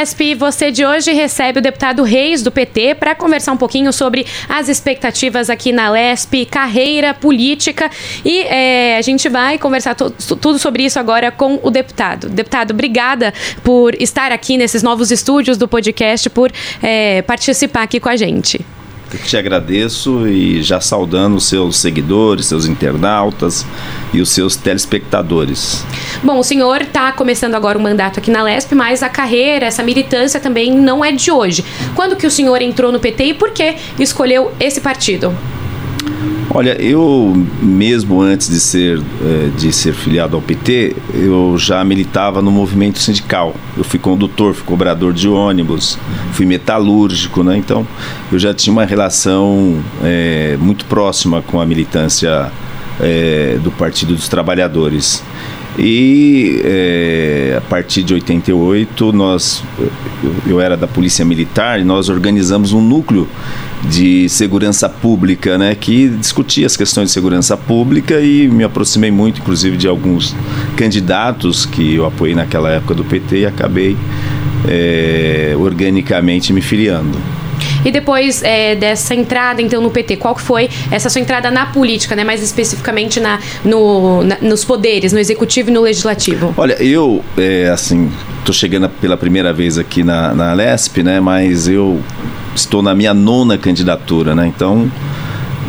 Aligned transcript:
Lesp, 0.00 0.34
você 0.34 0.70
de 0.70 0.82
hoje 0.82 1.12
recebe 1.12 1.58
o 1.58 1.62
deputado 1.62 2.02
Reis 2.02 2.42
do 2.42 2.50
PT 2.50 2.94
para 2.94 3.14
conversar 3.14 3.52
um 3.52 3.56
pouquinho 3.58 3.92
sobre 3.92 4.26
as 4.48 4.66
expectativas 4.70 5.50
aqui 5.50 5.72
na 5.72 5.90
Lesp, 5.90 6.46
carreira 6.46 7.12
política 7.12 7.90
e 8.24 8.40
é, 8.44 8.96
a 8.96 9.02
gente 9.02 9.28
vai 9.28 9.58
conversar 9.58 9.94
tudo 9.94 10.58
sobre 10.58 10.84
isso 10.84 10.98
agora 10.98 11.30
com 11.30 11.60
o 11.62 11.70
deputado. 11.70 12.30
Deputado, 12.30 12.70
obrigada 12.70 13.34
por 13.62 13.94
estar 14.00 14.32
aqui 14.32 14.56
nesses 14.56 14.82
novos 14.82 15.10
estúdios 15.10 15.58
do 15.58 15.68
podcast, 15.68 16.30
por 16.30 16.50
é, 16.82 17.20
participar 17.20 17.82
aqui 17.82 18.00
com 18.00 18.08
a 18.08 18.16
gente. 18.16 18.64
Te 19.18 19.36
agradeço 19.36 20.26
e 20.28 20.62
já 20.62 20.80
saudando 20.80 21.36
os 21.36 21.48
seus 21.48 21.78
seguidores, 21.78 22.46
seus 22.46 22.66
internautas 22.66 23.66
e 24.12 24.20
os 24.20 24.30
seus 24.30 24.56
telespectadores. 24.56 25.84
Bom, 26.22 26.38
o 26.38 26.44
senhor 26.44 26.82
está 26.82 27.12
começando 27.12 27.54
agora 27.54 27.78
o 27.78 27.80
mandato 27.80 28.18
aqui 28.18 28.30
na 28.30 28.42
LESP, 28.42 28.74
mas 28.74 29.02
a 29.02 29.08
carreira, 29.08 29.66
essa 29.66 29.82
militância 29.82 30.38
também 30.38 30.72
não 30.72 31.04
é 31.04 31.12
de 31.12 31.30
hoje. 31.30 31.64
Quando 31.94 32.16
que 32.16 32.26
o 32.26 32.30
senhor 32.30 32.62
entrou 32.62 32.92
no 32.92 33.00
PT 33.00 33.24
e 33.24 33.34
por 33.34 33.50
que 33.50 33.76
escolheu 33.98 34.52
esse 34.60 34.80
partido? 34.80 35.34
Olha, 36.52 36.80
eu 36.82 37.32
mesmo 37.62 38.20
antes 38.20 38.48
de 38.48 38.58
ser, 38.58 38.98
eh, 38.98 39.50
de 39.56 39.72
ser 39.72 39.94
filiado 39.94 40.34
ao 40.34 40.42
PT, 40.42 40.96
eu 41.14 41.56
já 41.56 41.84
militava 41.84 42.42
no 42.42 42.50
movimento 42.50 42.98
sindical. 42.98 43.54
Eu 43.76 43.84
fui 43.84 43.98
condutor, 44.00 44.52
fui 44.54 44.64
cobrador 44.64 45.12
de 45.12 45.28
ônibus, 45.28 45.96
fui 46.32 46.44
metalúrgico, 46.44 47.44
né? 47.44 47.56
Então 47.56 47.86
eu 48.32 48.38
já 48.38 48.52
tinha 48.52 48.72
uma 48.72 48.84
relação 48.84 49.78
é, 50.02 50.56
muito 50.60 50.84
próxima 50.86 51.40
com 51.40 51.60
a 51.60 51.66
militância 51.66 52.50
é, 53.00 53.58
do 53.62 53.70
Partido 53.70 54.14
dos 54.14 54.28
Trabalhadores. 54.28 55.22
E 55.78 56.60
é, 56.64 57.54
a 57.56 57.60
partir 57.60 58.02
de 58.02 58.12
88, 58.12 59.12
nós, 59.12 59.62
eu, 59.78 60.34
eu, 60.46 60.60
era 60.60 60.76
da 60.76 60.86
Polícia 60.86 61.24
Militar 61.24 61.80
e 61.80 61.84
nós 61.84 62.08
organizamos 62.08 62.72
um 62.72 62.80
núcleo 62.80 63.28
de 63.88 64.28
segurança 64.28 64.88
pública, 64.88 65.56
né, 65.56 65.74
que 65.74 66.08
discutia 66.08 66.66
as 66.66 66.76
questões 66.76 67.06
de 67.06 67.12
segurança 67.12 67.56
pública 67.56 68.20
e 68.20 68.46
me 68.48 68.64
aproximei 68.64 69.10
muito, 69.10 69.40
inclusive, 69.40 69.76
de 69.76 69.88
alguns 69.88 70.34
candidatos 70.76 71.64
que 71.64 71.94
eu 71.94 72.04
apoiei 72.04 72.34
naquela 72.34 72.70
época 72.70 72.94
do 72.94 73.04
PT 73.04 73.38
e 73.38 73.46
acabei 73.46 73.96
é, 74.68 75.54
organicamente 75.56 76.52
me 76.52 76.60
filiando. 76.60 77.16
E 77.84 77.90
depois 77.90 78.42
é, 78.42 78.74
dessa 78.74 79.14
entrada, 79.14 79.62
então, 79.62 79.80
no 79.80 79.90
PT, 79.90 80.16
qual 80.16 80.36
foi 80.36 80.68
essa 80.90 81.08
sua 81.08 81.20
entrada 81.20 81.50
na 81.50 81.66
política, 81.66 82.14
né? 82.14 82.24
Mais 82.24 82.42
especificamente 82.42 83.20
na, 83.20 83.38
no, 83.64 84.22
na, 84.22 84.38
nos 84.40 84.64
poderes, 84.64 85.12
no 85.12 85.18
executivo 85.18 85.70
e 85.70 85.72
no 85.72 85.80
legislativo? 85.80 86.54
Olha, 86.56 86.74
eu, 86.82 87.24
é, 87.36 87.68
assim, 87.70 88.10
estou 88.38 88.54
chegando 88.54 88.88
pela 88.88 89.16
primeira 89.16 89.52
vez 89.52 89.78
aqui 89.78 90.02
na, 90.02 90.34
na 90.34 90.52
LESP, 90.52 91.02
né? 91.02 91.20
Mas 91.20 91.68
eu 91.68 92.00
estou 92.54 92.82
na 92.82 92.94
minha 92.94 93.14
nona 93.14 93.56
candidatura, 93.56 94.34
né? 94.34 94.46
Então, 94.46 94.90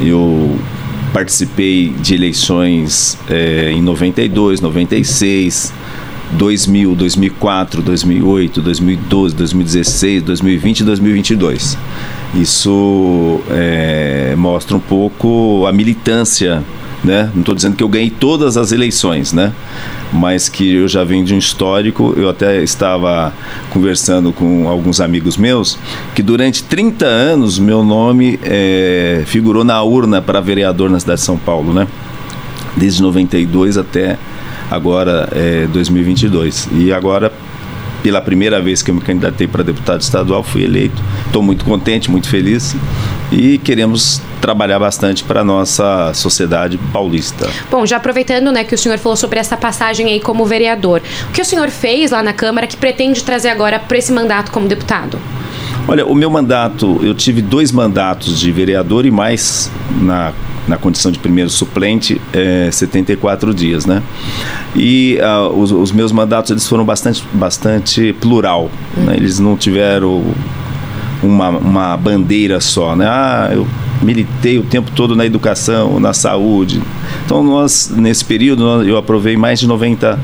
eu 0.02 0.58
participei 1.14 1.90
de 1.90 2.16
eleições 2.16 3.18
é, 3.30 3.72
em 3.72 3.82
92, 3.82 4.62
96, 4.62 5.74
2000, 6.34 6.96
2004, 6.96 7.82
2008, 7.82 8.62
2012, 8.62 9.36
2016, 9.36 10.24
2020 10.24 10.80
e 10.80 10.84
2022. 10.84 11.78
Isso 12.34 13.42
é, 13.50 14.34
mostra 14.38 14.78
um 14.78 14.80
pouco 14.80 15.66
a 15.68 15.74
militância, 15.74 16.64
né? 17.04 17.30
Não 17.34 17.42
estou 17.42 17.54
dizendo 17.54 17.76
que 17.76 17.84
eu 17.84 17.90
ganhei 17.90 18.10
todas 18.10 18.56
as 18.56 18.72
eleições, 18.72 19.34
né? 19.34 19.52
Mas 20.14 20.48
que 20.48 20.76
eu 20.76 20.88
já 20.88 21.04
venho 21.04 21.26
de 21.26 21.34
um 21.34 21.38
histórico. 21.38 22.14
Eu 22.16 22.30
até 22.30 22.64
estava 22.64 23.34
conversando 23.70 24.32
com 24.32 24.70
alguns 24.70 25.02
amigos 25.02 25.36
meus 25.36 25.78
que 26.16 26.24
durante 26.24 26.64
30 26.64 27.06
anos 27.06 27.60
meu 27.60 27.84
nome 27.84 28.40
é, 28.44 29.24
figurou 29.26 29.64
na 29.64 29.82
urna 29.84 30.22
para 30.22 30.40
vereador 30.40 30.90
na 30.90 31.00
cidade 31.00 31.20
de 31.20 31.26
São 31.26 31.38
Paulo, 31.38 31.74
né? 31.74 31.88
Desde 32.78 33.02
92 33.02 33.78
até 33.78 34.18
agora 34.72 35.28
é 35.34 35.68
2022. 35.68 36.70
E 36.72 36.94
agora, 36.94 37.32
pela 38.02 38.22
primeira 38.22 38.62
vez 38.62 38.82
que 38.82 38.90
eu 38.90 38.96
me 38.96 39.02
candidatei 39.02 39.46
para 39.46 39.64
deputado 39.64 40.00
estadual, 40.00 40.42
fui 40.42 40.64
eleito. 40.64 41.04
Estou 41.28 41.44
muito 41.44 41.66
contente, 41.66 42.10
muito 42.10 42.30
feliz 42.30 42.74
e 43.32 43.58
queremos 43.58 44.22
trabalhar 44.40 44.80
bastante 44.80 45.24
para 45.24 45.42
a 45.42 45.44
nossa 45.44 46.14
sociedade 46.14 46.80
paulista. 46.92 47.50
Bom, 47.70 47.86
já 47.86 47.98
aproveitando 47.98 48.52
né, 48.52 48.64
que 48.64 48.74
o 48.74 48.78
senhor 48.78 48.98
falou 48.98 49.16
sobre 49.16 49.40
essa 49.40 49.58
passagem 49.58 50.08
aí 50.08 50.20
como 50.20 50.46
vereador, 50.46 51.02
o 51.30 51.32
que 51.32 51.42
o 51.42 51.46
senhor 51.46 51.70
fez 51.70 52.12
lá 52.12 52.24
na 52.24 52.34
Câmara 52.34 52.66
que 52.66 52.78
pretende 52.78 53.24
trazer 53.24 53.50
agora 53.50 53.78
para 53.78 53.98
esse 53.98 54.12
mandato 54.12 54.52
como 54.52 54.68
deputado? 54.68 55.20
Olha, 55.88 56.06
o 56.06 56.16
meu 56.16 56.30
mandato, 56.30 57.00
eu 57.04 57.14
tive 57.14 57.42
dois 57.42 57.72
mandatos 57.72 58.40
de 58.40 58.52
vereador 58.52 59.06
e 59.06 59.12
mais 59.12 59.72
na 60.02 60.32
na 60.68 60.78
condição 60.78 61.12
de 61.12 61.20
primeiro 61.20 61.50
suplente, 61.50 62.22
é, 62.34 62.70
74 62.72 63.54
dias, 63.54 63.86
né? 63.86 64.02
E 64.76 65.18
uh, 65.20 65.60
os, 65.60 65.72
os, 65.72 65.92
meus 65.92 66.12
mandatos 66.12 66.52
eles 66.52 66.68
foram 66.68 66.86
bastante, 66.86 67.24
bastante 67.34 68.14
plural, 68.14 68.70
né? 68.96 69.16
eles 69.18 69.40
não 69.40 69.58
tiveram 69.58 70.24
uma, 71.22 71.50
uma 71.50 71.98
bandeira 71.98 72.60
só, 72.62 72.96
né? 72.96 73.06
Ah, 73.08 73.50
eu 73.52 73.68
militei 74.02 74.58
o 74.58 74.64
tempo 74.64 74.92
todo 74.92 75.16
na 75.16 75.26
educação, 75.26 76.00
na 76.00 76.14
saúde. 76.14 76.82
Então 77.26 77.44
nós 77.44 77.92
nesse 77.96 78.24
período 78.26 78.84
eu 78.84 78.98
aprovei 78.98 79.38
mais 79.38 79.60
de 79.60 79.68
90 79.68 80.20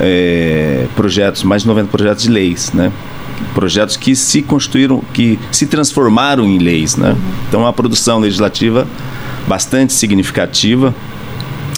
é, 0.00 0.86
projetos, 0.94 1.42
mais 1.42 1.62
de 1.62 1.68
90 1.68 1.88
projetos 1.88 2.22
de 2.22 2.30
leis, 2.30 2.72
né? 2.72 2.92
Projetos 3.54 3.96
que 3.96 4.16
se 4.16 4.42
constituíram, 4.42 5.02
que 5.12 5.38
se 5.52 5.66
transformaram 5.66 6.44
em 6.44 6.58
leis, 6.58 6.96
né? 6.96 7.14
Então 7.48 7.66
a 7.66 7.72
produção 7.72 8.18
legislativa 8.18 8.86
bastante 9.46 9.92
significativa 9.92 10.94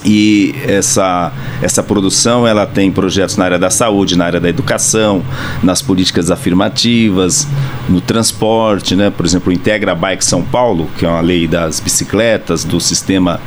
e 0.04 0.54
essa, 0.66 1.32
essa 1.60 1.82
produção 1.82 2.46
ela 2.46 2.66
tem 2.66 2.90
projetos 2.90 3.36
na 3.36 3.44
área 3.44 3.58
da 3.58 3.70
saúde, 3.70 4.16
na 4.16 4.24
área 4.24 4.40
da 4.40 4.48
educação, 4.48 5.22
nas 5.62 5.82
políticas 5.82 6.30
afirmativas, 6.30 7.46
no 7.88 8.00
transporte, 8.00 8.94
né? 8.94 9.10
por 9.10 9.26
exemplo, 9.26 9.50
o 9.50 9.52
Integra 9.52 9.94
Bike 9.94 10.24
São 10.24 10.42
Paulo, 10.42 10.88
que 10.96 11.04
é 11.04 11.08
uma 11.08 11.20
lei 11.20 11.46
das 11.46 11.80
bicicletas, 11.80 12.64
do 12.64 12.80
sistema 12.80 13.40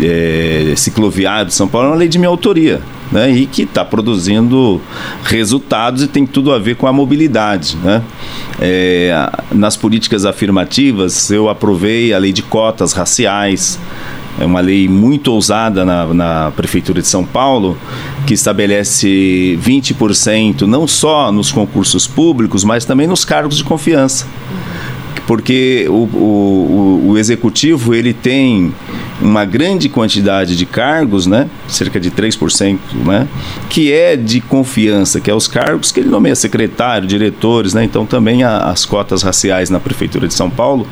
é, 0.00 0.74
cicloviário 0.76 1.46
de 1.46 1.54
São 1.54 1.66
Paulo, 1.66 1.88
é 1.88 1.90
uma 1.90 1.96
lei 1.96 2.08
de 2.08 2.18
minha 2.18 2.28
autoria. 2.28 2.80
Né, 3.12 3.30
e 3.30 3.46
que 3.46 3.62
está 3.62 3.84
produzindo 3.84 4.82
resultados 5.22 6.02
e 6.02 6.08
tem 6.08 6.26
tudo 6.26 6.52
a 6.52 6.58
ver 6.58 6.74
com 6.74 6.88
a 6.88 6.92
mobilidade. 6.92 7.76
Né? 7.76 8.02
É, 8.60 9.30
nas 9.52 9.76
políticas 9.76 10.24
afirmativas, 10.24 11.30
eu 11.30 11.48
aprovei 11.48 12.12
a 12.12 12.18
lei 12.18 12.32
de 12.32 12.42
cotas 12.42 12.92
raciais, 12.92 13.78
é 14.38 14.44
uma 14.44 14.60
lei 14.60 14.86
muito 14.86 15.32
ousada 15.32 15.84
na, 15.84 16.06
na 16.12 16.50
Prefeitura 16.50 17.00
de 17.00 17.08
São 17.08 17.24
Paulo, 17.24 17.78
que 18.26 18.34
estabelece 18.34 19.58
20% 19.62 20.62
não 20.62 20.86
só 20.86 21.32
nos 21.32 21.50
concursos 21.50 22.06
públicos, 22.06 22.62
mas 22.62 22.84
também 22.84 23.06
nos 23.06 23.24
cargos 23.24 23.56
de 23.56 23.64
confiança. 23.64 24.26
Porque 25.26 25.86
o, 25.88 25.92
o, 25.92 27.02
o 27.08 27.18
executivo 27.18 27.94
ele 27.94 28.12
tem 28.12 28.72
uma 29.20 29.44
grande 29.44 29.88
quantidade 29.88 30.56
de 30.56 30.66
cargos, 30.66 31.26
né, 31.26 31.48
cerca 31.66 31.98
de 31.98 32.10
3%, 32.10 32.78
né, 33.04 33.26
que 33.68 33.92
é 33.92 34.16
de 34.16 34.40
confiança, 34.40 35.20
que 35.20 35.30
é 35.30 35.34
os 35.34 35.48
cargos 35.48 35.90
que 35.90 36.00
ele 36.00 36.08
nomeia 36.08 36.34
secretário, 36.34 37.08
diretores, 37.08 37.74
né, 37.74 37.82
então 37.84 38.06
também 38.06 38.44
a, 38.44 38.58
as 38.58 38.84
cotas 38.84 39.22
raciais 39.22 39.70
na 39.70 39.80
Prefeitura 39.80 40.28
de 40.28 40.34
São 40.34 40.50
Paulo, 40.50 40.86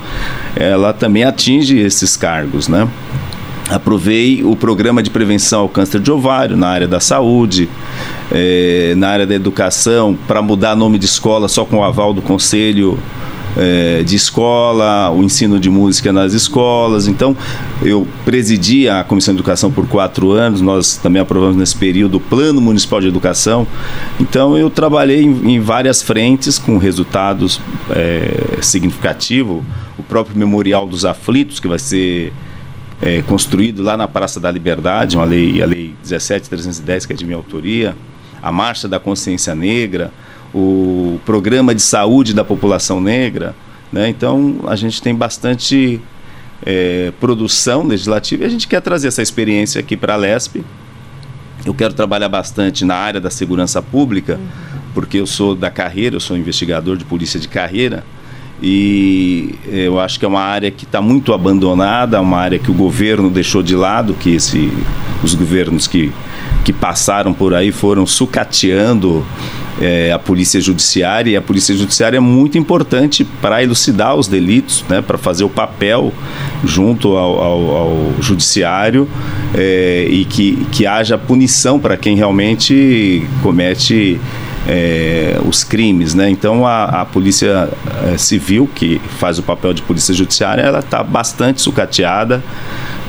ela 0.56 0.92
também 0.92 1.24
atinge 1.24 1.78
esses 1.78 2.16
cargos, 2.16 2.68
né? 2.68 2.88
Aprovei 3.70 4.44
o 4.44 4.54
programa 4.54 5.02
de 5.02 5.08
prevenção 5.08 5.60
ao 5.60 5.68
câncer 5.70 5.98
de 5.98 6.10
ovário 6.10 6.54
na 6.54 6.68
área 6.68 6.86
da 6.86 7.00
saúde, 7.00 7.66
é, 8.30 8.92
na 8.94 9.08
área 9.08 9.26
da 9.26 9.34
educação, 9.34 10.16
para 10.26 10.42
mudar 10.42 10.76
nome 10.76 10.98
de 10.98 11.06
escola 11.06 11.48
só 11.48 11.64
com 11.64 11.78
o 11.78 11.82
aval 11.82 12.12
do 12.12 12.20
conselho 12.20 12.98
é, 13.56 14.02
de 14.02 14.16
escola, 14.16 15.10
o 15.10 15.22
ensino 15.22 15.58
de 15.58 15.70
música 15.70 16.12
nas 16.12 16.32
escolas. 16.32 17.06
Então, 17.06 17.36
eu 17.82 18.06
presidi 18.24 18.88
a 18.88 19.04
Comissão 19.04 19.34
de 19.34 19.40
Educação 19.40 19.70
por 19.70 19.86
quatro 19.86 20.32
anos, 20.32 20.60
nós 20.60 20.96
também 20.96 21.20
aprovamos 21.20 21.56
nesse 21.56 21.76
período 21.76 22.16
o 22.16 22.20
Plano 22.20 22.60
Municipal 22.60 23.00
de 23.00 23.08
Educação. 23.08 23.66
Então, 24.20 24.56
eu 24.56 24.70
trabalhei 24.70 25.22
em, 25.22 25.54
em 25.54 25.60
várias 25.60 26.02
frentes 26.02 26.58
com 26.58 26.78
resultados 26.78 27.60
é, 27.90 28.58
significativos. 28.60 29.62
O 29.96 30.02
próprio 30.02 30.36
Memorial 30.36 30.86
dos 30.86 31.04
Aflitos, 31.04 31.60
que 31.60 31.68
vai 31.68 31.78
ser 31.78 32.32
é, 33.00 33.22
construído 33.22 33.82
lá 33.82 33.96
na 33.96 34.08
Praça 34.08 34.40
da 34.40 34.50
Liberdade, 34.50 35.16
uma 35.16 35.24
lei, 35.24 35.62
a 35.62 35.66
Lei 35.66 35.94
17310, 36.02 37.06
que 37.06 37.12
é 37.12 37.16
de 37.16 37.24
minha 37.24 37.36
autoria, 37.36 37.94
a 38.42 38.50
Marcha 38.50 38.88
da 38.88 38.98
Consciência 38.98 39.54
Negra, 39.54 40.12
o 40.54 41.18
Programa 41.24 41.74
de 41.74 41.82
Saúde 41.82 42.32
da 42.32 42.44
População 42.44 43.00
Negra. 43.00 43.54
Né? 43.92 44.08
Então, 44.08 44.60
a 44.66 44.76
gente 44.76 45.02
tem 45.02 45.14
bastante 45.14 46.00
é, 46.64 47.12
produção 47.20 47.82
legislativa 47.82 48.44
e 48.44 48.46
a 48.46 48.48
gente 48.48 48.68
quer 48.68 48.80
trazer 48.80 49.08
essa 49.08 49.20
experiência 49.20 49.80
aqui 49.80 49.96
para 49.96 50.14
a 50.14 50.16
LESP. 50.16 50.64
Eu 51.66 51.74
quero 51.74 51.94
trabalhar 51.94 52.28
bastante 52.28 52.84
na 52.84 52.94
área 52.94 53.20
da 53.20 53.30
segurança 53.30 53.82
pública, 53.82 54.38
porque 54.92 55.18
eu 55.18 55.26
sou 55.26 55.54
da 55.54 55.70
carreira, 55.70 56.16
eu 56.16 56.20
sou 56.20 56.36
investigador 56.36 56.96
de 56.96 57.04
polícia 57.04 57.40
de 57.40 57.48
carreira 57.48 58.04
e 58.62 59.54
eu 59.66 59.98
acho 59.98 60.18
que 60.18 60.24
é 60.24 60.28
uma 60.28 60.40
área 60.40 60.70
que 60.70 60.84
está 60.84 61.00
muito 61.00 61.32
abandonada, 61.32 62.20
uma 62.20 62.38
área 62.38 62.58
que 62.58 62.70
o 62.70 62.74
governo 62.74 63.28
deixou 63.28 63.62
de 63.62 63.74
lado, 63.74 64.14
que 64.14 64.34
esse, 64.34 64.72
os 65.22 65.34
governos 65.34 65.86
que, 65.86 66.12
que 66.64 66.72
passaram 66.72 67.34
por 67.34 67.52
aí 67.52 67.72
foram 67.72 68.06
sucateando 68.06 69.24
é, 69.80 70.12
a 70.12 70.18
polícia 70.18 70.60
judiciária 70.60 71.30
e 71.32 71.36
a 71.36 71.42
polícia 71.42 71.74
judiciária 71.74 72.16
é 72.16 72.20
muito 72.20 72.56
importante 72.56 73.24
para 73.24 73.62
elucidar 73.62 74.14
os 74.14 74.28
delitos, 74.28 74.84
né, 74.88 75.02
para 75.02 75.18
fazer 75.18 75.44
o 75.44 75.48
papel 75.48 76.12
junto 76.64 77.16
ao, 77.16 77.42
ao, 77.42 77.76
ao 77.76 78.12
judiciário 78.20 79.08
é, 79.54 80.06
e 80.08 80.24
que, 80.24 80.66
que 80.70 80.86
haja 80.86 81.18
punição 81.18 81.78
para 81.78 81.96
quem 81.96 82.16
realmente 82.16 83.26
comete 83.42 84.20
é, 84.66 85.38
os 85.46 85.62
crimes, 85.62 86.14
né? 86.14 86.30
Então 86.30 86.66
a, 86.66 87.02
a 87.02 87.04
polícia 87.04 87.68
é, 88.12 88.16
civil 88.16 88.68
que 88.74 89.00
faz 89.18 89.38
o 89.38 89.42
papel 89.42 89.74
de 89.74 89.82
polícia 89.82 90.14
judiciária, 90.14 90.62
ela 90.62 90.78
está 90.78 91.02
bastante 91.02 91.60
sucateada, 91.60 92.42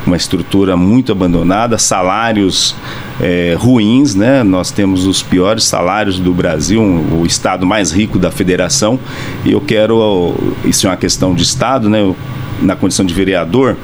uma 0.05 0.15
estrutura 0.15 0.77
muito 0.77 1.11
abandonada, 1.11 1.77
salários 1.77 2.75
é, 3.19 3.55
ruins, 3.57 4.15
né? 4.15 4.43
Nós 4.43 4.71
temos 4.71 5.05
os 5.05 5.23
piores 5.23 5.63
salários 5.63 6.19
do 6.19 6.33
Brasil, 6.33 6.81
um, 6.81 7.21
o 7.21 7.25
estado 7.25 7.65
mais 7.65 7.91
rico 7.91 8.19
da 8.19 8.29
federação. 8.29 8.99
E 9.43 9.51
eu 9.51 9.61
quero, 9.61 10.35
isso 10.63 10.85
é 10.87 10.89
uma 10.89 10.97
questão 10.97 11.33
de 11.33 11.43
estado, 11.43 11.89
né? 11.89 12.01
Eu, 12.01 12.15
na 12.61 12.75
condição 12.75 13.05
de 13.05 13.13
vereador, 13.13 13.75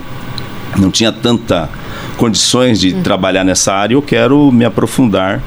não 0.78 0.92
tinha 0.92 1.12
tanta 1.12 1.70
condições 2.18 2.80
de 2.80 2.94
uhum. 2.94 3.02
trabalhar 3.02 3.44
nessa 3.44 3.74
área. 3.74 3.96
Eu 3.96 4.02
quero 4.02 4.52
me 4.52 4.64
aprofundar 4.64 5.42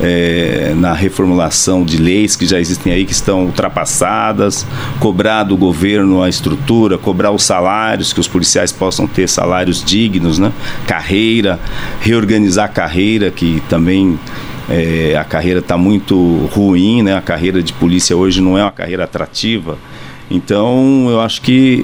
é, 0.00 0.72
na 0.76 0.92
reformulação 0.92 1.84
de 1.84 1.96
leis 1.96 2.36
que 2.36 2.46
já 2.46 2.58
existem 2.58 2.92
aí, 2.92 3.04
que 3.04 3.12
estão 3.12 3.44
ultrapassadas, 3.44 4.66
cobrar 5.00 5.44
do 5.44 5.56
governo 5.56 6.22
a 6.22 6.28
estrutura, 6.28 6.96
cobrar 6.96 7.30
os 7.30 7.42
salários, 7.42 8.12
que 8.12 8.20
os 8.20 8.28
policiais 8.28 8.72
possam 8.72 9.06
ter 9.06 9.28
salários 9.28 9.82
dignos, 9.82 10.38
né? 10.38 10.52
carreira, 10.86 11.58
reorganizar 12.00 12.66
a 12.66 12.68
carreira, 12.68 13.30
que 13.30 13.62
também 13.68 14.18
é, 14.68 15.16
a 15.16 15.24
carreira 15.24 15.60
está 15.60 15.76
muito 15.76 16.48
ruim, 16.52 17.02
né? 17.02 17.16
a 17.16 17.22
carreira 17.22 17.62
de 17.62 17.72
polícia 17.72 18.16
hoje 18.16 18.40
não 18.40 18.56
é 18.56 18.62
uma 18.62 18.72
carreira 18.72 19.04
atrativa. 19.04 19.78
Então, 20.30 21.08
eu 21.08 21.20
acho 21.20 21.40
que 21.40 21.82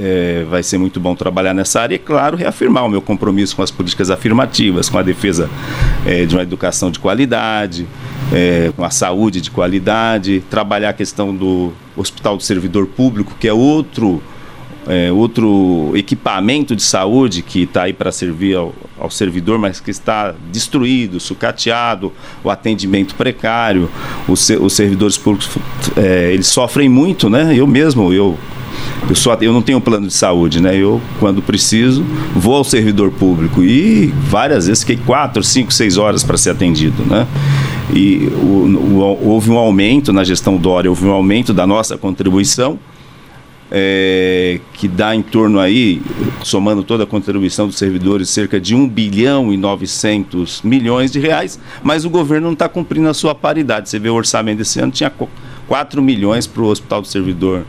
é, 0.00 0.44
vai 0.48 0.62
ser 0.62 0.78
muito 0.78 1.00
bom 1.00 1.16
trabalhar 1.16 1.52
nessa 1.52 1.80
área 1.80 1.96
e, 1.96 1.98
claro, 1.98 2.36
reafirmar 2.36 2.84
o 2.86 2.88
meu 2.88 3.02
compromisso 3.02 3.56
com 3.56 3.62
as 3.62 3.70
políticas 3.70 4.08
afirmativas, 4.08 4.88
com 4.88 4.98
a 4.98 5.02
defesa 5.02 5.50
é, 6.06 6.24
de 6.24 6.34
uma 6.34 6.42
educação 6.42 6.90
de 6.90 7.00
qualidade, 7.00 7.86
é, 8.32 8.72
com 8.76 8.84
a 8.84 8.90
saúde 8.90 9.40
de 9.40 9.50
qualidade, 9.50 10.44
trabalhar 10.48 10.90
a 10.90 10.92
questão 10.92 11.34
do 11.34 11.72
Hospital 11.96 12.36
do 12.36 12.42
Servidor 12.42 12.86
Público, 12.86 13.34
que 13.38 13.48
é 13.48 13.52
outro 13.52 14.22
é, 14.86 15.12
outro 15.12 15.92
equipamento 15.94 16.74
de 16.74 16.82
saúde 16.82 17.42
que 17.42 17.62
está 17.62 17.84
aí 17.84 17.92
para 17.92 18.10
servir 18.10 18.56
ao, 18.56 18.74
ao, 18.98 19.10
servidor, 19.10 19.58
mas 19.58 19.80
que 19.80 19.90
está 19.90 20.34
destruído, 20.50 21.20
sucateado, 21.20 22.12
o 22.42 22.50
atendimento 22.50 23.14
precário, 23.14 23.88
os, 24.28 24.48
os 24.50 24.72
servidores 24.72 25.16
públicos 25.16 25.56
é, 25.96 26.32
eles 26.32 26.46
sofrem 26.46 26.88
muito, 26.88 27.30
né? 27.30 27.54
Eu 27.56 27.66
mesmo, 27.66 28.12
eu 28.12 28.36
eu, 29.08 29.14
só, 29.14 29.34
eu 29.40 29.52
não 29.52 29.62
tenho 29.62 29.80
plano 29.80 30.06
de 30.06 30.12
saúde, 30.12 30.60
né? 30.60 30.76
Eu, 30.76 31.00
quando 31.18 31.42
preciso, 31.42 32.04
vou 32.34 32.54
ao 32.54 32.64
servidor 32.64 33.10
público 33.10 33.62
e 33.62 34.06
várias 34.06 34.66
vezes 34.66 34.82
fiquei 34.82 34.96
quatro, 35.04 35.42
cinco, 35.42 35.72
seis 35.72 35.96
horas 35.96 36.22
para 36.22 36.36
ser 36.36 36.50
atendido, 36.50 37.04
né? 37.04 37.26
E 37.92 38.28
o, 38.32 38.66
o, 38.66 39.28
houve 39.28 39.50
um 39.50 39.58
aumento 39.58 40.12
na 40.12 40.24
gestão 40.24 40.56
Dória, 40.56 40.90
houve 40.90 41.04
um 41.04 41.10
aumento 41.10 41.52
da 41.52 41.66
nossa 41.66 41.98
contribuição, 41.98 42.78
é, 43.74 44.60
que 44.74 44.86
dá 44.86 45.16
em 45.16 45.22
torno 45.22 45.58
aí, 45.58 46.02
somando 46.44 46.84
toda 46.84 47.04
a 47.04 47.06
contribuição 47.06 47.66
dos 47.66 47.78
servidores, 47.78 48.28
cerca 48.28 48.60
de 48.60 48.74
1 48.74 48.86
bilhão 48.86 49.50
e 49.50 49.56
900 49.56 50.60
milhões 50.60 51.10
de 51.10 51.18
reais, 51.18 51.58
mas 51.82 52.04
o 52.04 52.10
governo 52.10 52.48
não 52.48 52.52
está 52.52 52.68
cumprindo 52.68 53.08
a 53.08 53.14
sua 53.14 53.34
paridade. 53.34 53.88
Você 53.88 53.98
vê 53.98 54.10
o 54.10 54.14
orçamento 54.14 54.58
desse 54.58 54.78
ano, 54.78 54.92
tinha 54.92 55.10
4 55.66 56.02
milhões 56.02 56.46
para 56.46 56.62
o 56.62 56.66
Hospital 56.66 57.00
do 57.00 57.08
Servidor 57.08 57.64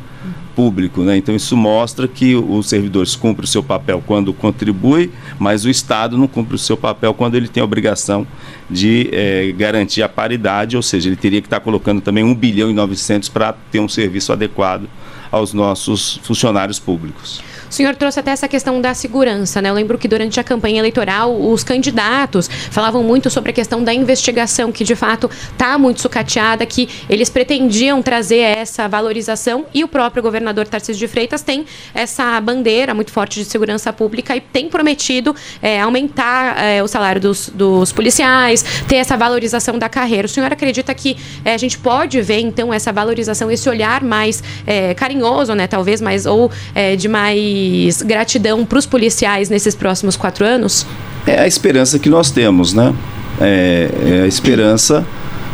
Público, 0.54 1.02
né? 1.02 1.16
Então 1.16 1.34
isso 1.34 1.56
mostra 1.56 2.06
que 2.06 2.36
os 2.36 2.68
servidores 2.68 3.16
cumprem 3.16 3.46
o 3.46 3.48
seu 3.48 3.64
papel 3.64 4.04
quando 4.06 4.34
contribui, 4.34 5.10
mas 5.40 5.64
o 5.64 5.70
Estado 5.70 6.18
não 6.18 6.28
cumpre 6.28 6.56
o 6.56 6.60
seu 6.60 6.76
papel 6.76 7.14
quando 7.14 7.36
ele 7.36 7.48
tem 7.48 7.62
a 7.62 7.64
obrigação 7.64 8.28
de 8.70 9.10
é, 9.14 9.52
garantir 9.58 10.04
a 10.04 10.10
paridade, 10.10 10.76
ou 10.76 10.84
seja, 10.84 11.08
ele 11.08 11.16
teria 11.16 11.42
que 11.42 11.48
estar 11.48 11.60
tá 11.60 11.64
colocando 11.64 12.02
também 12.02 12.26
1 12.26 12.36
bilhão 12.36 12.70
e 12.70 12.74
900 12.74 13.30
para 13.30 13.54
ter 13.72 13.80
um 13.80 13.88
serviço 13.88 14.34
adequado 14.34 14.88
aos 15.34 15.52
nossos 15.52 16.20
funcionários 16.22 16.80
públicos. 16.80 17.42
O 17.74 17.76
senhor 17.76 17.96
trouxe 17.96 18.20
até 18.20 18.30
essa 18.30 18.48
questão 18.48 18.80
da 18.80 18.94
segurança, 18.94 19.60
né? 19.60 19.68
Eu 19.68 19.74
lembro 19.74 19.98
que 19.98 20.08
durante 20.08 20.40
a 20.40 20.44
campanha 20.44 20.78
eleitoral 20.78 21.36
os 21.36 21.64
candidatos 21.64 22.48
falavam 22.70 23.02
muito 23.02 23.32
sobre 23.32 23.50
a 23.50 23.54
questão 23.54 23.84
da 23.84 23.92
investigação, 23.92 24.72
que 24.72 24.84
de 24.84 24.96
fato 24.96 25.28
está 25.52 25.76
muito 25.76 26.00
sucateada, 26.00 26.64
que 26.68 26.88
eles 27.10 27.32
pretendiam 27.32 28.00
trazer 28.04 28.38
essa 28.38 28.88
valorização 28.88 29.66
e 29.74 29.84
o 29.84 29.88
próprio 29.88 30.22
governador 30.22 30.68
Tarcísio 30.68 31.00
de 31.00 31.08
Freitas 31.08 31.42
tem 31.42 31.66
essa 31.96 32.40
bandeira 32.40 32.94
muito 32.94 33.12
forte 33.12 33.40
de 33.40 33.46
segurança 33.46 33.92
pública 33.92 34.36
e 34.36 34.40
tem 34.40 34.70
prometido 34.70 35.36
é, 35.60 35.82
aumentar 35.82 36.64
é, 36.64 36.84
o 36.84 36.88
salário 36.88 37.20
dos, 37.20 37.50
dos, 37.50 37.92
policiais, 37.92 38.64
ter 38.88 38.98
essa 38.98 39.18
valorização 39.18 39.80
da 39.80 39.90
carreira. 39.90 40.28
O 40.28 40.30
senhor 40.30 40.54
acredita 40.54 40.94
que 40.94 41.18
é, 41.44 41.56
a 41.56 41.58
gente 41.58 41.80
pode 41.80 42.22
ver 42.22 42.40
então 42.40 42.72
essa 42.72 42.94
valorização, 42.94 43.50
esse 43.50 43.68
olhar 43.68 44.04
mais 44.04 44.44
é, 44.68 44.94
carinhoso, 44.94 45.56
né? 45.56 45.66
Talvez 45.66 46.00
mais 46.02 46.28
ou 46.28 46.52
é, 46.76 46.96
de 46.96 47.08
mais 47.08 47.63
mais 47.64 48.02
gratidão 48.02 48.66
para 48.66 48.80
os 48.80 48.86
policiais 48.86 49.50
nesses 49.50 49.76
próximos 49.76 50.16
quatro 50.16 50.46
anos? 50.46 50.86
É 51.26 51.40
a 51.40 51.48
esperança 51.48 52.00
que 52.00 52.10
nós 52.10 52.32
temos, 52.32 52.74
né? 52.74 52.94
É, 53.40 53.90
é 54.06 54.22
a 54.24 54.28
esperança 54.28 55.06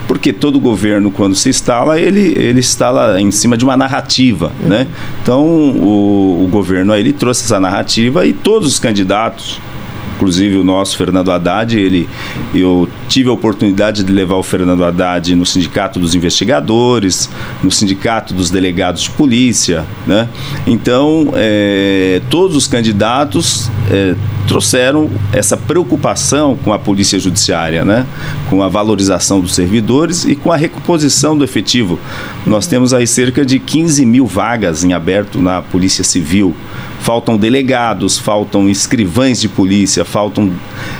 porque 0.07 0.33
todo 0.33 0.59
governo 0.59 1.11
quando 1.11 1.35
se 1.35 1.49
instala 1.49 1.99
ele 1.99 2.33
ele 2.35 2.59
instala 2.59 3.21
em 3.21 3.29
cima 3.31 3.55
de 3.55 3.63
uma 3.63 3.77
narrativa, 3.77 4.51
uhum. 4.61 4.69
né? 4.69 4.87
Então 5.21 5.45
o, 5.45 6.43
o 6.43 6.47
governo 6.51 6.91
aí 6.91 7.01
ele 7.01 7.13
trouxe 7.13 7.45
essa 7.45 7.59
narrativa 7.59 8.25
e 8.25 8.33
todos 8.33 8.67
os 8.67 8.79
candidatos 8.79 9.61
inclusive 10.19 10.57
o 10.57 10.63
nosso 10.65 10.97
Fernando 10.97 11.31
Haddad, 11.31 11.79
ele, 11.79 12.09
eu 12.53 12.89
tive 13.07 13.29
a 13.29 13.31
oportunidade 13.31 14.03
de 14.03 14.11
levar 14.11 14.35
o 14.35 14.43
Fernando 14.43 14.83
Haddad 14.83 15.33
no 15.33 15.45
Sindicato 15.45 15.97
dos 15.97 16.13
Investigadores, 16.13 17.29
no 17.63 17.71
Sindicato 17.71 18.33
dos 18.33 18.49
Delegados 18.51 19.03
de 19.03 19.11
Polícia, 19.11 19.85
né? 20.05 20.27
Então, 20.67 21.31
é, 21.35 22.21
todos 22.29 22.57
os 22.57 22.67
candidatos 22.67 23.71
é, 23.89 24.13
trouxeram 24.45 25.09
essa 25.31 25.55
preocupação 25.55 26.57
com 26.57 26.73
a 26.73 26.79
polícia 26.79 27.17
judiciária, 27.17 27.85
né? 27.85 28.05
com 28.49 28.63
a 28.63 28.67
valorização 28.67 29.39
dos 29.39 29.53
servidores 29.53 30.25
e 30.25 30.35
com 30.35 30.51
a 30.51 30.57
recomposição 30.57 31.37
do 31.37 31.43
efetivo. 31.43 31.99
Nós 32.47 32.65
temos 32.65 32.91
aí 32.91 33.05
cerca 33.05 33.45
de 33.45 33.59
15 33.59 34.03
mil 34.05 34.25
vagas 34.25 34.83
em 34.83 34.91
aberto 34.91 35.39
na 35.39 35.61
Polícia 35.61 36.03
Civil 36.03 36.55
faltam 36.99 37.37
delegados, 37.37 38.17
faltam 38.17 38.69
escrivães 38.69 39.39
de 39.39 39.47
polícia, 39.47 40.05
faltam 40.05 40.51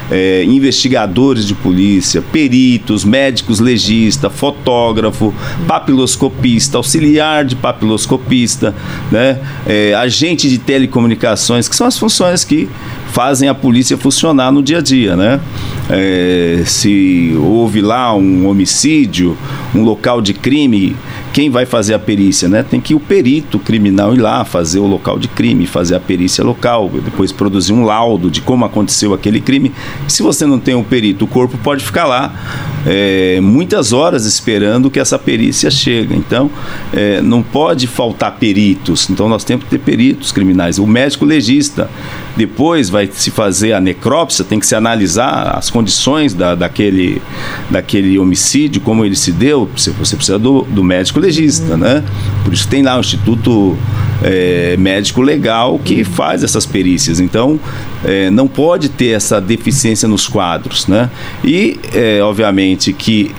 é, 0.09 0.43
investigadores 0.45 1.45
de 1.45 1.53
polícia, 1.53 2.21
peritos, 2.21 3.03
médicos 3.03 3.59
legista, 3.59 4.29
fotógrafo, 4.29 5.33
papiloscopista, 5.67 6.77
auxiliar 6.77 7.45
de 7.45 7.55
papiloscopista, 7.55 8.73
né, 9.11 9.39
é, 9.67 9.93
agente 9.93 10.49
de 10.49 10.57
telecomunicações, 10.57 11.67
que 11.67 11.75
são 11.75 11.85
as 11.85 11.97
funções 11.97 12.43
que 12.43 12.67
fazem 13.11 13.49
a 13.49 13.53
polícia 13.53 13.97
funcionar 13.97 14.51
no 14.51 14.61
dia 14.61 14.77
a 14.77 14.81
dia, 14.81 15.15
né? 15.15 15.39
É, 15.89 16.61
se 16.65 17.35
houve 17.39 17.81
lá 17.81 18.13
um 18.13 18.47
homicídio, 18.47 19.35
um 19.73 19.83
local 19.83 20.21
de 20.21 20.33
crime, 20.33 20.95
quem 21.33 21.49
vai 21.49 21.65
fazer 21.65 21.93
a 21.93 21.99
perícia, 21.99 22.49
né? 22.49 22.63
Tem 22.63 22.79
que 22.79 22.93
o 22.95 22.99
perito 22.99 23.59
criminal 23.59 24.13
ir 24.13 24.19
lá 24.19 24.43
fazer 24.43 24.79
o 24.79 24.87
local 24.87 25.19
de 25.19 25.27
crime, 25.27 25.65
fazer 25.65 25.95
a 25.95 25.99
perícia 25.99 26.43
local, 26.43 26.89
depois 26.89 27.31
produzir 27.31 27.73
um 27.73 27.83
laudo 27.83 28.31
de 28.31 28.41
como 28.41 28.65
aconteceu 28.65 29.13
aquele 29.13 29.39
crime. 29.39 29.71
Se 30.07 30.23
você 30.23 30.45
não 30.45 30.59
tem 30.59 30.75
um 30.75 30.83
perito, 30.83 31.25
o 31.25 31.27
corpo 31.27 31.57
pode 31.57 31.83
ficar 31.83 32.05
lá 32.05 32.33
é, 32.85 33.39
muitas 33.41 33.93
horas 33.93 34.25
esperando 34.25 34.89
que 34.89 34.99
essa 34.99 35.19
perícia 35.19 35.69
chegue. 35.69 36.15
Então, 36.15 36.49
é, 36.93 37.21
não 37.21 37.43
pode 37.43 37.87
faltar 37.87 38.35
peritos. 38.37 39.09
Então, 39.09 39.29
nós 39.29 39.43
temos 39.43 39.65
que 39.65 39.71
ter 39.71 39.79
peritos 39.79 40.31
criminais. 40.31 40.79
O 40.79 40.87
médico 40.87 41.25
legista, 41.25 41.89
depois 42.35 42.89
vai 42.89 43.09
se 43.11 43.31
fazer 43.31 43.73
a 43.73 43.79
necrópsia, 43.79 44.45
tem 44.45 44.59
que 44.59 44.67
se 44.67 44.75
analisar 44.75 45.57
as 45.57 45.69
condições 45.69 46.33
da, 46.33 46.55
daquele, 46.55 47.21
daquele 47.69 48.17
homicídio, 48.17 48.81
como 48.81 49.03
ele 49.03 49.15
se 49.15 49.31
deu. 49.31 49.69
Você, 49.75 49.91
você 49.91 50.15
precisa 50.15 50.39
do, 50.39 50.61
do 50.63 50.83
médico 50.83 51.19
legista, 51.19 51.75
né? 51.75 52.03
Por 52.43 52.53
isso 52.53 52.67
tem 52.67 52.81
lá 52.83 52.97
o 52.97 52.99
Instituto 52.99 53.77
é, 54.23 54.75
Médico 54.77 55.21
Legal 55.21 55.79
que 55.79 56.03
faz 56.03 56.43
essas 56.43 56.65
perícias. 56.65 57.19
Então, 57.19 57.59
é, 58.03 58.29
não 58.29 58.47
pode 58.47 58.89
ter 58.89 59.09
essa 59.09 59.39
deficiência 59.41 60.07
nos 60.07 60.27
quadros, 60.27 60.87
né? 60.87 61.09
E, 61.43 61.79
é, 61.93 62.21
obviamente, 62.21 62.93
que 62.93 63.31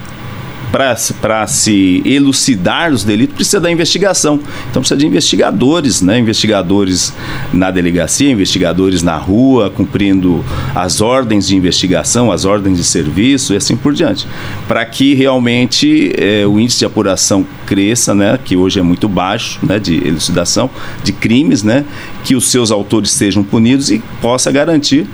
para 0.71 1.47
se 1.47 2.03
elucidar 2.05 2.93
os 2.93 3.05
delitos, 3.05 3.35
precisa 3.35 3.61
da 3.61 3.71
investigação. 3.71 4.41
Então 4.71 4.81
precisa 4.81 4.99
de 4.99 5.07
investigadores, 5.07 6.01
né? 6.01 6.19
investigadores 6.19 7.13
na 7.53 7.71
delegacia, 7.71 8.31
investigadores 8.31 9.03
na 9.03 9.17
rua, 9.17 9.71
cumprindo 9.71 10.45
as 10.75 11.01
ordens 11.01 11.49
de 11.49 11.57
investigação, 11.57 12.31
as 12.31 12.45
ordens 12.45 12.79
de 12.79 12.85
serviço 12.85 13.53
e 13.53 13.57
assim 13.57 13.77
por 13.77 13.93
diante. 13.93 14.27
Para 14.69 14.85
que 14.85 15.15
realmente 15.15 16.13
é, 16.17 16.47
o 16.47 16.59
índice 16.61 16.79
de 16.81 16.85
apuração 16.85 17.45
cresça, 17.67 18.15
né? 18.15 18.39
que 18.43 18.57
hoje 18.57 18.79
é 18.79 18.83
muito 18.83 19.09
baixo, 19.09 19.59
né? 19.63 19.79
de 19.79 19.97
elucidação 20.07 20.71
de 21.03 21.13
crimes, 21.13 21.63
né? 21.63 21.85
que 22.25 22.37
os 22.37 22.51
seus 22.51 22.71
autores 22.71 23.11
sejam 23.11 23.43
punidos 23.43 23.91
e 23.91 24.01
possa 24.21 24.51
garantir 24.53 25.07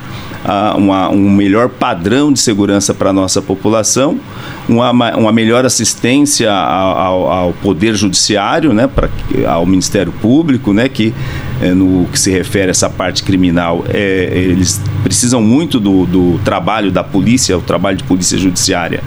uma, 0.77 1.09
um 1.11 1.31
melhor 1.31 1.69
padrão 1.69 2.33
de 2.33 2.39
segurança 2.39 2.95
para 2.95 3.11
a 3.11 3.13
nossa 3.13 3.43
população, 3.43 4.19
uma, 4.69 4.91
uma 4.91 5.33
melhor 5.33 5.65
assistência 5.65 6.53
ao, 6.53 7.31
ao 7.31 7.53
Poder 7.55 7.95
Judiciário, 7.95 8.73
né, 8.73 8.87
pra, 8.87 9.09
ao 9.49 9.67
Ministério 9.67 10.13
Público, 10.13 10.73
né, 10.73 10.89
que 10.89 11.13
é, 11.61 11.73
no 11.73 12.07
que 12.07 12.19
se 12.19 12.31
refere 12.31 12.69
a 12.69 12.71
essa 12.71 12.91
parte 12.91 13.23
criminal, 13.23 13.85
é, 13.89 14.31
eles 14.35 14.81
precisam 15.03 15.41
muito 15.41 15.81
do, 15.81 16.07
do 16.07 16.41
trabalho 16.45 16.91
da 16.91 17.03
polícia, 17.03 17.57
o 17.57 17.63
trabalho 17.63 17.97
de 17.97 18.05
polícia 18.05 18.39
judiciária. 18.39 19.03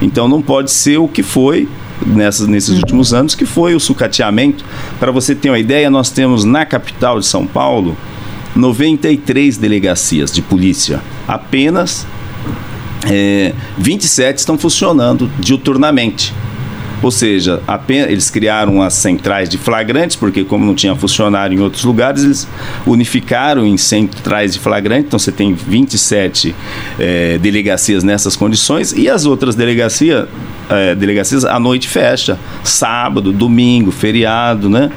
Então 0.00 0.28
não 0.28 0.42
pode 0.42 0.70
ser 0.70 0.98
o 0.98 1.08
que 1.08 1.22
foi 1.22 1.68
nessas, 2.06 2.46
nesses 2.46 2.76
últimos 2.78 3.14
anos, 3.14 3.34
que 3.34 3.46
foi 3.46 3.74
o 3.74 3.80
sucateamento. 3.80 4.64
Para 4.98 5.10
você 5.10 5.34
ter 5.34 5.50
uma 5.50 5.58
ideia, 5.58 5.88
nós 5.90 6.10
temos 6.10 6.44
na 6.44 6.64
capital 6.64 7.18
de 7.20 7.26
São 7.26 7.46
Paulo 7.46 7.96
93 8.54 9.56
delegacias 9.56 10.32
de 10.32 10.42
polícia. 10.42 11.00
Apenas 11.26 12.06
é, 13.10 13.52
27 13.78 14.38
estão 14.38 14.58
funcionando 14.58 15.30
diuturnamente. 15.38 16.32
Ou 17.02 17.10
seja, 17.10 17.60
apenas, 17.66 18.10
eles 18.10 18.30
criaram 18.30 18.80
as 18.80 18.94
centrais 18.94 19.48
de 19.48 19.58
flagrantes, 19.58 20.14
porque 20.14 20.44
como 20.44 20.64
não 20.64 20.74
tinha 20.74 20.94
funcionário 20.94 21.58
em 21.58 21.60
outros 21.60 21.82
lugares, 21.82 22.22
eles 22.22 22.48
unificaram 22.86 23.66
em 23.66 23.76
centrais 23.76 24.52
de 24.52 24.60
flagrante. 24.60 25.06
Então 25.08 25.18
você 25.18 25.32
tem 25.32 25.52
27 25.52 26.54
é, 27.00 27.38
delegacias 27.38 28.04
nessas 28.04 28.36
condições 28.36 28.92
e 28.92 29.08
as 29.08 29.26
outras 29.26 29.56
delegacias 29.56 30.28
é, 30.70 30.94
delegacias 30.94 31.44
à 31.44 31.58
noite 31.58 31.88
fecha, 31.88 32.38
sábado, 32.62 33.32
domingo, 33.32 33.90
feriado, 33.90 34.70
né? 34.70 34.90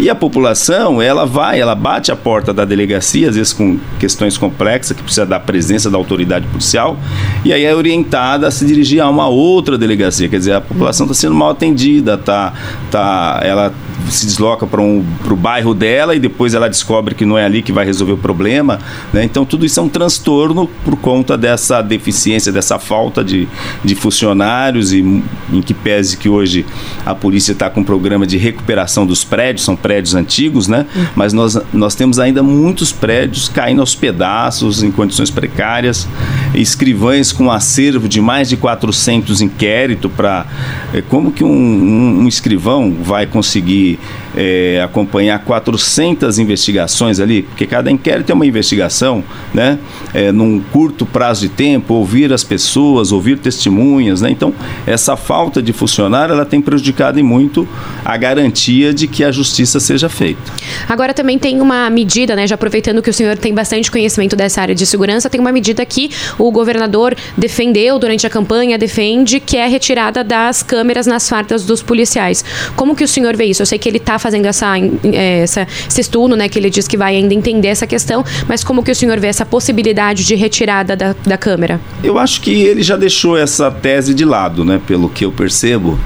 E 0.00 0.08
a 0.08 0.14
população, 0.14 1.02
ela 1.02 1.26
vai, 1.26 1.60
ela 1.60 1.74
bate 1.74 2.10
a 2.10 2.16
porta 2.16 2.54
da 2.54 2.64
delegacia, 2.64 3.28
às 3.28 3.36
vezes 3.36 3.52
com 3.52 3.78
questões 3.98 4.38
complexas, 4.38 4.96
que 4.96 5.02
precisa 5.02 5.26
da 5.26 5.38
presença 5.38 5.90
da 5.90 5.98
autoridade 5.98 6.46
policial, 6.46 6.98
e 7.44 7.52
aí 7.52 7.64
é 7.64 7.74
orientada 7.74 8.48
a 8.48 8.50
se 8.50 8.64
dirigir 8.64 9.02
a 9.02 9.10
uma 9.10 9.28
outra 9.28 9.76
delegacia. 9.76 10.26
Quer 10.26 10.38
dizer, 10.38 10.54
a 10.54 10.60
população 10.62 11.04
está 11.04 11.14
sendo 11.14 11.34
mal 11.34 11.50
atendida, 11.50 12.16
tá, 12.16 12.54
tá, 12.90 13.40
ela 13.44 13.74
se 14.08 14.26
desloca 14.26 14.66
para 14.66 14.80
um, 14.80 15.04
o 15.28 15.36
bairro 15.36 15.74
dela 15.74 16.14
e 16.14 16.18
depois 16.18 16.54
ela 16.54 16.68
descobre 16.68 17.14
que 17.14 17.24
não 17.24 17.36
é 17.36 17.44
ali 17.44 17.62
que 17.62 17.72
vai 17.72 17.84
resolver 17.84 18.12
o 18.12 18.18
problema. 18.18 18.78
Né? 19.12 19.24
Então, 19.24 19.44
tudo 19.44 19.66
isso 19.66 19.78
é 19.80 19.82
um 19.82 19.88
transtorno 19.88 20.68
por 20.84 20.96
conta 20.96 21.36
dessa 21.36 21.82
deficiência, 21.82 22.52
dessa 22.52 22.78
falta 22.78 23.22
de, 23.22 23.48
de 23.84 23.94
funcionários 23.94 24.92
e 24.92 25.00
em 25.00 25.62
que 25.62 25.74
pese 25.74 26.16
que 26.16 26.28
hoje 26.28 26.64
a 27.04 27.14
polícia 27.14 27.52
está 27.52 27.68
com 27.68 27.80
um 27.80 27.84
programa 27.84 28.26
de 28.26 28.36
recuperação 28.36 29.06
dos 29.06 29.24
prédios, 29.24 29.64
são 29.64 29.76
prédios 29.76 30.14
antigos, 30.14 30.68
né? 30.68 30.86
Uhum. 30.94 31.06
Mas 31.14 31.32
nós, 31.32 31.58
nós 31.72 31.94
temos 31.94 32.18
ainda 32.18 32.42
muitos 32.42 32.92
prédios 32.92 33.48
caindo 33.48 33.80
aos 33.80 33.94
pedaços, 33.94 34.82
em 34.82 34.90
condições 34.90 35.30
precárias, 35.30 36.06
escrivães 36.54 37.32
com 37.32 37.44
um 37.44 37.50
acervo 37.50 38.08
de 38.08 38.20
mais 38.20 38.48
de 38.48 38.56
400 38.56 39.40
inquéritos 39.40 40.10
para... 40.12 40.46
É, 40.92 41.02
como 41.02 41.32
que 41.32 41.44
um, 41.44 41.50
um, 41.50 42.20
um 42.22 42.28
escrivão 42.28 42.94
vai 43.02 43.26
conseguir 43.26 43.89
the 43.90 43.98
é, 44.36 44.80
acompanhar 44.84 45.38
400 45.40 46.38
investigações 46.38 47.20
ali, 47.20 47.42
porque 47.42 47.66
cada 47.66 47.90
inquérito 47.90 48.30
é 48.30 48.34
uma 48.34 48.46
investigação, 48.46 49.24
né? 49.52 49.78
É, 50.14 50.32
num 50.32 50.60
curto 50.60 51.04
prazo 51.04 51.42
de 51.42 51.48
tempo, 51.48 51.94
ouvir 51.94 52.32
as 52.32 52.44
pessoas, 52.44 53.12
ouvir 53.12 53.38
testemunhas, 53.38 54.20
né? 54.20 54.30
Então, 54.30 54.52
essa 54.86 55.16
falta 55.16 55.62
de 55.62 55.72
funcionário, 55.72 56.32
ela 56.34 56.44
tem 56.44 56.60
prejudicado 56.60 57.18
e 57.18 57.22
muito 57.22 57.68
a 58.04 58.16
garantia 58.16 58.92
de 58.92 59.06
que 59.06 59.24
a 59.24 59.32
justiça 59.32 59.80
seja 59.80 60.08
feita. 60.08 60.40
Agora 60.88 61.12
também 61.12 61.38
tem 61.38 61.60
uma 61.60 61.88
medida, 61.90 62.36
né? 62.36 62.46
Já 62.46 62.54
aproveitando 62.54 63.02
que 63.02 63.10
o 63.10 63.14
senhor 63.14 63.36
tem 63.36 63.54
bastante 63.54 63.90
conhecimento 63.90 64.36
dessa 64.36 64.60
área 64.60 64.74
de 64.74 64.86
segurança, 64.86 65.28
tem 65.28 65.40
uma 65.40 65.52
medida 65.52 65.84
que 65.84 66.10
o 66.38 66.50
governador 66.50 67.16
defendeu 67.36 67.98
durante 67.98 68.26
a 68.26 68.30
campanha, 68.30 68.78
defende, 68.78 69.40
que 69.40 69.56
é 69.56 69.64
a 69.64 69.68
retirada 69.68 70.22
das 70.22 70.62
câmeras 70.62 71.06
nas 71.06 71.28
fardas 71.28 71.64
dos 71.64 71.82
policiais. 71.82 72.44
Como 72.76 72.94
que 72.94 73.04
o 73.04 73.08
senhor 73.08 73.36
vê 73.36 73.46
isso? 73.46 73.62
Eu 73.62 73.66
sei 73.66 73.78
que 73.78 73.88
ele 73.88 73.98
está 73.98 74.18
fazendo 74.20 74.46
essa, 74.46 74.78
é, 74.78 75.40
essa, 75.40 75.66
esse 75.88 76.00
estudo, 76.00 76.36
né, 76.36 76.48
que 76.48 76.58
ele 76.58 76.70
diz 76.70 76.86
que 76.86 76.96
vai 76.96 77.16
ainda 77.16 77.34
entender 77.34 77.68
essa 77.68 77.86
questão, 77.86 78.24
mas 78.48 78.62
como 78.62 78.82
que 78.82 78.90
o 78.90 78.94
senhor 78.94 79.18
vê 79.18 79.28
essa 79.28 79.44
possibilidade 79.44 80.24
de 80.24 80.34
retirada 80.34 80.94
da, 80.94 81.14
da 81.26 81.36
Câmara? 81.36 81.80
Eu 82.04 82.18
acho 82.18 82.40
que 82.40 82.50
ele 82.62 82.82
já 82.82 82.96
deixou 82.96 83.36
essa 83.36 83.70
tese 83.70 84.14
de 84.14 84.24
lado, 84.24 84.64
né, 84.64 84.80
pelo 84.86 85.08
que 85.08 85.24
eu 85.24 85.32
percebo. 85.32 85.98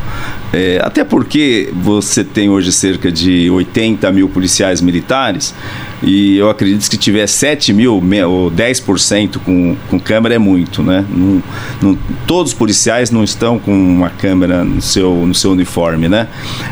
É, 0.54 0.80
até 0.80 1.02
porque 1.02 1.68
você 1.74 2.22
tem 2.22 2.48
hoje 2.48 2.70
cerca 2.70 3.10
de 3.10 3.50
80 3.50 4.12
mil 4.12 4.28
policiais 4.28 4.80
militares 4.80 5.52
e 6.00 6.36
eu 6.36 6.48
acredito 6.48 6.88
que 6.88 6.96
tiver 6.96 7.26
7 7.26 7.72
mil 7.72 7.94
ou 7.94 8.52
10% 8.52 9.38
com, 9.38 9.76
com 9.90 9.98
câmera 9.98 10.36
é 10.36 10.38
muito, 10.38 10.80
né? 10.80 11.04
Não, 11.10 11.42
não, 11.82 11.98
todos 12.24 12.52
os 12.52 12.58
policiais 12.58 13.10
não 13.10 13.24
estão 13.24 13.58
com 13.58 13.72
uma 13.72 14.10
câmera 14.10 14.62
no 14.62 14.80
seu, 14.80 15.26
no 15.26 15.34
seu 15.34 15.50
uniforme, 15.50 16.08
né? 16.08 16.28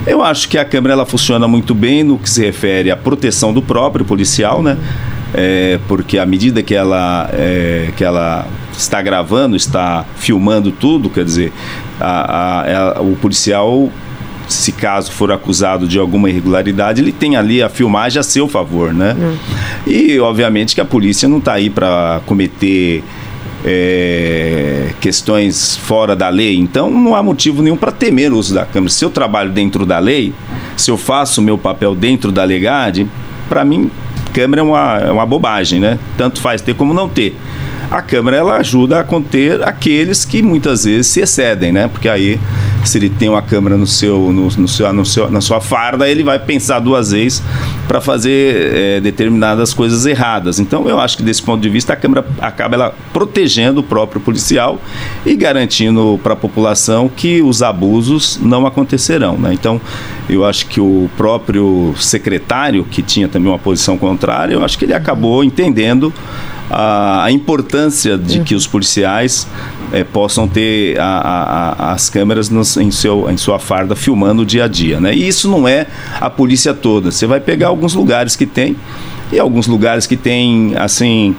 Eu 0.07 0.23
acho 0.23 0.49
que 0.49 0.57
a 0.57 0.65
câmera 0.65 0.93
ela 0.93 1.05
funciona 1.05 1.49
muito 1.49 1.75
bem 1.75 2.05
no 2.05 2.21
que 2.21 2.31
se 2.31 2.41
refere 2.41 2.89
à 2.89 2.97
proteção 2.97 3.53
do 3.53 3.61
próprio 3.61 4.05
policial, 4.05 4.62
né? 4.62 4.79
É, 5.35 5.81
porque 5.89 6.19
à 6.19 6.27
medida 6.27 6.62
que 6.62 6.75
ela, 6.75 7.29
é, 7.33 7.91
que 7.97 8.05
ela 8.05 8.47
está 8.73 9.01
gravando, 9.03 9.57
está 9.57 10.05
filmando 10.17 10.71
tudo, 10.71 11.09
quer 11.11 11.25
dizer, 11.25 11.53
a, 12.02 12.62
a, 12.62 12.99
a, 12.99 13.02
o 13.02 13.16
policial, 13.16 13.90
se 14.49 14.73
caso 14.73 15.12
for 15.12 15.30
acusado 15.32 15.87
de 15.87 15.99
alguma 15.99 16.28
irregularidade, 16.28 17.00
ele 17.00 17.12
tem 17.12 17.37
ali 17.37 17.62
a 17.62 17.68
filmagem 17.68 18.18
a 18.21 18.23
seu 18.23 18.49
favor, 18.49 18.92
né? 18.92 19.16
Hum. 19.18 19.37
E 19.87 20.18
obviamente 20.21 20.75
que 20.75 20.80
a 20.80 20.85
polícia 20.85 21.28
não 21.28 21.38
está 21.38 21.54
aí 21.54 21.71
para 21.71 22.21
cometer 22.26 23.02
é, 23.64 24.90
questões 25.00 25.76
fora 25.76 26.16
da 26.16 26.28
lei, 26.28 26.59
então 26.59 26.90
não 26.90 27.14
há 27.14 27.23
motivo 27.23 27.62
nenhum 27.62 27.76
para 27.76 27.92
temer 27.92 28.32
o 28.32 28.37
uso 28.37 28.54
da 28.54 28.64
câmera. 28.64 28.92
Se 28.92 29.04
eu 29.04 29.11
trabalho 29.11 29.50
dentro 29.50 29.87
da 29.87 29.99
lei, 29.99 30.35
se 30.76 30.90
eu 30.90 30.97
faço 30.97 31.40
o 31.40 31.44
meu 31.44 31.56
papel 31.56 31.94
dentro 31.94 32.32
da 32.32 32.44
legade, 32.44 33.06
para 33.49 33.64
mim 33.64 33.90
câmera 34.32 34.62
é 34.62 34.64
uma, 34.64 34.99
é 34.99 35.12
uma 35.12 35.26
bobagem, 35.26 35.78
né? 35.78 35.99
Tanto 36.16 36.40
faz 36.40 36.61
ter 36.61 36.75
como 36.75 36.92
não 36.94 37.09
ter. 37.09 37.37
A 37.93 38.01
câmera 38.01 38.39
ela 38.39 38.57
ajuda 38.57 39.01
a 39.01 39.05
conter 39.05 39.63
aqueles 39.63 40.25
que 40.25 40.43
muitas 40.43 40.85
vezes 40.85 41.09
se 41.09 41.21
excedem, 41.21 41.71
né? 41.73 41.89
Porque 41.89 42.09
aí 42.09 42.41
se 42.87 42.97
ele 42.97 43.11
tem 43.11 43.29
uma 43.29 43.43
câmera 43.43 43.77
no 43.77 43.87
seu, 43.87 44.33
no, 44.33 44.49
no 44.49 44.67
seu, 44.67 44.91
no 44.95 45.05
seu, 45.05 45.31
na 45.31 45.43
sua 45.43 45.61
farda, 45.61 46.09
ele 46.09 46.23
vai 46.23 46.39
pensar 46.39 46.79
duas 46.79 47.11
vezes 47.13 47.43
para 47.87 48.01
fazer 48.01 48.75
é, 48.75 49.01
determinadas 49.01 49.75
coisas 49.75 50.07
erradas. 50.07 50.59
Então, 50.59 50.89
eu 50.89 50.99
acho 50.99 51.19
que 51.19 51.23
desse 51.23 51.43
ponto 51.43 51.61
de 51.61 51.69
vista 51.69 51.93
a 51.93 51.97
câmera 51.97 52.25
acaba 52.41 52.77
ela 52.77 52.95
protegendo 53.13 53.81
o 53.81 53.83
próprio 53.83 54.23
policial 54.23 54.81
e 55.27 55.35
garantindo 55.35 56.19
para 56.23 56.33
a 56.33 56.37
população 56.37 57.11
que 57.15 57.43
os 57.43 57.63
abusos 57.63 58.41
não 58.43 58.67
acontecerão. 58.67 59.37
Né? 59.37 59.53
Então, 59.53 59.79
eu 60.31 60.47
acho 60.47 60.67
que 60.67 60.81
o 60.81 61.11
próprio 61.15 61.95
secretário, 61.99 62.85
que 62.85 63.03
tinha 63.03 63.29
também 63.29 63.51
uma 63.51 63.59
posição 63.59 63.99
contrária, 63.99 64.55
eu 64.55 64.65
acho 64.65 64.79
que 64.79 64.87
ele 64.87 64.95
acabou 64.95 65.45
entendendo 65.45 66.11
a, 66.73 67.25
a 67.25 67.31
importância 67.31 68.17
de 68.17 68.41
que 68.41 68.55
os 68.55 68.67
policiais 68.67 69.47
é, 69.93 70.02
possam 70.02 70.49
ter 70.49 70.99
a, 70.99 71.05
a, 71.05 71.93
as 71.93 72.09
câmeras 72.09 72.49
no, 72.49 72.62
em, 72.81 72.91
seu, 72.91 73.31
em 73.31 73.37
sua 73.37 73.59
farda 73.59 73.95
filmando 73.95 74.43
o 74.43 74.47
dia 74.47 74.64
a 74.64 74.69
dia. 74.69 74.99
Né? 74.99 75.14
E 75.14 75.29
isso 75.29 75.50
não 75.50 75.69
é 75.69 75.87
a 76.19 76.31
polícia 76.31 76.73
toda. 76.73 77.11
Você 77.11 77.26
vai 77.26 77.41
pegar 77.41 77.69
alguns 77.69 77.95
lugares 77.95 78.35
que 78.35 78.47
tem 78.47 78.76
e 79.31 79.38
alguns 79.38 79.67
lugares 79.67 80.07
que 80.07 80.17
tem 80.17 80.75
assim 80.76 81.35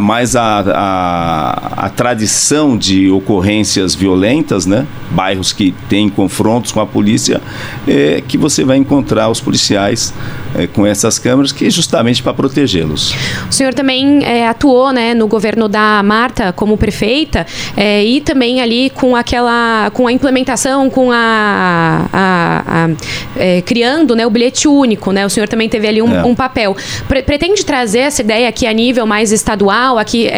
mais 0.00 0.36
a, 0.36 0.60
a, 0.60 1.86
a, 1.86 1.88
tradição 1.88 2.78
de 2.78 3.10
ocorrências 3.10 3.96
violentas, 3.96 4.64
né? 4.64 4.86
bairros 5.10 5.52
que 5.52 5.74
têm 5.88 6.08
confrontos 6.08 6.70
com 6.70 6.80
a 6.80 6.86
polícia, 6.86 7.40
é 7.86 8.22
que 8.26 8.38
você 8.38 8.64
vai 8.64 8.76
encontrar 8.76 9.28
os 9.28 9.40
policiais 9.40 10.14
é, 10.56 10.66
com 10.66 10.86
essas 10.86 11.18
câmeras, 11.18 11.52
que 11.52 11.66
é 11.66 11.70
justamente 11.70 12.22
para 12.22 12.32
protegê-los. 12.32 13.14
O 13.48 13.52
senhor 13.52 13.74
também 13.74 14.24
é, 14.24 14.46
atuou 14.46 14.92
né, 14.92 15.14
no 15.14 15.26
governo 15.26 15.68
da 15.68 16.02
Marta 16.02 16.52
como 16.52 16.76
prefeita 16.76 17.46
é, 17.76 18.04
e 18.04 18.20
também 18.20 18.60
ali 18.60 18.90
com 18.90 19.16
aquela 19.16 19.90
com 19.92 20.06
a 20.06 20.12
implementação, 20.12 20.90
com 20.90 21.10
a, 21.10 22.08
a, 22.12 22.84
a 22.84 23.62
criando 23.64 24.14
né, 24.14 24.26
o 24.26 24.30
bilhete 24.30 24.68
único, 24.68 25.12
né? 25.12 25.24
O 25.24 25.30
senhor 25.30 25.48
também 25.48 25.68
teve 25.68 25.86
ali 25.86 26.02
um, 26.02 26.14
é. 26.14 26.24
um 26.24 26.34
papel. 26.34 26.76
Pre 27.08 27.22
pretende 27.22 27.64
trazer 27.64 28.00
essa 28.00 28.20
ideia 28.20 28.48
aqui 28.48 28.66
a 28.66 28.72
nível 28.72 29.06
mais 29.06 29.32
estadual, 29.32 29.98
aqui 29.98 30.28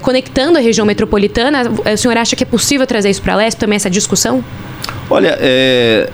conectando 0.00 0.58
a 0.58 0.60
região 0.60 0.86
metropolitana? 0.86 1.62
O 1.92 1.96
senhor 1.96 2.16
acha 2.16 2.34
que 2.34 2.42
é 2.42 2.46
possível 2.46 2.86
trazer 2.86 3.10
isso 3.10 3.22
para 3.22 3.34
a 3.34 3.36
Lesp 3.36 3.58
também 3.58 3.76
essa 3.76 3.90
discussão? 3.90 4.42
Olha, 5.10 5.36
é, 5.40 6.08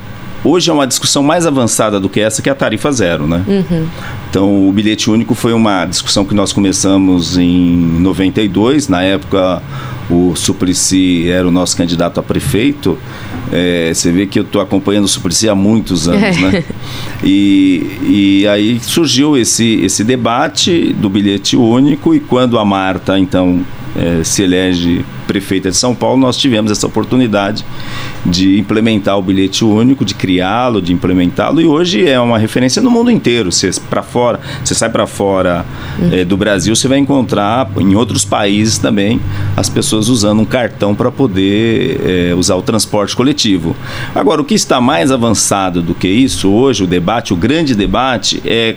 Hoje 0.44 0.70
é 0.70 0.72
uma 0.72 0.86
discussão 0.86 1.22
mais 1.22 1.46
avançada 1.46 1.98
do 1.98 2.08
que 2.08 2.20
essa, 2.20 2.40
que 2.40 2.48
é 2.48 2.52
a 2.52 2.54
tarifa 2.54 2.90
zero, 2.92 3.26
né? 3.26 3.44
Uhum. 3.46 3.86
Então, 4.30 4.68
o 4.68 4.72
bilhete 4.72 5.10
único 5.10 5.34
foi 5.34 5.52
uma 5.52 5.84
discussão 5.84 6.24
que 6.24 6.34
nós 6.34 6.52
começamos 6.52 7.36
em 7.36 7.76
92. 8.00 8.88
Na 8.88 9.02
época, 9.02 9.60
o 10.08 10.34
Suplicy 10.36 11.28
era 11.28 11.46
o 11.46 11.50
nosso 11.50 11.76
candidato 11.76 12.20
a 12.20 12.22
prefeito. 12.22 12.96
É, 13.50 13.90
você 13.92 14.12
vê 14.12 14.26
que 14.26 14.38
eu 14.38 14.44
estou 14.44 14.60
acompanhando 14.60 15.04
o 15.04 15.08
Suplicy 15.08 15.48
há 15.48 15.54
muitos 15.54 16.08
anos, 16.08 16.36
né? 16.40 16.64
E, 17.24 18.44
e 18.44 18.46
aí 18.46 18.78
surgiu 18.80 19.36
esse, 19.36 19.80
esse 19.82 20.04
debate 20.04 20.92
do 20.92 21.10
bilhete 21.10 21.56
único 21.56 22.14
e 22.14 22.20
quando 22.20 22.56
a 22.56 22.64
Marta, 22.64 23.18
então, 23.18 23.64
é, 23.96 24.22
se 24.22 24.42
elege 24.44 25.04
prefeita 25.26 25.68
de 25.68 25.76
São 25.76 25.96
Paulo, 25.96 26.20
nós 26.20 26.36
tivemos 26.36 26.70
essa 26.70 26.86
oportunidade 26.86 27.64
de 28.24 28.58
implementar 28.58 29.18
o 29.18 29.22
bilhete 29.22 29.64
único, 29.64 30.04
de 30.04 30.14
criá-lo, 30.14 30.82
de 30.82 30.92
implementá-lo, 30.92 31.60
e 31.60 31.66
hoje 31.66 32.06
é 32.06 32.18
uma 32.20 32.38
referência 32.38 32.82
no 32.82 32.90
mundo 32.90 33.10
inteiro. 33.10 33.50
Você 33.52 33.70
para 33.88 34.02
fora, 34.02 34.40
você 34.64 34.74
sai 34.74 34.90
para 34.90 35.06
fora 35.06 35.64
uhum. 35.98 36.10
é, 36.12 36.24
do 36.24 36.36
Brasil, 36.36 36.74
você 36.74 36.88
vai 36.88 36.98
encontrar 36.98 37.70
em 37.78 37.94
outros 37.94 38.24
países 38.24 38.78
também 38.78 39.20
as 39.56 39.68
pessoas 39.68 40.08
usando 40.08 40.40
um 40.40 40.44
cartão 40.44 40.94
para 40.94 41.10
poder 41.10 42.00
é, 42.04 42.34
usar 42.34 42.56
o 42.56 42.62
transporte 42.62 43.14
coletivo. 43.14 43.76
Agora, 44.14 44.40
o 44.40 44.44
que 44.44 44.54
está 44.54 44.80
mais 44.80 45.10
avançado 45.10 45.82
do 45.82 45.94
que 45.94 46.08
isso 46.08 46.50
hoje, 46.50 46.84
o 46.84 46.86
debate, 46.86 47.32
o 47.32 47.36
grande 47.36 47.74
debate 47.74 48.42
é 48.44 48.76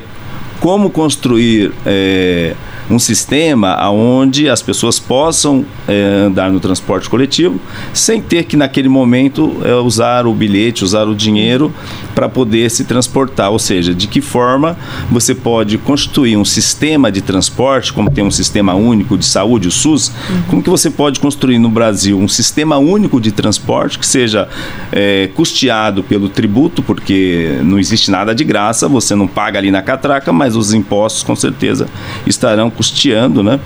como 0.59 0.89
construir 0.89 1.71
é, 1.85 2.53
um 2.91 2.99
sistema 2.99 3.89
onde 3.89 4.49
as 4.49 4.61
pessoas 4.61 4.99
possam 4.99 5.65
é, 5.87 6.25
andar 6.25 6.51
no 6.51 6.59
transporte 6.59 7.09
coletivo 7.09 7.59
sem 7.93 8.21
ter 8.21 8.43
que 8.43 8.57
naquele 8.57 8.89
momento 8.89 9.57
é, 9.63 9.73
usar 9.75 10.27
o 10.27 10.33
bilhete, 10.33 10.83
usar 10.83 11.07
o 11.07 11.15
dinheiro 11.15 11.73
para 12.13 12.27
poder 12.27 12.69
se 12.69 12.83
transportar. 12.83 13.51
Ou 13.51 13.59
seja, 13.59 13.93
de 13.93 14.07
que 14.07 14.21
forma 14.21 14.77
você 15.09 15.33
pode 15.33 15.77
constituir 15.77 16.37
um 16.37 16.45
sistema 16.45 17.11
de 17.11 17.21
transporte, 17.21 17.93
como 17.93 18.09
tem 18.09 18.23
um 18.23 18.31
sistema 18.31 18.73
único 18.73 19.17
de 19.17 19.25
saúde, 19.25 19.67
o 19.67 19.71
SUS, 19.71 20.11
como 20.49 20.61
que 20.61 20.69
você 20.69 20.89
pode 20.89 21.19
construir 21.19 21.59
no 21.59 21.69
Brasil 21.69 22.17
um 22.17 22.27
sistema 22.27 22.77
único 22.77 23.19
de 23.21 23.31
transporte 23.31 23.97
que 23.97 24.05
seja 24.05 24.47
é, 24.91 25.29
custeado 25.35 26.03
pelo 26.03 26.27
tributo, 26.29 26.83
porque 26.83 27.59
não 27.63 27.79
existe 27.79 28.11
nada 28.11 28.35
de 28.35 28.43
graça, 28.43 28.87
você 28.87 29.15
não 29.15 29.27
paga 29.27 29.59
ali 29.59 29.71
na 29.71 29.81
catraca, 29.81 30.33
mas 30.33 30.55
os 30.55 30.73
impostos 30.73 31.23
com 31.23 31.35
certeza 31.35 31.87
estarão 32.25 32.69
custeando, 32.81 33.43
né? 33.43 33.59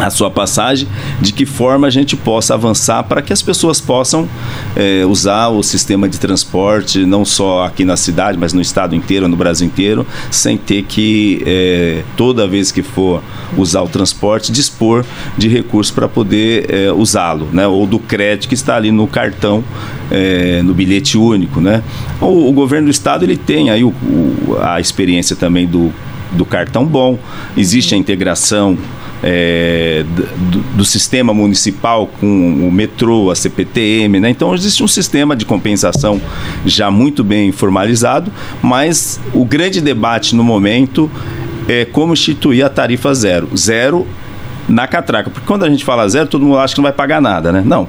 a 0.00 0.10
sua 0.10 0.28
passagem, 0.28 0.88
de 1.20 1.32
que 1.32 1.46
forma 1.46 1.86
a 1.86 1.90
gente 1.90 2.16
possa 2.16 2.54
avançar 2.54 3.04
para 3.04 3.22
que 3.22 3.32
as 3.32 3.40
pessoas 3.40 3.80
possam 3.80 4.28
é, 4.74 5.06
usar 5.06 5.50
o 5.50 5.62
sistema 5.62 6.08
de 6.08 6.18
transporte, 6.18 7.06
não 7.06 7.24
só 7.24 7.64
aqui 7.64 7.84
na 7.84 7.96
cidade, 7.96 8.36
mas 8.36 8.52
no 8.52 8.60
estado 8.60 8.96
inteiro, 8.96 9.28
no 9.28 9.36
Brasil 9.36 9.64
inteiro, 9.64 10.04
sem 10.32 10.58
ter 10.58 10.82
que, 10.82 11.40
é, 11.46 12.02
toda 12.16 12.44
vez 12.48 12.72
que 12.72 12.82
for 12.82 13.22
usar 13.56 13.82
o 13.82 13.88
transporte, 13.88 14.50
dispor 14.50 15.04
de 15.38 15.48
recursos 15.48 15.94
para 15.94 16.08
poder 16.08 16.66
é, 16.68 16.92
usá-lo, 16.92 17.48
né? 17.52 17.64
ou 17.68 17.86
do 17.86 18.00
crédito 18.00 18.48
que 18.48 18.54
está 18.54 18.74
ali 18.74 18.90
no 18.90 19.06
cartão, 19.06 19.62
no 20.64 20.74
bilhete 20.74 21.16
único. 21.16 21.60
Né? 21.60 21.84
O, 22.20 22.48
o, 22.48 22.52
governo 22.52 22.86
do 22.88 22.90
estado 22.90 23.24
ele 23.24 23.36
tem 23.36 23.70
aí 23.70 23.84
o, 23.84 23.88
o, 23.88 24.58
a 24.60 24.80
experiência 24.80 25.36
também 25.36 25.68
do 25.68 25.92
do 26.34 26.44
cartão 26.44 26.84
bom, 26.84 27.18
existe 27.56 27.94
a 27.94 27.98
integração 27.98 28.76
é, 29.22 30.04
do, 30.50 30.60
do, 30.76 30.84
sistema 30.84 31.32
municipal 31.32 32.06
com 32.06 32.68
o 32.68 32.70
metrô, 32.70 33.30
a 33.30 33.34
CPTM, 33.34 34.20
né? 34.20 34.28
Então 34.28 34.54
existe 34.54 34.82
um 34.82 34.88
sistema 34.88 35.34
de 35.34 35.46
compensação 35.46 36.20
já 36.66 36.90
muito 36.90 37.24
bem 37.24 37.50
formalizado, 37.50 38.30
mas 38.62 39.18
o 39.32 39.44
grande 39.44 39.80
debate 39.80 40.36
no 40.36 40.44
momento 40.44 41.10
é 41.66 41.86
como 41.86 42.12
instituir 42.12 42.66
a 42.66 42.68
tarifa 42.68 43.14
zero. 43.14 43.48
Zero 43.56 44.06
na 44.68 44.86
catraca. 44.86 45.30
Porque 45.30 45.46
quando 45.46 45.64
a 45.64 45.70
gente 45.70 45.84
fala 45.84 46.06
zero, 46.08 46.26
todo 46.28 46.44
mundo 46.44 46.58
acha 46.58 46.74
que 46.74 46.80
não 46.80 46.84
vai 46.84 46.92
pagar 46.92 47.20
nada, 47.20 47.50
né? 47.50 47.62
Não. 47.64 47.88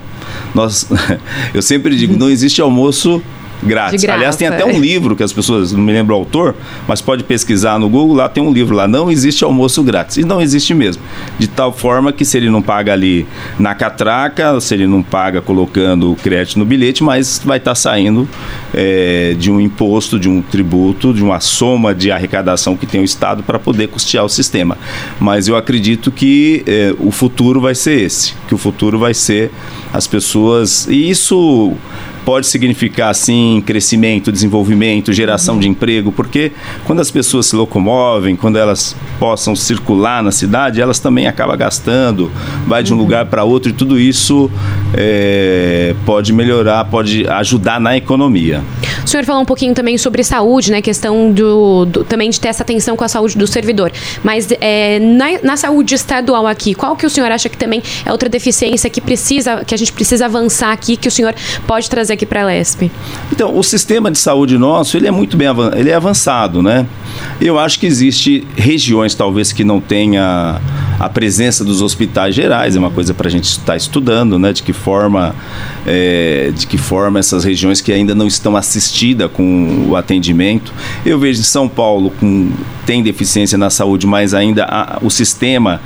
Nós, 0.54 0.89
eu 1.54 1.62
sempre 1.62 1.96
digo, 1.98 2.17
não 2.17 2.30
existe 2.30 2.62
almoço 2.62 3.22
grátis. 3.63 4.02
Graça, 4.02 4.18
Aliás, 4.18 4.36
tem 4.36 4.48
até 4.48 4.65
um 4.65 4.80
livro 4.80 5.15
que 5.15 5.24
as 5.24 5.34
pessoas, 5.34 5.72
não 5.72 5.82
me 5.82 5.91
lembro 5.91 6.15
o 6.15 6.18
autor, 6.18 6.56
mas 6.88 7.02
pode 7.02 7.24
pesquisar 7.24 7.80
no 7.80 7.89
Google, 7.89 8.15
lá 8.15 8.30
tem 8.30 8.44
um 8.44 8.52
livro 8.52 8.76
lá, 8.76 8.88
não 8.88 9.12
existe 9.12 9.44
almoço 9.44 9.84
grátis. 9.84 10.18
E 10.18 10.24
não 10.24 10.41
existe 10.41 10.74
mesmo. 10.74 11.02
De 11.38 11.48
tal 11.48 11.72
forma 11.72 12.12
que 12.12 12.26
se 12.26 12.38
ele 12.38 12.50
não 12.50 12.62
paga 12.62 12.94
ali 12.94 13.26
na 13.60 13.76
catraca, 13.76 14.60
se 14.60 14.74
ele 14.74 14.88
não 14.88 15.02
paga 15.02 15.41
colocando 15.41 16.12
o 16.12 16.15
crédito 16.15 16.60
no 16.60 16.65
bilhete, 16.65 17.04
mas 17.04 17.41
vai 17.44 17.58
estar 17.58 17.72
tá 17.72 17.76
saindo 17.76 18.28
é, 18.74 19.36
de 19.38 19.52
um 19.52 19.60
imposto, 19.60 20.20
de 20.20 20.30
um 20.30 20.41
tributo, 20.41 21.13
de 21.13 21.24
uma 21.24 21.39
soma 21.39 21.94
de 21.94 22.12
arrecadação 22.12 22.76
que 22.76 22.86
tem 22.86 23.02
o 23.02 23.04
Estado 23.04 23.44
para 23.44 23.60
poder 23.60 23.88
custear 23.88 24.26
o 24.26 24.30
sistema. 24.30 24.78
Mas 25.20 25.48
eu 25.48 25.56
acredito 25.56 26.12
que 26.12 26.63
é, 26.65 26.94
o 27.00 27.12
futuro 27.12 27.62
vai 27.62 27.76
ser 27.76 28.02
esse, 28.02 28.34
que 28.48 28.56
o 28.56 28.58
futuro 28.58 29.00
vai 29.00 29.13
ser 29.13 29.52
as 29.94 30.08
pessoas. 30.08 30.88
E 30.88 31.10
isso 31.10 31.74
pode 32.26 32.48
significar, 32.48 33.14
sim, 33.14 33.64
crescimento, 33.66 34.32
desenvolvimento, 34.32 35.14
geração 35.14 35.60
de 35.60 35.68
emprego, 35.68 36.12
porque 36.12 36.52
quando 36.84 37.00
as 37.00 37.12
pessoas 37.12 37.46
se 37.46 37.56
locomovem, 37.56 38.36
quando 38.36 38.58
elas 38.58 38.96
possam 39.20 39.56
circular 39.56 40.24
na 40.24 40.32
cidade, 40.32 40.82
elas 40.82 41.00
também 41.00 41.28
acabam 41.28 41.56
gastando, 41.56 42.32
vai 42.68 42.82
de 42.82 42.94
um 42.94 42.98
lugar 42.98 43.28
para 43.28 43.44
outro 43.44 43.70
e 43.70 43.74
tudo 43.74 44.00
isso 44.00 44.50
é, 44.94 45.96
pode 46.06 46.34
melhorar, 46.34 46.84
pode 46.86 47.28
ajudar 47.28 47.80
na 47.80 47.96
economia. 47.96 48.64
O 49.04 49.08
senhor 49.08 49.26
falou 49.26 49.42
um 49.42 49.46
pouquinho 49.46 49.74
também 49.74 49.98
sobre 49.98 50.24
saúde, 50.24 50.72
né? 50.72 50.82
Questão 50.82 51.32
do, 51.32 51.86
do 51.86 52.04
também 52.04 52.30
de 52.30 52.40
ter 52.40 52.50
essa 52.50 52.64
atenção 52.64 52.96
com 52.96 53.04
a 53.04 53.08
saúde 53.08 53.38
do 53.38 53.48
servidor. 53.48 53.92
Mas 54.24 54.48
é, 54.62 55.00
na, 55.00 55.26
na, 55.44 55.58
saúde 55.58 55.96
estadual 55.96 56.48
aqui, 56.48 56.74
qual 56.74 56.96
que 56.96 57.06
o 57.06 57.10
senhor 57.10 57.32
acha 57.32 57.50
que 57.50 57.58
também 57.58 57.82
é 58.06 58.12
outra 58.12 58.30
deficiência 58.30 58.90
que 58.90 59.02
precisa, 59.02 59.64
que 59.66 59.74
a 59.74 59.78
gente 59.78 59.92
precisa 59.92 60.26
avançar 60.26 60.72
aqui, 60.72 60.98
que 60.98 61.08
o 61.08 61.12
senhor 61.12 61.34
pode 61.68 61.90
trazer 61.90 62.14
aqui 62.14 62.26
para 62.26 62.42
a 62.42 62.46
LESP? 62.46 62.92
Então, 63.32 63.58
o 63.58 63.64
sistema 63.64 64.12
de 64.12 64.18
saúde 64.18 64.58
nosso, 64.58 64.98
ele 64.98 65.08
é 65.08 65.12
muito 65.12 65.38
bem 65.38 65.48
ele 65.76 65.90
é 65.90 65.94
avançado, 65.94 66.62
né? 66.62 66.86
Eu 67.39 67.60
acho 67.60 67.80
que 67.80 67.86
existe 67.86 68.45
regiões 68.56 69.13
talvez 69.13 69.51
que 69.51 69.63
não 69.63 69.80
tenha 69.80 70.62
a 70.99 71.10
presença 71.10 71.63
dos 71.63 71.82
hospitais 71.82 72.34
gerais, 72.34 72.75
é 72.75 72.80
uma 72.80 72.89
coisa 72.89 73.13
para 73.13 73.28
a 73.28 73.32
gente 73.32 73.45
estar 73.45 73.75
estudando, 73.75 74.39
né? 74.39 74.54
De 74.54 74.63
que 74.63 74.71
forma, 74.71 75.36
é, 75.86 76.51
de 76.56 76.65
que 76.65 76.78
forma 76.78 77.19
essas 77.19 77.43
regiões 77.43 77.82
que 77.82 77.91
ainda 77.91 78.15
não 78.15 78.28
estão 78.28 78.56
assistidas 78.56 79.30
com 79.32 79.88
o 79.89 79.95
atendimento. 79.95 80.73
Eu 81.06 81.19
vejo 81.19 81.41
em 81.41 81.43
São 81.43 81.67
Paulo 81.67 82.12
com 82.12 82.51
tem 82.86 83.01
deficiência 83.01 83.58
na 83.58 83.69
saúde, 83.69 84.06
mas 84.06 84.34
ainda 84.34 84.63
a, 84.65 84.99
o 85.01 85.10
sistema 85.10 85.82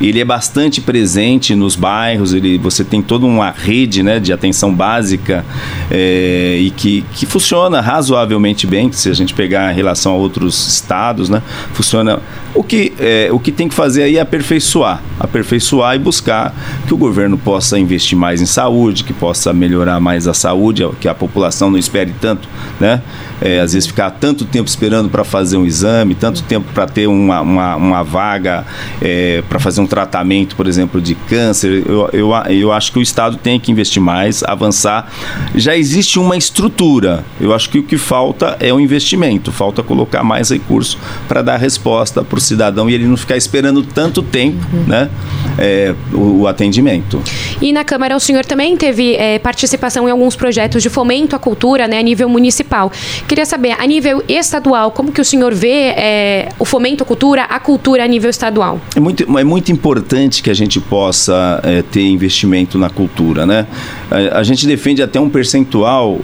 ele 0.00 0.20
é 0.20 0.24
bastante 0.24 0.80
presente 0.80 1.54
nos 1.54 1.74
bairros. 1.74 2.34
Ele, 2.34 2.58
você 2.58 2.84
tem 2.84 3.00
toda 3.00 3.24
uma 3.24 3.50
rede, 3.50 4.02
né, 4.02 4.20
de 4.20 4.32
atenção 4.32 4.72
básica 4.72 5.44
é, 5.90 6.58
e 6.60 6.70
que, 6.70 7.04
que 7.14 7.26
funciona 7.26 7.80
razoavelmente 7.80 8.66
bem. 8.66 8.92
Se 8.92 9.08
a 9.08 9.14
gente 9.14 9.34
pegar 9.34 9.72
em 9.72 9.74
relação 9.74 10.12
a 10.12 10.16
outros 10.16 10.54
estados, 10.74 11.28
né, 11.28 11.42
funciona. 11.72 12.20
O 12.54 12.62
que 12.62 12.92
é, 12.98 13.30
o 13.32 13.38
que 13.38 13.50
tem 13.50 13.66
que 13.66 13.74
fazer 13.74 14.02
aí 14.02 14.18
é 14.18 14.20
aperfeiçoar, 14.20 15.02
aperfeiçoar 15.18 15.96
e 15.96 15.98
buscar 15.98 16.54
que 16.86 16.92
o 16.92 16.98
governo 16.98 17.38
possa 17.38 17.78
investir 17.78 18.16
mais 18.16 18.42
em 18.42 18.46
saúde, 18.46 19.04
que 19.04 19.12
possa 19.12 19.54
melhorar 19.54 19.98
mais 20.00 20.28
a 20.28 20.34
saúde, 20.34 20.86
que 21.00 21.08
a 21.08 21.14
população 21.14 21.70
não 21.70 21.78
espere 21.78 22.14
tanto, 22.20 22.48
né? 22.78 23.00
É, 23.40 23.58
às 23.58 23.72
vezes 23.72 23.88
ficar 23.88 24.10
tanto 24.10 24.44
tempo 24.44 24.68
esperando 24.68 25.08
para 25.08 25.24
fazer 25.24 25.56
um 25.56 25.64
exame, 25.64 26.14
tanto 26.14 26.42
tempo 26.42 26.66
para 26.72 26.86
ter 26.86 27.08
uma, 27.08 27.40
uma, 27.40 27.76
uma 27.76 28.02
vaga 28.02 28.64
é, 29.00 29.42
para 29.48 29.58
fazer 29.58 29.80
um 29.80 29.86
tratamento, 29.86 30.54
por 30.54 30.66
exemplo, 30.66 31.00
de 31.00 31.14
câncer. 31.14 31.82
Eu, 31.86 32.08
eu, 32.12 32.30
eu 32.50 32.72
acho 32.72 32.92
que 32.92 32.98
o 32.98 33.02
Estado 33.02 33.36
tem 33.36 33.58
que 33.58 33.72
investir 33.72 34.00
mais, 34.00 34.44
avançar. 34.44 35.10
Já 35.54 35.76
existe 35.76 36.18
uma 36.18 36.36
estrutura. 36.36 37.24
Eu 37.40 37.52
acho 37.52 37.68
que 37.68 37.78
o 37.78 37.82
que 37.82 37.98
falta 37.98 38.56
é 38.60 38.72
o 38.72 38.78
investimento, 38.78 39.50
falta 39.50 39.82
colocar 39.82 40.22
mais 40.22 40.50
recursos 40.62 40.96
para 41.28 41.42
dar 41.42 41.56
resposta 41.56 42.22
para 42.22 42.38
o 42.38 42.40
cidadão 42.40 42.88
e 42.88 42.94
ele 42.94 43.06
não 43.06 43.16
ficar 43.16 43.36
esperando 43.36 43.82
tanto 43.82 44.22
tempo 44.22 44.64
uhum. 44.72 44.84
né, 44.84 45.10
é, 45.58 45.94
o, 46.12 46.42
o, 46.42 46.46
atendimento. 46.46 47.20
E 47.60 47.72
na 47.72 47.84
Câmara 47.84 48.16
o 48.16 48.20
senhor 48.20 48.44
também 48.44 48.76
teve 48.76 49.14
é, 49.16 49.38
participação 49.38 50.08
em 50.08 50.10
alguns 50.10 50.36
projetos 50.36 50.82
de 50.82 50.88
fomento 50.88 51.34
à 51.34 51.38
cultura 51.38 51.88
né, 51.88 51.98
a 51.98 52.02
nível 52.02 52.28
municipal. 52.28 52.90
Queria 53.26 53.44
saber, 53.44 53.72
a 53.78 53.86
nível 53.86 54.22
estadual, 54.28 54.90
como 54.90 55.12
que 55.12 55.20
o 55.20 55.24
senhor 55.24 55.54
vê 55.54 55.92
é, 55.96 56.48
o 56.58 56.64
fomento 56.64 57.02
à 57.02 57.06
cultura, 57.06 57.42
a 57.44 57.58
cultura 57.58 58.04
a 58.04 58.06
nível 58.06 58.30
estadual? 58.30 58.80
É 58.94 59.00
muito, 59.00 59.38
é 59.38 59.44
muito 59.44 59.72
importante 59.72 60.42
que 60.42 60.50
a 60.50 60.54
gente 60.54 60.80
possa 60.80 61.62
ter 61.90 62.02
investimento 62.02 62.78
na 62.78 62.90
cultura, 62.90 63.46
né? 63.46 63.66
A, 64.10 64.38
a, 64.40 64.42
gente 64.42 64.66
defende 64.66 65.02
até 65.02 65.20
um 65.20 65.28
percentual 65.28 66.20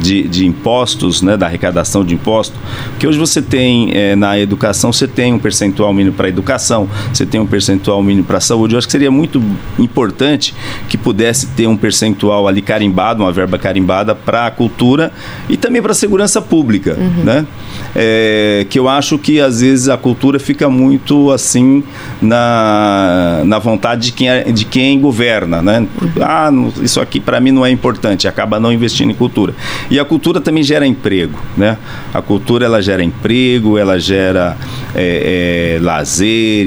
de, 0.00 0.28
de 0.28 0.46
impostos, 0.46 1.22
né, 1.22 1.36
da 1.36 1.46
arrecadação 1.46 2.04
de 2.04 2.14
impostos, 2.14 2.58
que 2.98 3.06
hoje 3.06 3.13
você 3.16 3.40
tem 3.40 3.90
é, 3.92 4.16
na 4.16 4.38
educação, 4.38 4.92
você 4.92 5.06
tem 5.06 5.32
um 5.32 5.38
percentual 5.38 5.92
mínimo 5.92 6.14
para 6.14 6.26
a 6.26 6.28
educação, 6.28 6.88
você 7.12 7.26
tem 7.26 7.40
um 7.40 7.46
percentual 7.46 8.02
mínimo 8.02 8.26
para 8.26 8.38
a 8.38 8.40
saúde. 8.40 8.74
Eu 8.74 8.78
acho 8.78 8.86
que 8.86 8.92
seria 8.92 9.10
muito 9.10 9.42
importante 9.78 10.54
que 10.88 10.96
pudesse 10.96 11.46
ter 11.48 11.66
um 11.66 11.76
percentual 11.76 12.48
ali 12.48 12.62
carimbado, 12.62 13.22
uma 13.22 13.32
verba 13.32 13.58
carimbada 13.58 14.14
para 14.14 14.46
a 14.46 14.50
cultura 14.50 15.12
e 15.48 15.56
também 15.56 15.80
para 15.80 15.92
a 15.92 15.94
segurança 15.94 16.40
pública, 16.40 16.96
uhum. 16.98 17.24
né? 17.24 17.46
É, 17.94 18.66
que 18.68 18.78
eu 18.78 18.88
acho 18.88 19.18
que 19.18 19.40
às 19.40 19.60
vezes 19.60 19.88
a 19.88 19.96
cultura 19.96 20.38
fica 20.38 20.68
muito 20.68 21.30
assim 21.30 21.84
na, 22.20 23.42
na 23.44 23.58
vontade 23.58 24.06
de 24.06 24.12
quem, 24.12 24.28
é, 24.28 24.44
de 24.44 24.64
quem 24.64 25.00
governa, 25.00 25.62
né? 25.62 25.86
Uhum. 26.00 26.10
Ah, 26.20 26.50
isso 26.82 27.00
aqui 27.00 27.20
para 27.20 27.40
mim 27.40 27.50
não 27.50 27.64
é 27.64 27.70
importante, 27.70 28.26
acaba 28.26 28.58
não 28.58 28.72
investindo 28.72 29.10
em 29.10 29.14
cultura. 29.14 29.54
E 29.90 29.98
a 29.98 30.04
cultura 30.04 30.40
também 30.40 30.62
gera 30.62 30.86
emprego, 30.86 31.38
né? 31.56 31.76
A 32.12 32.22
cultura 32.22 32.64
ela 32.64 32.80
gera 32.82 33.03
emprego, 33.04 33.78
ela 33.78 33.98
gera 33.98 34.56
é, 34.94 35.76
é, 35.76 35.82
lazer, 35.82 36.66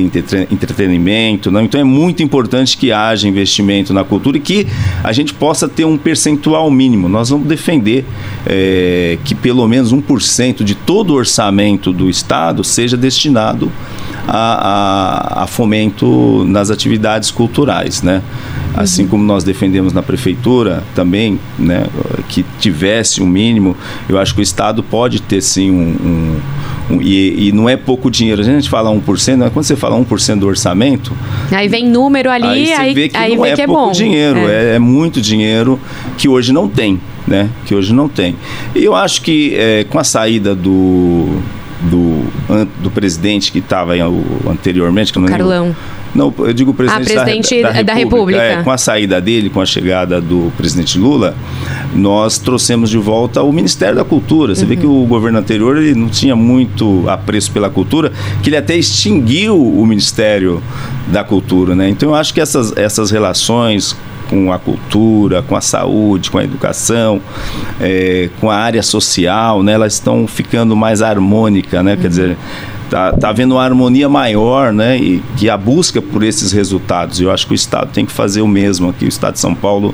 entretenimento, 0.51 1.51
não? 1.51 1.61
então 1.61 1.79
é 1.79 1.83
muito 1.83 2.21
importante 2.23 2.77
que 2.77 2.91
haja 2.91 3.27
investimento 3.27 3.93
na 3.93 4.03
cultura 4.03 4.37
e 4.37 4.39
que 4.39 4.67
a 5.03 5.11
gente 5.11 5.33
possa 5.33 5.67
ter 5.67 5.85
um 5.85 5.97
percentual 5.97 6.69
mínimo. 6.69 7.09
Nós 7.09 7.29
vamos 7.29 7.47
defender 7.47 8.05
é, 8.45 9.17
que 9.23 9.33
pelo 9.33 9.67
menos 9.67 9.93
1% 9.93 10.63
de 10.63 10.75
todo 10.75 11.11
o 11.11 11.13
orçamento 11.15 11.91
do 11.91 12.09
Estado 12.09 12.63
seja 12.63 12.95
destinado 12.95 13.71
a, 14.27 15.39
a, 15.39 15.43
a 15.43 15.47
fomento 15.47 16.43
nas 16.45 16.69
atividades 16.69 17.31
culturais, 17.31 18.01
né? 18.01 18.21
Assim 18.77 19.03
uhum. 19.03 19.07
como 19.09 19.23
nós 19.23 19.43
defendemos 19.43 19.91
na 19.91 20.03
prefeitura 20.03 20.83
também, 20.93 21.39
né, 21.57 21.87
que 22.29 22.45
tivesse 22.59 23.23
um 23.23 23.25
mínimo, 23.25 23.75
eu 24.07 24.19
acho 24.19 24.35
que 24.35 24.39
o 24.39 24.43
Estado 24.43 24.83
pode 24.83 25.19
ter 25.19 25.41
sim 25.41 25.71
um, 25.71 26.37
um, 26.91 26.95
um 26.95 27.01
e, 27.01 27.47
e, 27.47 27.51
não 27.51 27.67
é 27.67 27.75
pouco 27.75 28.11
dinheiro. 28.11 28.39
A 28.39 28.45
gente 28.45 28.69
fala 28.69 28.91
1%, 28.91 29.35
né? 29.35 29.49
quando 29.51 29.65
você 29.65 29.75
fala 29.75 29.97
1% 29.97 30.39
do 30.39 30.45
orçamento. 30.47 31.11
Aí 31.51 31.67
vem 31.67 31.89
número 31.89 32.29
ali, 32.29 32.45
aí, 32.45 32.65
você 32.67 32.73
aí 32.73 32.93
vê 32.93 33.09
que 33.09 33.17
aí 33.17 33.35
não 33.35 33.45
é 33.45 33.55
que 33.55 33.61
é 33.63 33.65
pouco 33.65 33.87
bom. 33.87 33.91
dinheiro, 33.91 34.39
é. 34.47 34.73
É, 34.73 34.75
é. 34.75 34.79
muito 34.79 35.19
dinheiro 35.19 35.79
que 36.15 36.29
hoje 36.29 36.53
não 36.53 36.69
tem, 36.69 37.01
né? 37.25 37.49
Que 37.65 37.73
hoje 37.73 37.91
não 37.91 38.07
tem. 38.07 38.35
E 38.75 38.83
eu 38.83 38.93
acho 38.93 39.23
que 39.23 39.55
é, 39.55 39.85
com 39.89 39.97
a 39.97 40.03
saída 40.03 40.53
do 40.53 41.41
do, 41.81 42.25
do 42.81 42.89
presidente 42.91 43.51
que 43.51 43.59
estava 43.59 43.93
anteriormente, 44.49 45.13
que 45.13 45.19
não 45.19 45.27
Carlão. 45.27 45.75
Não, 46.15 46.33
eu 46.39 46.53
digo 46.53 46.71
o 46.71 46.73
presidente, 46.73 47.11
ah, 47.11 47.23
presidente 47.23 47.61
da, 47.61 47.71
da, 47.71 47.81
da, 47.83 47.93
República. 47.93 48.41
É, 48.41 48.63
com 48.63 48.71
a 48.71 48.77
saída 48.77 49.21
dele, 49.21 49.49
com 49.49 49.61
a 49.61 49.65
chegada 49.65 50.19
do 50.19 50.51
presidente 50.57 50.97
Lula, 50.97 51.35
nós 51.93 52.37
trouxemos 52.37 52.89
de 52.89 52.97
volta 52.97 53.43
o 53.43 53.51
Ministério 53.51 53.95
da 53.95 54.03
Cultura. 54.03 54.55
Você 54.55 54.63
uhum. 54.63 54.67
vê 54.67 54.75
que 54.77 54.85
o 54.85 55.05
governo 55.05 55.37
anterior 55.37 55.77
ele 55.77 55.93
não 55.93 56.09
tinha 56.09 56.35
muito 56.35 57.07
apreço 57.07 57.51
pela 57.51 57.69
cultura, 57.69 58.11
que 58.41 58.49
ele 58.49 58.57
até 58.57 58.75
extinguiu 58.75 59.61
o 59.61 59.85
Ministério 59.85 60.61
da 61.07 61.23
Cultura. 61.23 61.75
Né? 61.75 61.89
Então 61.89 62.09
eu 62.09 62.15
acho 62.15 62.33
que 62.33 62.41
essas, 62.41 62.75
essas 62.75 63.11
relações 63.11 63.95
com 64.29 64.51
a 64.51 64.59
cultura, 64.59 65.41
com 65.41 65.55
a 65.55 65.61
saúde, 65.61 66.29
com 66.29 66.37
a 66.37 66.43
educação, 66.43 67.21
é, 67.79 68.29
com 68.39 68.49
a 68.49 68.55
área 68.55 68.83
social, 68.83 69.63
né, 69.63 69.73
elas 69.73 69.93
estão 69.93 70.27
ficando 70.27 70.75
mais 70.75 71.01
harmônicas, 71.01 71.83
né? 71.83 71.93
Uhum. 71.93 72.01
Quer 72.01 72.07
dizer, 72.09 72.37
tá, 72.89 73.11
tá 73.13 73.29
havendo 73.29 73.55
uma 73.55 73.63
harmonia 73.63 74.09
maior, 74.09 74.73
né? 74.73 74.97
E 74.97 75.21
que 75.37 75.49
a 75.49 75.57
busca 75.57 76.01
por 76.01 76.23
esses 76.23 76.51
resultados. 76.51 77.19
Eu 77.19 77.31
acho 77.31 77.45
que 77.47 77.53
o 77.53 77.55
Estado 77.55 77.91
tem 77.91 78.05
que 78.05 78.11
fazer 78.11 78.41
o 78.41 78.47
mesmo 78.47 78.89
aqui. 78.89 79.05
O 79.05 79.07
Estado 79.07 79.33
de 79.33 79.39
São 79.39 79.53
Paulo, 79.53 79.93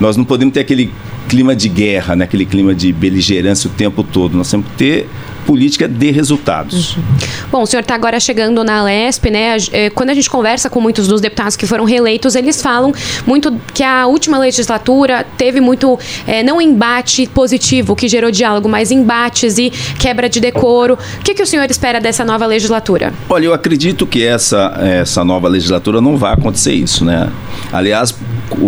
nós 0.00 0.16
não 0.16 0.24
podemos 0.24 0.54
ter 0.54 0.60
aquele 0.60 0.92
clima 1.28 1.54
de 1.54 1.68
guerra, 1.68 2.16
né? 2.16 2.24
aquele 2.24 2.46
clima 2.46 2.74
de 2.74 2.92
beligerância 2.92 3.68
o 3.68 3.72
tempo 3.72 4.02
todo. 4.02 4.36
Nós 4.36 4.50
temos 4.50 4.66
que 4.68 4.72
ter 4.72 5.08
política 5.48 5.88
de 5.88 6.10
resultados. 6.10 6.94
Uhum. 6.94 7.02
Bom, 7.50 7.62
o 7.62 7.66
senhor 7.66 7.80
está 7.80 7.94
agora 7.94 8.20
chegando 8.20 8.62
na 8.62 8.82
LESP, 8.82 9.30
né? 9.30 9.56
É, 9.72 9.88
quando 9.88 10.10
a 10.10 10.14
gente 10.14 10.28
conversa 10.28 10.68
com 10.68 10.78
muitos 10.78 11.08
dos 11.08 11.22
deputados 11.22 11.56
que 11.56 11.66
foram 11.66 11.86
reeleitos, 11.86 12.34
eles 12.34 12.60
falam 12.60 12.92
muito 13.26 13.58
que 13.72 13.82
a 13.82 14.06
última 14.06 14.38
legislatura 14.38 15.24
teve 15.38 15.58
muito, 15.58 15.98
é, 16.26 16.42
não 16.42 16.60
embate 16.60 17.26
positivo, 17.26 17.96
que 17.96 18.08
gerou 18.08 18.30
diálogo, 18.30 18.68
mas 18.68 18.90
embates 18.90 19.56
e 19.56 19.70
quebra 19.98 20.28
de 20.28 20.38
decoro. 20.38 20.98
O 21.18 21.24
que, 21.24 21.32
que 21.32 21.42
o 21.42 21.46
senhor 21.46 21.70
espera 21.70 21.98
dessa 21.98 22.26
nova 22.26 22.44
legislatura? 22.44 23.14
Olha, 23.26 23.46
eu 23.46 23.54
acredito 23.54 24.06
que 24.06 24.22
essa, 24.22 24.78
essa 24.82 25.24
nova 25.24 25.48
legislatura 25.48 25.98
não 25.98 26.18
vai 26.18 26.34
acontecer 26.34 26.74
isso, 26.74 27.06
né? 27.06 27.32
Aliás, 27.72 28.14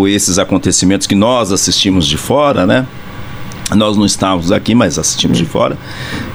esses 0.09 0.39
acontecimentos 0.39 1.07
que 1.07 1.15
nós 1.15 1.53
assistimos 1.53 2.07
de 2.07 2.17
fora, 2.17 2.67
né? 2.67 2.87
Nós 3.75 3.97
não 3.97 4.05
estávamos 4.05 4.51
aqui, 4.51 4.75
mas 4.75 4.99
assistimos 4.99 5.39
de 5.39 5.45
fora. 5.45 5.79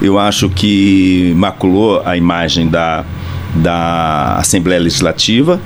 Eu 0.00 0.18
acho 0.18 0.48
que 0.48 1.32
maculou 1.36 2.02
a 2.04 2.16
imagem 2.16 2.68
da, 2.68 3.04
da 3.56 4.36
Assembleia 4.36 4.80
Legislativa 4.80 5.60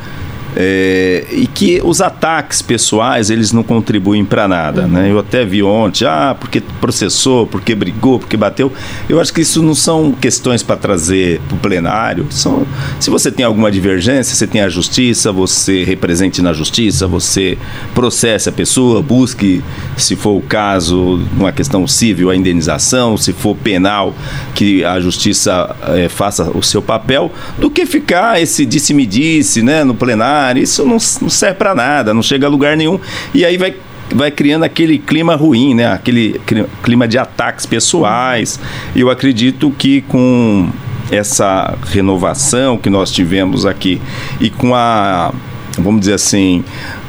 é, 0.56 1.26
e 1.30 1.46
que 1.46 1.80
os 1.84 2.00
ataques 2.00 2.60
pessoais 2.60 3.30
eles 3.30 3.52
não 3.52 3.62
contribuem 3.62 4.24
para 4.24 4.48
nada, 4.48 4.86
né? 4.86 5.10
Eu 5.10 5.18
até 5.18 5.44
vi 5.44 5.62
ontem, 5.62 6.04
ah, 6.06 6.36
porque 6.38 6.60
processou, 6.80 7.46
porque 7.46 7.74
brigou, 7.74 8.18
porque 8.18 8.36
bateu. 8.36 8.72
Eu 9.08 9.20
acho 9.20 9.32
que 9.32 9.40
isso 9.42 9.62
não 9.62 9.74
são 9.74 10.12
questões 10.12 10.62
para 10.62 10.76
trazer 10.76 11.40
para 11.48 11.56
o 11.56 11.58
plenário. 11.58 12.26
São, 12.30 12.66
se 12.98 13.10
você 13.10 13.30
tem 13.30 13.44
alguma 13.44 13.70
divergência, 13.70 14.34
você 14.34 14.46
tem 14.46 14.60
a 14.60 14.68
justiça, 14.68 15.30
você 15.30 15.84
represente 15.84 16.42
na 16.42 16.52
justiça, 16.52 17.06
você 17.06 17.56
processe 17.94 18.48
a 18.48 18.52
pessoa, 18.52 19.02
busque, 19.02 19.62
se 19.96 20.16
for 20.16 20.36
o 20.36 20.42
caso, 20.42 21.20
uma 21.36 21.52
questão 21.52 21.86
civil, 21.86 22.30
a 22.30 22.36
indenização, 22.36 23.16
se 23.16 23.32
for 23.32 23.56
penal, 23.56 24.14
que 24.54 24.84
a 24.84 24.98
justiça 24.98 25.76
é, 25.94 26.08
faça 26.08 26.50
o 26.50 26.62
seu 26.62 26.82
papel, 26.82 27.30
do 27.58 27.70
que 27.70 27.86
ficar 27.86 28.40
esse 28.40 28.66
disse-me-disse, 28.66 29.62
né, 29.62 29.84
no 29.84 29.94
plenário 29.94 30.39
isso 30.56 30.84
não, 30.84 30.98
não 31.20 31.30
serve 31.30 31.54
para 31.54 31.74
nada, 31.74 32.14
não 32.14 32.22
chega 32.22 32.46
a 32.46 32.50
lugar 32.50 32.76
nenhum. 32.76 32.98
E 33.34 33.44
aí 33.44 33.56
vai 33.56 33.74
vai 34.12 34.30
criando 34.30 34.64
aquele 34.64 34.98
clima 34.98 35.36
ruim, 35.36 35.74
né? 35.74 35.86
Aquele 35.92 36.40
clima 36.82 37.06
de 37.06 37.16
ataques 37.16 37.64
pessoais. 37.64 38.58
Eu 38.94 39.08
acredito 39.08 39.70
que 39.70 40.00
com 40.02 40.68
essa 41.10 41.76
renovação 41.86 42.78
que 42.78 42.88
nós 42.88 43.10
tivemos 43.10 43.66
aqui 43.66 44.00
e 44.40 44.48
com 44.50 44.74
a, 44.74 45.32
vamos 45.78 46.00
dizer 46.00 46.14
assim, 46.14 46.64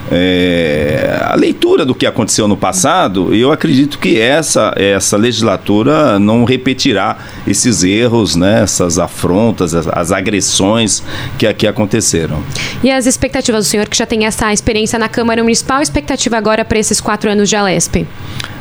é, 0.10 1.20
a 1.22 1.36
leitura 1.36 1.86
do 1.86 1.94
que 1.94 2.06
aconteceu 2.06 2.48
no 2.48 2.58
passado, 2.58 3.34
eu 3.34 3.52
acredito 3.52 4.00
que 4.00 4.20
essa, 4.20 4.74
essa 4.76 5.18
legislatura 5.18 6.18
não 6.20 6.44
repetirá 6.44 7.18
esses 7.48 7.84
erros, 7.84 8.36
né, 8.36 8.62
essas 8.64 9.00
afrontas, 9.00 9.74
as, 9.74 9.88
as 9.88 10.12
agressões 10.12 11.04
que 11.38 11.46
aqui 11.46 11.68
aconteceram. 11.68 12.42
E 12.84 12.90
as 12.90 13.06
expectativas 13.06 13.66
do 13.66 13.70
senhor, 13.70 13.88
que 13.88 13.98
já 13.98 14.06
tem 14.06 14.26
essa 14.26 14.52
experiência 14.52 14.98
na 14.98 15.08
Câmara 15.08 15.44
Municipal, 15.44 15.82
expectativa 15.82 16.38
agora 16.38 16.66
para 16.66 16.80
esses 16.80 17.00
quatro 17.00 17.30
anos 17.30 17.50
de 17.50 17.56
Alesp? 17.56 18.06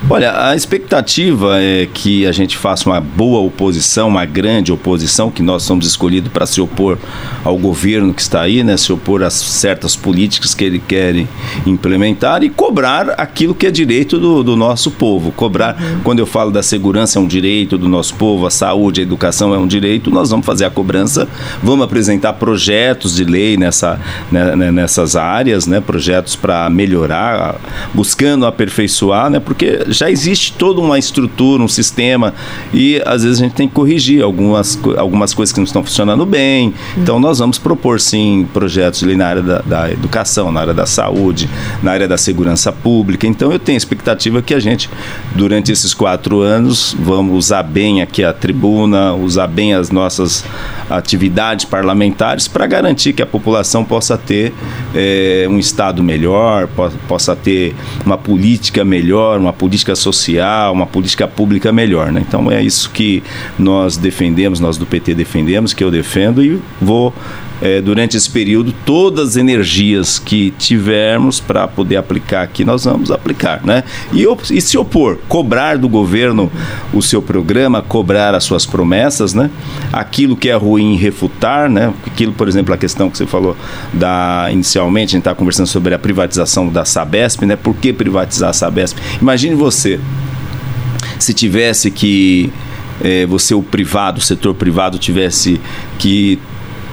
Olha, 0.08 0.48
a 0.48 0.56
expectativa 0.56 1.60
é 1.60 1.86
que 1.92 2.26
a 2.26 2.32
gente 2.32 2.56
faça 2.56 2.88
uma 2.88 3.00
boa 3.00 3.40
oposição, 3.40 4.08
uma 4.08 4.24
grande 4.24 4.72
oposição, 4.72 5.30
que 5.30 5.42
nós 5.42 5.62
somos 5.62 5.86
escolhidos 5.86 6.32
para 6.32 6.46
se 6.46 6.60
opor 6.60 6.98
ao 7.44 7.58
governo 7.58 8.14
que 8.14 8.22
está 8.22 8.40
aí, 8.40 8.62
né, 8.62 8.76
se 8.76 8.92
opor 8.92 9.22
a 9.22 9.30
certas 9.30 9.94
políticas 9.94 10.54
que 10.54 10.64
ele 10.64 10.78
quer 10.78 11.26
implementar 11.66 12.42
e 12.42 12.48
cobrar 12.48 13.10
aquilo 13.18 13.54
que 13.54 13.66
é 13.66 13.70
direito 13.70 14.18
do, 14.18 14.42
do 14.42 14.56
nosso 14.56 14.90
povo. 14.90 15.32
Cobrar, 15.32 15.76
uhum. 15.80 16.00
quando 16.02 16.18
eu 16.18 16.26
falo 16.26 16.50
da 16.50 16.62
segurança, 16.62 17.18
é 17.18 17.22
um 17.22 17.26
direito 17.26 17.76
do 17.78 17.88
nosso 17.88 18.14
povo, 18.14 18.46
a 18.46 18.50
saúde, 18.50 19.00
a 19.00 19.02
educação 19.02 19.54
é 19.54 19.58
um 19.58 19.66
direito, 19.66 20.10
nós 20.10 20.30
vamos 20.30 20.46
fazer 20.46 20.64
a 20.64 20.70
cobrança, 20.70 21.28
vamos 21.62 21.84
apresentar 21.84 22.34
projetos 22.34 23.14
de 23.14 23.24
lei 23.24 23.56
nessa, 23.56 24.00
né, 24.30 24.56
né 24.56 24.70
nessas 24.70 25.16
áreas, 25.16 25.66
né, 25.66 25.80
projetos 25.80 26.36
para 26.36 26.68
melhorar, 26.70 27.56
buscando 27.94 28.46
aperfeiçoar, 28.46 29.30
né, 29.30 29.40
porque 29.40 29.84
já 29.88 30.10
existe 30.10 30.52
toda 30.52 30.80
uma 30.80 30.98
estrutura, 30.98 31.62
um 31.62 31.68
sistema, 31.68 32.34
e 32.72 33.02
às 33.04 33.22
vezes 33.22 33.40
a 33.40 33.44
gente 33.44 33.54
tem 33.54 33.68
que 33.68 33.74
corrigir 33.74 34.22
algumas, 34.22 34.78
algumas 34.96 35.34
coisas 35.34 35.52
que 35.52 35.60
não 35.60 35.64
estão 35.64 35.82
funcionando 35.82 36.24
bem. 36.24 36.72
Então 36.96 37.18
nós 37.18 37.38
vamos 37.38 37.58
propor 37.58 38.00
sim 38.00 38.46
projetos 38.52 39.00
de 39.00 39.06
lei 39.06 39.16
na 39.16 39.26
área 39.26 39.42
da, 39.42 39.58
da 39.60 39.90
educação, 39.90 40.50
na 40.52 40.60
área 40.60 40.74
da 40.74 40.86
saúde 40.86 41.19
saúde, 41.20 41.48
na 41.82 41.92
área 41.92 42.08
da 42.08 42.16
segurança 42.16 42.72
pública. 42.72 43.26
Então 43.26 43.52
eu 43.52 43.58
tenho 43.58 43.76
expectativa 43.76 44.40
que 44.40 44.54
a 44.54 44.60
gente, 44.60 44.88
durante 45.34 45.70
esses 45.70 45.92
quatro 45.92 46.40
anos, 46.40 46.96
vamos 46.98 47.36
usar 47.36 47.62
bem 47.62 48.00
aqui 48.00 48.24
a 48.24 48.32
tribuna, 48.32 49.12
usar 49.12 49.46
bem 49.46 49.74
as 49.74 49.90
nossas 49.90 50.44
atividades 50.90 51.64
parlamentares 51.64 52.48
para 52.48 52.66
garantir 52.66 53.12
que 53.12 53.22
a 53.22 53.26
população 53.26 53.84
possa 53.84 54.18
ter 54.18 54.52
é, 54.94 55.46
um 55.48 55.58
Estado 55.58 56.02
melhor, 56.02 56.66
po 56.66 56.90
possa 57.08 57.36
ter 57.36 57.74
uma 58.04 58.18
política 58.18 58.84
melhor, 58.84 59.38
uma 59.38 59.52
política 59.52 59.94
social, 59.94 60.72
uma 60.72 60.86
política 60.86 61.28
pública 61.28 61.72
melhor. 61.72 62.10
Né? 62.10 62.24
Então 62.26 62.50
é 62.50 62.62
isso 62.62 62.90
que 62.90 63.22
nós 63.58 63.96
defendemos, 63.96 64.60
nós 64.60 64.76
do 64.76 64.86
PT 64.86 65.14
defendemos, 65.14 65.72
que 65.72 65.84
eu 65.84 65.90
defendo 65.90 66.42
e 66.42 66.60
vou 66.80 67.14
é, 67.60 67.80
durante 67.80 68.16
esse 68.16 68.28
período, 68.28 68.72
todas 68.84 69.30
as 69.30 69.36
energias 69.36 70.18
que 70.18 70.50
tivermos 70.52 71.40
para 71.40 71.68
poder 71.68 71.96
aplicar 71.96 72.42
aqui, 72.42 72.64
nós 72.64 72.84
vamos 72.84 73.10
aplicar. 73.10 73.60
Né? 73.64 73.84
E, 74.12 74.24
e, 74.50 74.60
se 74.60 74.78
opor, 74.78 75.18
cobrar 75.28 75.76
do 75.76 75.88
governo 75.88 76.50
o 76.92 77.02
seu 77.02 77.20
programa, 77.20 77.82
cobrar 77.82 78.34
as 78.34 78.44
suas 78.44 78.64
promessas, 78.64 79.34
né? 79.34 79.50
aquilo 79.92 80.36
que 80.36 80.48
é 80.48 80.54
ruim, 80.54 80.79
refutar, 80.96 81.68
né? 81.68 81.92
aquilo, 82.06 82.32
por 82.32 82.48
exemplo, 82.48 82.74
a 82.74 82.78
questão 82.78 83.10
que 83.10 83.16
você 83.16 83.26
falou 83.26 83.56
da 83.92 84.48
inicialmente, 84.50 85.10
a 85.10 85.12
gente 85.12 85.20
está 85.20 85.34
conversando 85.34 85.66
sobre 85.66 85.94
a 85.94 85.98
privatização 85.98 86.68
da 86.68 86.84
Sabesp, 86.84 87.44
né? 87.44 87.56
por 87.56 87.74
que 87.74 87.92
privatizar 87.92 88.50
a 88.50 88.52
Sabesp? 88.52 88.98
Imagine 89.20 89.54
você, 89.54 90.00
se 91.18 91.34
tivesse 91.34 91.90
que 91.90 92.52
é, 93.02 93.26
você, 93.26 93.54
o 93.54 93.62
privado, 93.62 94.18
o 94.18 94.22
setor 94.22 94.54
privado, 94.54 94.98
tivesse 94.98 95.60
que 95.98 96.38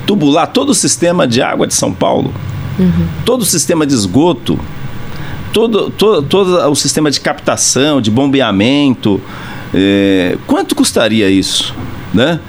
tubular 0.06 0.47
todo 0.47 0.69
o 0.69 0.76
sistema 0.76 1.28
de 1.28 1.41
água 1.41 1.67
de 1.67 1.73
São 1.73 1.93
Paulo, 1.93 2.34
uhum. 2.80 3.08
todo 3.26 3.41
o 3.41 3.45
sistema 3.45 3.86
de 3.86 3.93
esgoto, 3.93 4.58
todo, 5.52 5.89
todo, 5.89 6.21
todo 6.23 6.69
o 6.69 6.76
sistema 6.76 7.12
de 7.12 7.19
captação, 7.19 8.02
de 8.02 8.10
bombeamento. 8.10 9.21
É, 9.73 10.38
quanto 10.47 10.76
custaria 10.76 11.30
isso? 11.30 11.76
Né? 12.13 12.39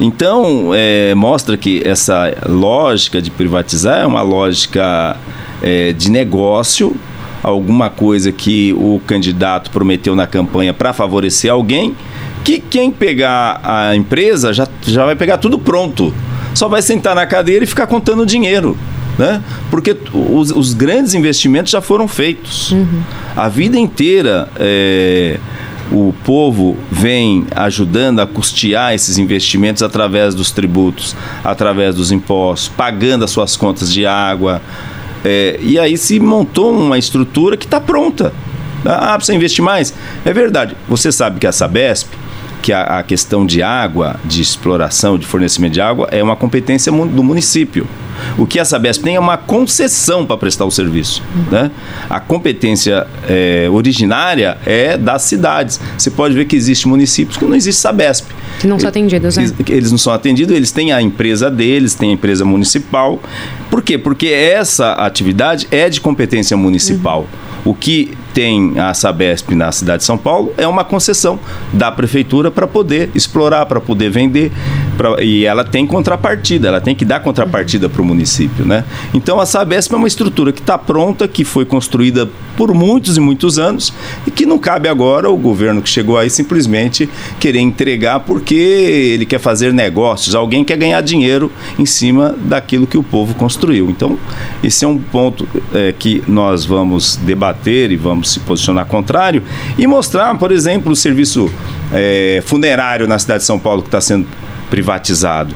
Então, 0.00 0.70
é, 0.74 1.14
mostra 1.14 1.56
que 1.56 1.82
essa 1.84 2.32
lógica 2.46 3.20
de 3.20 3.30
privatizar 3.30 4.00
é 4.00 4.06
uma 4.06 4.22
lógica 4.22 5.16
é, 5.60 5.92
de 5.92 6.10
negócio, 6.10 6.94
alguma 7.42 7.90
coisa 7.90 8.30
que 8.30 8.72
o 8.74 9.00
candidato 9.06 9.70
prometeu 9.70 10.14
na 10.14 10.26
campanha 10.26 10.72
para 10.72 10.92
favorecer 10.92 11.50
alguém, 11.50 11.96
que 12.44 12.60
quem 12.60 12.90
pegar 12.90 13.60
a 13.62 13.96
empresa 13.96 14.52
já, 14.52 14.68
já 14.82 15.04
vai 15.04 15.16
pegar 15.16 15.38
tudo 15.38 15.58
pronto 15.58 16.14
só 16.58 16.68
vai 16.68 16.82
sentar 16.82 17.14
na 17.14 17.24
cadeira 17.24 17.64
e 17.64 17.66
ficar 17.66 17.86
contando 17.86 18.26
dinheiro. 18.26 18.76
Né? 19.16 19.42
Porque 19.70 19.96
os, 20.12 20.50
os 20.50 20.74
grandes 20.74 21.14
investimentos 21.14 21.70
já 21.70 21.80
foram 21.80 22.06
feitos. 22.06 22.72
Uhum. 22.72 23.02
A 23.36 23.48
vida 23.48 23.78
inteira 23.78 24.48
é, 24.58 25.38
o 25.90 26.14
povo 26.24 26.76
vem 26.90 27.46
ajudando 27.54 28.20
a 28.20 28.26
custear 28.26 28.94
esses 28.94 29.18
investimentos 29.18 29.82
através 29.82 30.34
dos 30.34 30.50
tributos, 30.50 31.16
através 31.42 31.94
dos 31.94 32.12
impostos, 32.12 32.68
pagando 32.68 33.24
as 33.24 33.30
suas 33.30 33.56
contas 33.56 33.92
de 33.92 34.06
água. 34.06 34.60
É, 35.24 35.58
e 35.62 35.78
aí 35.78 35.96
se 35.96 36.20
montou 36.20 36.72
uma 36.72 36.98
estrutura 36.98 37.56
que 37.56 37.64
está 37.64 37.80
pronta. 37.80 38.32
Ah, 38.84 39.16
precisa 39.16 39.36
investir 39.36 39.64
mais? 39.64 39.92
É 40.24 40.32
verdade. 40.32 40.76
Você 40.88 41.10
sabe 41.10 41.40
que 41.40 41.46
a 41.46 41.52
Sabesp 41.52 42.08
que 42.62 42.72
a, 42.72 42.98
a, 42.98 43.02
questão 43.02 43.46
de 43.46 43.62
água, 43.62 44.16
de 44.24 44.42
exploração, 44.42 45.18
de 45.18 45.26
fornecimento 45.26 45.72
de 45.72 45.80
água, 45.80 46.08
é 46.10 46.22
uma 46.22 46.36
competência 46.36 46.90
do 46.92 47.22
município. 47.22 47.86
O 48.36 48.46
que 48.46 48.58
a 48.58 48.64
Sabesp 48.64 49.02
tem 49.02 49.16
é 49.16 49.20
uma 49.20 49.36
concessão 49.36 50.26
para 50.26 50.36
prestar 50.36 50.64
o 50.64 50.70
serviço. 50.70 51.22
Uhum. 51.34 51.44
Né? 51.50 51.70
A 52.10 52.18
competência 52.18 53.06
é, 53.28 53.68
originária 53.70 54.58
é 54.66 54.96
das 54.96 55.22
cidades. 55.22 55.80
Você 55.96 56.10
pode 56.10 56.34
ver 56.34 56.44
que 56.46 56.56
existem 56.56 56.90
municípios 56.90 57.36
que 57.36 57.44
não 57.44 57.54
existe 57.54 57.80
Sabesp. 57.80 58.26
Que 58.58 58.66
não 58.66 58.78
são 58.78 58.88
atendidos, 58.88 59.36
né? 59.36 59.50
Eles 59.68 59.90
não 59.90 59.98
são 59.98 60.12
atendidos, 60.12 60.54
eles 60.54 60.72
têm 60.72 60.92
a 60.92 61.00
empresa 61.00 61.48
deles, 61.50 61.94
têm 61.94 62.10
a 62.10 62.14
empresa 62.14 62.44
municipal. 62.44 63.20
Por 63.70 63.82
quê? 63.82 63.96
Porque 63.96 64.28
essa 64.28 64.94
atividade 64.94 65.68
é 65.70 65.88
de 65.88 66.00
competência 66.00 66.56
municipal. 66.56 67.20
Uhum. 67.20 67.47
O 67.64 67.74
que 67.74 68.16
tem 68.32 68.78
a 68.78 68.94
Sabesp 68.94 69.54
na 69.54 69.70
cidade 69.72 69.98
de 69.98 70.04
São 70.04 70.16
Paulo 70.16 70.52
é 70.56 70.66
uma 70.66 70.84
concessão 70.84 71.38
da 71.72 71.90
prefeitura 71.90 72.50
para 72.50 72.66
poder 72.66 73.10
explorar, 73.14 73.66
para 73.66 73.80
poder 73.80 74.10
vender. 74.10 74.52
Pra, 74.98 75.22
e 75.22 75.46
ela 75.46 75.64
tem 75.64 75.86
contrapartida, 75.86 76.66
ela 76.66 76.80
tem 76.80 76.94
que 76.94 77.04
dar 77.04 77.20
contrapartida 77.20 77.88
para 77.88 78.02
o 78.02 78.04
município. 78.04 78.66
Né? 78.66 78.84
Então 79.14 79.40
a 79.40 79.46
Sabesp 79.46 79.94
é 79.94 79.96
uma 79.96 80.08
estrutura 80.08 80.52
que 80.52 80.60
está 80.60 80.76
pronta, 80.76 81.26
que 81.28 81.44
foi 81.44 81.64
construída 81.64 82.28
por 82.56 82.74
muitos 82.74 83.16
e 83.16 83.20
muitos 83.20 83.56
anos 83.56 83.94
e 84.26 84.30
que 84.32 84.44
não 84.44 84.58
cabe 84.58 84.88
agora 84.88 85.30
o 85.30 85.36
governo 85.36 85.80
que 85.80 85.88
chegou 85.88 86.18
aí 86.18 86.28
simplesmente 86.28 87.08
querer 87.38 87.60
entregar 87.60 88.18
porque 88.20 88.54
ele 88.54 89.24
quer 89.24 89.38
fazer 89.38 89.72
negócios, 89.72 90.34
alguém 90.34 90.64
quer 90.64 90.76
ganhar 90.76 91.00
dinheiro 91.00 91.52
em 91.78 91.86
cima 91.86 92.34
daquilo 92.36 92.84
que 92.84 92.98
o 92.98 93.02
povo 93.02 93.34
construiu. 93.34 93.88
Então, 93.88 94.18
esse 94.64 94.84
é 94.84 94.88
um 94.88 94.98
ponto 94.98 95.48
é, 95.72 95.94
que 95.96 96.22
nós 96.26 96.64
vamos 96.64 97.16
debater 97.22 97.92
e 97.92 97.96
vamos 97.96 98.32
se 98.32 98.40
posicionar 98.40 98.86
contrário 98.86 99.44
e 99.78 99.86
mostrar, 99.86 100.36
por 100.36 100.50
exemplo, 100.50 100.90
o 100.90 100.96
serviço 100.96 101.48
é, 101.92 102.42
funerário 102.44 103.06
na 103.06 103.18
cidade 103.20 103.40
de 103.40 103.46
São 103.46 103.58
Paulo 103.58 103.82
que 103.82 103.88
está 103.88 104.00
sendo 104.00 104.26
privatizado. 104.70 105.54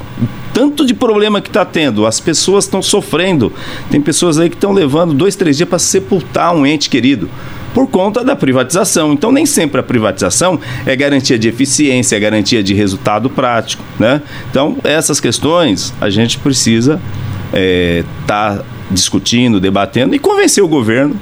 Tanto 0.53 0.85
de 0.85 0.93
problema 0.93 1.41
que 1.41 1.49
está 1.49 1.65
tendo, 1.65 2.07
as 2.07 2.21
pessoas 2.21 2.65
estão 2.65 2.83
sofrendo. 2.83 3.53
Tem 3.91 4.01
pessoas 4.01 4.39
aí 4.39 4.51
que 4.51 4.57
estão 4.57 4.73
levando 4.73 5.15
dois, 5.15 5.35
três 5.35 5.57
dias 5.57 5.69
para 5.69 5.79
sepultar 5.79 6.55
um 6.55 6.67
ente 6.67 6.91
querido 6.91 7.29
por 7.73 7.89
conta 7.89 8.23
da 8.23 8.37
privatização. 8.37 9.13
Então, 9.13 9.33
nem 9.33 9.47
sempre 9.47 9.81
a 9.81 9.83
privatização 9.83 10.61
é 10.85 10.95
garantia 10.95 11.39
de 11.39 11.49
eficiência, 11.49 12.17
é 12.17 12.21
garantia 12.21 12.63
de 12.63 12.75
resultado 12.75 13.31
prático. 13.31 13.83
Né? 13.99 14.21
Então, 14.51 14.77
essas 14.85 15.21
questões 15.21 15.95
a 16.01 16.11
gente 16.11 16.39
precisa 16.39 17.01
estar 17.47 17.55
é, 17.55 18.05
tá 18.27 18.63
discutindo, 18.91 19.59
debatendo 19.59 20.15
e 20.15 20.19
convencer 20.19 20.63
o 20.63 20.69
governo 20.69 21.17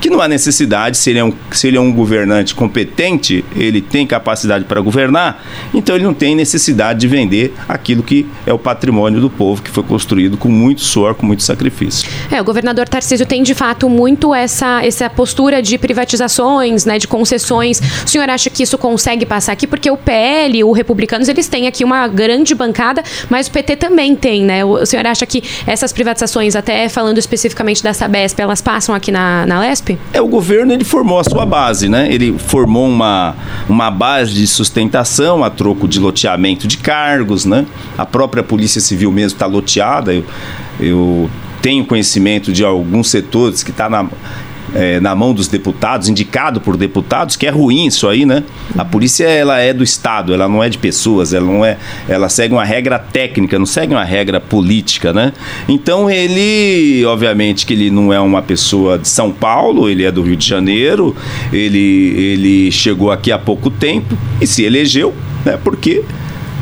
que 0.00 0.10
não 0.10 0.20
há 0.20 0.28
necessidade, 0.28 0.96
se 0.96 1.10
ele, 1.10 1.18
é 1.18 1.24
um, 1.24 1.32
se 1.50 1.68
ele 1.68 1.76
é 1.76 1.80
um 1.80 1.92
governante 1.92 2.54
competente, 2.54 3.44
ele 3.54 3.80
tem 3.80 4.06
capacidade 4.06 4.64
para 4.64 4.80
governar, 4.80 5.44
então 5.74 5.94
ele 5.94 6.04
não 6.04 6.14
tem 6.14 6.34
necessidade 6.34 7.00
de 7.00 7.08
vender 7.08 7.54
aquilo 7.68 8.02
que 8.02 8.26
é 8.46 8.52
o 8.52 8.58
patrimônio 8.58 9.20
do 9.20 9.30
povo, 9.30 9.62
que 9.62 9.70
foi 9.70 9.82
construído 9.82 10.36
com 10.36 10.48
muito 10.48 10.80
suor, 10.80 11.14
com 11.14 11.26
muito 11.26 11.42
sacrifício. 11.42 12.08
É, 12.30 12.40
o 12.40 12.44
governador 12.44 12.88
Tarcísio 12.88 13.26
tem 13.26 13.42
de 13.42 13.54
fato 13.54 13.88
muito 13.88 14.34
essa, 14.34 14.84
essa 14.84 15.08
postura 15.10 15.62
de 15.62 15.76
privatizações, 15.78 16.84
né, 16.84 16.98
de 16.98 17.06
concessões. 17.06 17.80
O 18.04 18.08
senhor 18.08 18.28
acha 18.28 18.48
que 18.48 18.62
isso 18.62 18.78
consegue 18.78 19.26
passar 19.26 19.52
aqui? 19.52 19.66
Porque 19.66 19.90
o 19.90 19.96
PL, 19.96 20.64
o 20.64 20.72
Republicanos, 20.72 21.28
eles 21.28 21.48
têm 21.48 21.66
aqui 21.66 21.84
uma 21.84 22.08
grande 22.08 22.54
bancada, 22.54 23.02
mas 23.28 23.48
o 23.48 23.50
PT 23.50 23.76
também 23.76 24.16
tem, 24.16 24.44
né? 24.44 24.64
O 24.64 24.84
senhor 24.86 25.06
acha 25.06 25.26
que 25.26 25.42
essas 25.66 25.92
privatizações, 25.92 26.56
até 26.56 26.88
falando 26.88 27.18
especificamente 27.18 27.82
da 27.82 27.92
Sabesp, 27.92 28.40
elas 28.40 28.60
passam 28.60 28.94
aqui 28.94 29.10
na, 29.10 29.46
na 29.46 29.60
Lesp? 29.60 29.89
É, 30.12 30.20
o 30.20 30.28
governo 30.28 30.72
ele 30.72 30.84
formou 30.84 31.18
a 31.18 31.24
sua 31.24 31.46
base, 31.46 31.88
né? 31.88 32.12
Ele 32.12 32.38
formou 32.38 32.88
uma, 32.88 33.34
uma 33.68 33.90
base 33.90 34.32
de 34.32 34.46
sustentação 34.46 35.42
a 35.42 35.50
troco 35.50 35.88
de 35.88 35.98
loteamento 35.98 36.66
de 36.66 36.78
cargos, 36.78 37.44
né? 37.44 37.66
A 37.96 38.04
própria 38.04 38.42
Polícia 38.42 38.80
Civil 38.80 39.10
mesmo 39.10 39.36
está 39.36 39.46
loteada. 39.46 40.12
Eu, 40.12 40.24
eu 40.78 41.30
tenho 41.62 41.84
conhecimento 41.84 42.52
de 42.52 42.64
alguns 42.64 43.10
setores 43.10 43.62
que 43.62 43.70
está 43.70 43.88
na 43.88 44.08
é, 44.74 45.00
na 45.00 45.14
mão 45.14 45.32
dos 45.32 45.48
deputados, 45.48 46.08
indicado 46.08 46.60
por 46.60 46.76
deputados, 46.76 47.36
que 47.36 47.46
é 47.46 47.50
ruim 47.50 47.86
isso 47.86 48.08
aí, 48.08 48.24
né? 48.24 48.44
A 48.76 48.84
polícia 48.84 49.24
ela 49.24 49.58
é 49.58 49.72
do 49.72 49.82
Estado, 49.82 50.32
ela 50.32 50.48
não 50.48 50.62
é 50.62 50.68
de 50.68 50.78
pessoas, 50.78 51.32
ela 51.32 51.46
não 51.46 51.64
é, 51.64 51.76
ela 52.08 52.28
segue 52.28 52.54
uma 52.54 52.64
regra 52.64 52.98
técnica, 52.98 53.58
não 53.58 53.66
segue 53.66 53.92
uma 53.92 54.04
regra 54.04 54.40
política, 54.40 55.12
né? 55.12 55.32
Então 55.68 56.10
ele, 56.10 57.04
obviamente 57.04 57.66
que 57.66 57.72
ele 57.72 57.90
não 57.90 58.12
é 58.12 58.20
uma 58.20 58.42
pessoa 58.42 58.98
de 58.98 59.08
São 59.08 59.32
Paulo, 59.32 59.88
ele 59.88 60.04
é 60.04 60.12
do 60.12 60.22
Rio 60.22 60.36
de 60.36 60.46
Janeiro, 60.46 61.14
ele, 61.52 62.14
ele 62.16 62.72
chegou 62.72 63.10
aqui 63.10 63.32
há 63.32 63.38
pouco 63.38 63.70
tempo 63.70 64.16
e 64.40 64.46
se 64.46 64.62
elegeu, 64.62 65.14
né? 65.44 65.58
Porque 65.62 66.04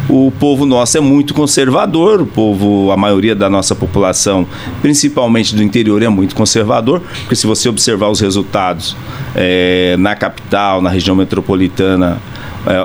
o 0.08 0.32
povo 0.38 0.64
nosso 0.64 0.96
é 0.96 1.00
muito 1.00 1.34
conservador, 1.34 2.22
o 2.22 2.26
povo, 2.26 2.90
a 2.90 2.96
maioria 2.96 3.34
da 3.34 3.50
nossa 3.50 3.74
população, 3.74 4.46
principalmente 4.80 5.54
do 5.54 5.62
interior, 5.62 6.02
é 6.02 6.08
muito 6.08 6.34
conservador, 6.34 7.02
porque 7.20 7.36
se 7.36 7.46
você 7.46 7.68
observar 7.68 8.08
os 8.08 8.20
resultados 8.20 8.96
é, 9.34 9.96
na 9.98 10.16
capital, 10.16 10.80
na 10.80 10.88
região 10.88 11.14
metropolitana, 11.14 12.18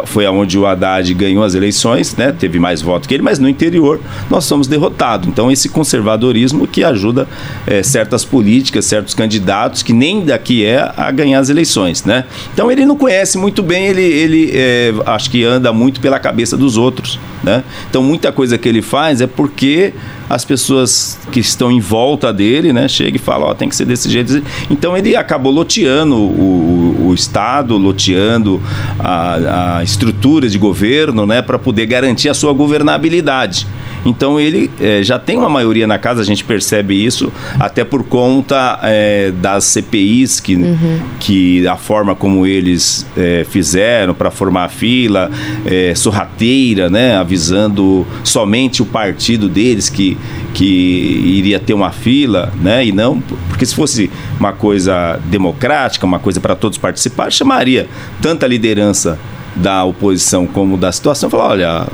foi 0.05 0.25
aonde 0.25 0.57
o 0.57 0.65
Haddad 0.65 1.13
ganhou 1.13 1.43
as 1.43 1.55
eleições, 1.55 2.15
né? 2.15 2.31
teve 2.31 2.59
mais 2.59 2.81
votos 2.81 3.07
que 3.07 3.13
ele, 3.13 3.23
mas 3.23 3.39
no 3.39 3.49
interior 3.49 3.99
nós 4.29 4.45
somos 4.45 4.67
derrotados. 4.67 5.27
Então, 5.27 5.51
esse 5.51 5.69
conservadorismo 5.69 6.67
que 6.67 6.83
ajuda 6.83 7.27
é, 7.65 7.83
certas 7.83 8.23
políticas, 8.23 8.85
certos 8.85 9.13
candidatos 9.13 9.83
que 9.83 9.93
nem 9.93 10.25
daqui 10.25 10.65
é 10.65 10.91
a 10.95 11.11
ganhar 11.11 11.39
as 11.39 11.49
eleições. 11.49 12.03
Né? 12.03 12.25
Então, 12.53 12.71
ele 12.71 12.85
não 12.85 12.95
conhece 12.95 13.37
muito 13.37 13.61
bem, 13.61 13.87
ele, 13.87 14.01
ele 14.01 14.51
é, 14.53 14.93
acho 15.05 15.29
que 15.29 15.43
anda 15.43 15.73
muito 15.73 15.99
pela 15.99 16.19
cabeça 16.19 16.55
dos 16.55 16.77
outros. 16.77 17.19
Né? 17.43 17.63
Então, 17.89 18.01
muita 18.01 18.31
coisa 18.31 18.57
que 18.57 18.69
ele 18.69 18.81
faz 18.81 19.21
é 19.21 19.27
porque 19.27 19.93
as 20.29 20.43
pessoas 20.43 21.19
que 21.31 21.39
estão 21.39 21.71
em 21.71 21.79
volta 21.79 22.33
dele, 22.33 22.73
né, 22.73 22.87
chega 22.87 23.17
e 23.17 23.19
fala, 23.19 23.45
ó, 23.45 23.51
oh, 23.51 23.55
tem 23.55 23.69
que 23.69 23.75
ser 23.75 23.85
desse 23.85 24.09
jeito. 24.09 24.41
Então 24.69 24.97
ele 24.97 25.15
acabou 25.15 25.51
loteando 25.51 26.15
o, 26.15 26.19
o, 26.19 26.82
Estado, 27.13 27.77
loteando 27.77 28.61
a, 28.99 29.77
a 29.77 29.83
estrutura 29.83 30.47
de 30.49 30.57
governo, 30.57 31.25
né, 31.25 31.41
para 31.41 31.59
poder 31.59 31.85
garantir 31.85 32.29
a 32.29 32.33
sua 32.33 32.53
governabilidade. 32.53 33.67
Então 34.05 34.39
ele 34.39 34.69
é, 34.79 35.01
já 35.03 35.17
tem 35.17 35.37
uma 35.37 35.49
maioria 35.49 35.87
na 35.87 35.97
casa, 35.97 36.21
a 36.21 36.25
gente 36.25 36.43
percebe 36.43 36.93
isso, 36.93 37.31
até 37.59 37.83
por 37.83 38.03
conta 38.03 38.79
é, 38.83 39.31
das 39.31 39.63
CPIs, 39.65 40.39
que, 40.39 40.55
uhum. 40.55 40.99
que 41.19 41.67
a 41.67 41.75
forma 41.75 42.15
como 42.15 42.45
eles 42.45 43.05
é, 43.15 43.45
fizeram 43.49 44.13
para 44.13 44.29
formar 44.29 44.65
a 44.65 44.69
fila, 44.69 45.31
é, 45.65 45.93
sorrateira, 45.95 46.89
né, 46.89 47.15
avisando 47.15 48.05
somente 48.23 48.81
o 48.81 48.85
partido 48.85 49.47
deles 49.47 49.89
que, 49.89 50.17
que 50.53 50.65
iria 50.65 51.59
ter 51.59 51.73
uma 51.73 51.91
fila, 51.91 52.51
né, 52.61 52.85
e 52.85 52.91
não, 52.91 53.21
porque 53.49 53.65
se 53.65 53.73
fosse 53.73 54.09
uma 54.39 54.51
coisa 54.51 55.19
democrática, 55.25 56.05
uma 56.05 56.19
coisa 56.19 56.39
para 56.39 56.55
todos 56.55 56.77
participar, 56.77 57.31
chamaria 57.31 57.87
tanta 58.21 58.45
liderança 58.47 59.17
da 59.55 59.83
oposição 59.83 60.47
como 60.47 60.77
da 60.77 60.91
situação, 60.91 61.29
falar, 61.29 61.49
olha, 61.49 61.87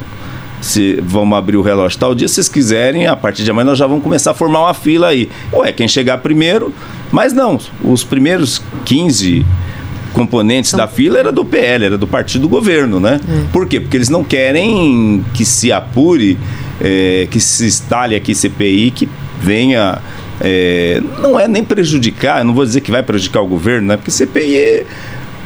se 0.62 1.00
vamos 1.02 1.38
abrir 1.38 1.58
o 1.58 1.62
relógio 1.62 1.98
tal 1.98 2.14
dia, 2.14 2.28
se 2.28 2.36
vocês 2.36 2.50
quiserem, 2.50 3.08
a 3.08 3.16
partir 3.16 3.44
de 3.44 3.52
amanhã 3.52 3.66
nós 3.66 3.78
já 3.78 3.88
vamos 3.88 4.04
começar 4.04 4.32
a 4.32 4.34
formar 4.34 4.62
uma 4.62 4.74
fila 4.74 5.08
aí. 5.08 5.30
Ué, 5.54 5.72
quem 5.72 5.88
chegar 5.88 6.18
primeiro, 6.20 6.74
mas 7.12 7.34
não, 7.34 7.60
os 7.84 8.04
primeiros 8.04 8.62
15 8.86 9.46
componentes 10.14 10.74
da 10.74 10.88
fila 10.88 11.20
era 11.20 11.32
do 11.32 11.46
PL, 11.46 11.86
era 11.86 11.98
do 11.98 12.08
partido 12.08 12.42
do 12.42 12.50
governo, 12.50 13.00
né? 13.00 13.20
Hum. 13.28 13.46
Por 13.52 13.68
quê? 13.68 13.80
Porque 13.80 13.96
eles 13.96 14.10
não 14.10 14.24
querem 14.24 15.24
que 15.34 15.46
se 15.46 15.72
apure, 15.72 16.38
é, 16.82 17.28
que 17.30 17.40
se 17.40 17.66
instale 17.66 18.16
aqui 18.16 18.36
CPI, 18.36 18.92
que 18.92 19.10
venha. 19.42 20.00
É, 20.42 21.02
não 21.22 21.38
é 21.40 21.48
nem 21.48 21.64
prejudicar, 21.64 22.44
não 22.46 22.54
vou 22.54 22.66
dizer 22.66 22.80
que 22.82 22.90
vai 22.90 23.04
prejudicar 23.04 23.42
o 23.42 23.48
governo, 23.48 23.88
né? 23.88 23.98
Porque 23.98 24.12
CPI 24.12 24.58
é, 24.58 24.86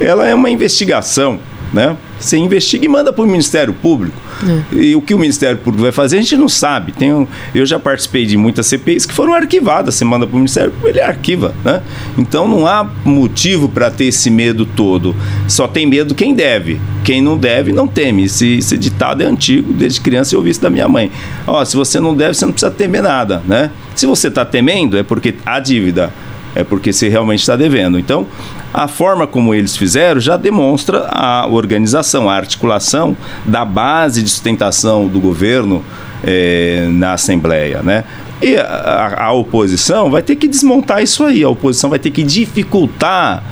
ela 0.00 0.26
é 0.26 0.34
uma 0.34 0.50
investigação 0.50 1.38
né? 1.74 1.96
Você 2.18 2.38
investiga 2.38 2.84
e 2.86 2.88
manda 2.88 3.12
para 3.12 3.24
o 3.24 3.26
Ministério 3.26 3.74
Público. 3.74 4.16
É. 4.42 4.76
E 4.76 4.96
o 4.96 5.02
que 5.02 5.12
o 5.12 5.18
Ministério 5.18 5.58
Público 5.58 5.82
vai 5.82 5.92
fazer, 5.92 6.18
a 6.18 6.20
gente 6.20 6.36
não 6.36 6.48
sabe. 6.48 6.92
Tem 6.92 7.12
um, 7.12 7.26
eu 7.52 7.66
já 7.66 7.78
participei 7.78 8.24
de 8.24 8.36
muitas 8.36 8.66
CPIs 8.66 9.04
que 9.04 9.12
foram 9.12 9.34
arquivadas. 9.34 9.96
Você 9.96 10.04
manda 10.04 10.26
para 10.26 10.34
o 10.34 10.38
Ministério 10.38 10.70
Público, 10.70 10.88
ele 10.88 11.00
arquiva. 11.00 11.52
Né? 11.64 11.82
Então 12.16 12.46
não 12.46 12.66
há 12.66 12.88
motivo 13.04 13.68
para 13.68 13.90
ter 13.90 14.04
esse 14.04 14.30
medo 14.30 14.64
todo. 14.64 15.14
Só 15.48 15.66
tem 15.66 15.84
medo 15.84 16.14
quem 16.14 16.32
deve. 16.32 16.80
Quem 17.02 17.20
não 17.20 17.36
deve, 17.36 17.72
não 17.72 17.88
teme. 17.88 18.24
Esse, 18.24 18.58
esse 18.58 18.78
ditado 18.78 19.22
é 19.22 19.26
antigo, 19.26 19.72
desde 19.72 20.00
criança 20.00 20.34
eu 20.34 20.38
ouvi 20.38 20.50
isso 20.50 20.62
da 20.62 20.70
minha 20.70 20.88
mãe. 20.88 21.10
Ó, 21.46 21.62
se 21.64 21.76
você 21.76 21.98
não 21.98 22.14
deve, 22.14 22.34
você 22.34 22.46
não 22.46 22.52
precisa 22.52 22.70
temer 22.70 23.02
nada. 23.02 23.42
Né? 23.46 23.70
Se 23.96 24.06
você 24.06 24.28
está 24.28 24.44
temendo, 24.44 24.96
é 24.96 25.02
porque 25.02 25.34
a 25.44 25.58
dívida 25.58 26.12
é 26.54 26.62
porque 26.62 26.92
você 26.92 27.08
realmente 27.08 27.40
está 27.40 27.56
devendo. 27.56 27.98
Então, 27.98 28.26
a 28.74 28.88
forma 28.88 29.24
como 29.24 29.54
eles 29.54 29.76
fizeram 29.76 30.20
já 30.20 30.36
demonstra 30.36 31.06
a 31.08 31.46
organização, 31.46 32.28
a 32.28 32.34
articulação 32.34 33.16
da 33.44 33.64
base 33.64 34.20
de 34.20 34.28
sustentação 34.28 35.06
do 35.06 35.20
governo 35.20 35.84
é, 36.24 36.88
na 36.90 37.12
Assembleia, 37.12 37.82
né? 37.84 38.02
E 38.42 38.56
a, 38.56 39.26
a, 39.26 39.32
oposição 39.32 40.10
vai 40.10 40.22
ter 40.22 40.34
que 40.34 40.48
desmontar 40.48 41.00
isso 41.04 41.22
aí, 41.22 41.44
a 41.44 41.48
oposição 41.48 41.88
vai 41.88 42.00
ter 42.00 42.10
que 42.10 42.24
dificultar 42.24 43.44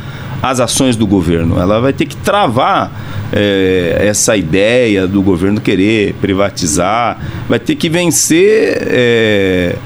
as 0.42 0.58
ações 0.58 0.96
do 0.96 1.06
governo, 1.06 1.56
ela 1.60 1.80
vai 1.80 1.92
ter 1.92 2.04
que 2.04 2.16
travar 2.16 2.90
é, 3.32 4.04
essa 4.04 4.36
ideia 4.36 5.06
do 5.06 5.22
governo 5.22 5.60
querer 5.60 6.14
privatizar, 6.14 7.16
vai 7.48 7.60
ter 7.60 7.76
que 7.76 7.88
vencer 7.88 8.76
é, 8.90 9.76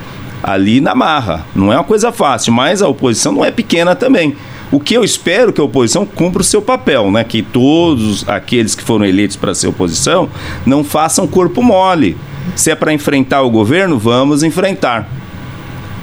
ali 0.42 0.80
na 0.80 0.94
marra. 0.94 1.44
Não 1.54 1.70
é 1.70 1.76
uma 1.76 1.84
coisa 1.84 2.10
fácil, 2.10 2.54
mas 2.54 2.80
a 2.80 2.88
oposição 2.88 3.32
não 3.32 3.44
é 3.44 3.50
pequena 3.50 3.94
também. 3.94 4.34
O 4.70 4.80
que 4.80 4.94
eu 4.94 5.04
espero 5.04 5.52
que 5.52 5.60
a 5.60 5.64
oposição 5.64 6.04
cumpra 6.04 6.42
o 6.42 6.44
seu 6.44 6.60
papel, 6.60 7.10
né? 7.10 7.22
Que 7.22 7.42
todos 7.42 8.28
aqueles 8.28 8.74
que 8.74 8.82
foram 8.82 9.04
eleitos 9.04 9.36
para 9.36 9.54
ser 9.54 9.68
oposição 9.68 10.28
não 10.64 10.82
façam 10.82 11.26
corpo 11.26 11.62
mole. 11.62 12.16
Se 12.54 12.70
é 12.70 12.74
para 12.74 12.92
enfrentar 12.92 13.42
o 13.42 13.50
governo, 13.50 13.98
vamos 13.98 14.42
enfrentar. 14.42 15.08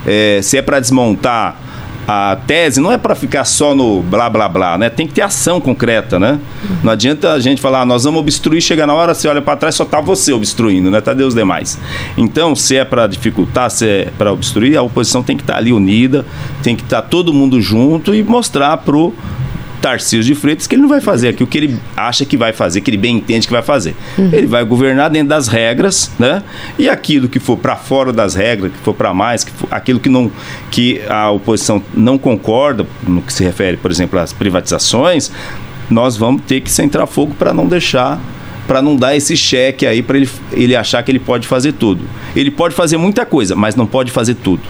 É, 0.05 0.39
se 0.41 0.57
é 0.57 0.61
para 0.61 0.79
desmontar 0.79 1.62
a 2.07 2.37
tese 2.47 2.81
não 2.81 2.91
é 2.91 2.97
para 2.97 3.15
ficar 3.15 3.45
só 3.45 3.73
no 3.73 4.01
blá 4.01 4.29
blá 4.29 4.49
blá, 4.49 4.77
né? 4.77 4.89
Tem 4.89 5.07
que 5.07 5.13
ter 5.13 5.21
ação 5.21 5.61
concreta, 5.61 6.19
né? 6.19 6.39
Não 6.83 6.91
adianta 6.91 7.31
a 7.31 7.39
gente 7.39 7.61
falar, 7.61 7.81
ah, 7.81 7.85
nós 7.85 8.03
vamos 8.03 8.19
obstruir, 8.19 8.61
chega 8.61 8.85
na 8.85 8.93
hora, 8.93 9.13
você 9.13 9.27
olha 9.27 9.41
para 9.41 9.55
trás, 9.55 9.75
só 9.75 9.85
tá 9.85 10.01
você 10.01 10.33
obstruindo, 10.33 10.91
né? 10.91 10.99
Tá 10.99 11.13
Deus 11.13 11.33
demais. 11.33 11.79
Então, 12.17 12.55
se 12.55 12.75
é 12.75 12.83
para 12.83 13.07
dificultar, 13.07 13.69
se 13.69 13.87
é 13.87 14.11
para 14.17 14.33
obstruir, 14.33 14.77
a 14.77 14.81
oposição 14.81 15.23
tem 15.23 15.37
que 15.37 15.43
estar 15.43 15.53
tá 15.53 15.59
ali 15.59 15.71
unida, 15.71 16.25
tem 16.61 16.75
que 16.75 16.83
estar 16.83 17.01
tá 17.01 17.07
todo 17.07 17.33
mundo 17.33 17.61
junto 17.61 18.13
e 18.13 18.23
mostrar 18.23 18.77
pro 18.77 19.13
Tarcísio 19.83 20.23
de 20.23 20.33
Freitas 20.33 20.65
que 20.65 20.75
ele 20.75 20.81
não 20.81 20.87
vai 20.87 21.01
fazer 21.01 21.27
aqui 21.27 21.43
o 21.43 21.47
que 21.47 21.57
ele 21.57 21.77
acha 21.97 22.23
que 22.23 22.37
vai 22.37 22.53
fazer, 22.53 22.79
que 22.79 22.89
ele 22.89 22.97
bem 22.97 23.17
entende 23.17 23.45
que 23.45 23.51
vai 23.51 23.61
fazer. 23.61 23.93
Uhum. 24.17 24.29
Ele 24.31 24.47
vai 24.47 24.63
governar 24.63 25.09
dentro 25.09 25.27
das 25.27 25.49
regras, 25.49 26.09
né? 26.17 26.41
E 26.79 26.87
aquilo 26.87 27.27
que 27.27 27.37
for 27.37 27.57
para 27.57 27.75
fora 27.75 28.13
das 28.13 28.33
regras, 28.33 28.71
que 28.71 28.77
for 28.77 28.93
para 28.93 29.13
mais, 29.13 29.43
que 29.43 29.51
for, 29.51 29.67
aquilo 29.69 29.99
que 29.99 30.07
não 30.07 30.31
que 30.71 31.01
a 31.09 31.29
oposição 31.31 31.83
não 31.93 32.17
concorda 32.17 32.87
no 33.05 33.21
que 33.21 33.33
se 33.33 33.43
refere, 33.43 33.75
por 33.75 33.91
exemplo, 33.91 34.17
às 34.17 34.31
privatizações, 34.31 35.29
nós 35.89 36.15
vamos 36.15 36.43
ter 36.43 36.61
que 36.61 36.71
centrar 36.71 37.05
fogo 37.05 37.35
para 37.37 37.53
não 37.53 37.67
deixar 37.67 38.21
para 38.67 38.81
não 38.81 38.95
dar 38.95 39.15
esse 39.15 39.35
cheque 39.35 39.85
aí 39.85 40.01
para 40.01 40.17
ele, 40.17 40.29
ele 40.51 40.75
achar 40.75 41.03
que 41.03 41.11
ele 41.11 41.19
pode 41.19 41.47
fazer 41.47 41.73
tudo. 41.73 42.07
Ele 42.35 42.51
pode 42.51 42.73
fazer 42.75 42.97
muita 42.97 43.25
coisa, 43.25 43.55
mas 43.55 43.75
não 43.75 43.85
pode 43.85 44.11
fazer 44.11 44.35
tudo. 44.35 44.61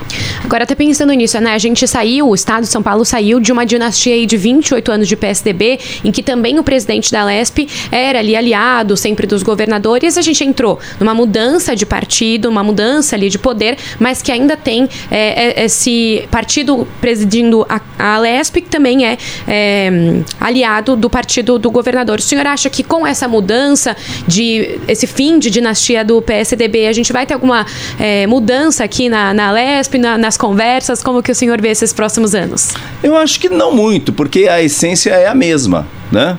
Agora, 0.43 0.63
até 0.63 0.75
pensando 0.75 1.13
nisso, 1.13 1.39
né? 1.39 1.53
A 1.53 1.57
gente 1.57 1.87
saiu, 1.87 2.29
o 2.29 2.35
Estado 2.35 2.63
de 2.63 2.69
São 2.69 2.83
Paulo 2.83 3.05
saiu 3.05 3.39
de 3.39 3.51
uma 3.51 3.65
dinastia 3.65 4.25
de 4.25 4.37
28 4.37 4.91
anos 4.91 5.07
de 5.07 5.15
PSDB, 5.15 5.79
em 6.03 6.11
que 6.11 6.21
também 6.21 6.59
o 6.59 6.63
presidente 6.63 7.11
da 7.11 7.23
LESP 7.23 7.67
era 7.91 8.19
ali 8.19 8.35
aliado 8.35 8.95
sempre 8.95 9.25
dos 9.27 9.43
governadores. 9.43 10.17
A 10.17 10.21
gente 10.21 10.43
entrou 10.43 10.79
numa 10.99 11.13
mudança 11.13 11.75
de 11.75 11.85
partido, 11.85 12.49
uma 12.49 12.63
mudança 12.63 13.15
ali 13.15 13.29
de 13.29 13.39
poder, 13.39 13.77
mas 13.99 14.21
que 14.21 14.31
ainda 14.31 14.55
tem 14.55 14.87
é, 15.09 15.61
é, 15.61 15.65
esse 15.65 16.27
partido 16.29 16.87
presidindo 17.01 17.65
a, 17.67 17.81
a 17.97 18.19
LESP, 18.19 18.61
que 18.61 18.69
também 18.69 19.05
é, 19.05 19.17
é 19.47 19.91
aliado 20.39 20.95
do 20.95 21.09
partido 21.09 21.57
do 21.57 21.71
governador. 21.71 22.19
O 22.19 22.21
senhor 22.21 22.45
acha 22.45 22.69
que 22.69 22.83
com 22.83 23.05
essa 23.05 23.27
mudança, 23.27 23.82
de 24.27 24.79
esse 24.87 25.07
fim 25.07 25.39
de 25.39 25.49
dinastia 25.49 26.03
do 26.03 26.21
PSDB, 26.21 26.87
a 26.87 26.93
gente 26.93 27.11
vai 27.11 27.25
ter 27.25 27.33
alguma 27.33 27.65
é, 27.99 28.25
mudança 28.27 28.83
aqui 28.83 29.09
na, 29.09 29.33
na 29.33 29.51
LESP, 29.51 29.97
na, 29.97 30.17
nas 30.17 30.37
conversas? 30.37 31.01
Como 31.01 31.21
que 31.21 31.31
o 31.31 31.35
senhor 31.35 31.61
vê 31.61 31.69
esses 31.69 31.93
próximos 31.93 32.33
anos? 32.35 32.69
Eu 33.01 33.17
acho 33.17 33.39
que 33.39 33.49
não 33.49 33.73
muito, 33.73 34.13
porque 34.13 34.47
a 34.47 34.61
essência 34.61 35.11
é 35.11 35.27
a 35.27 35.35
mesma, 35.35 35.87
né? 36.11 36.37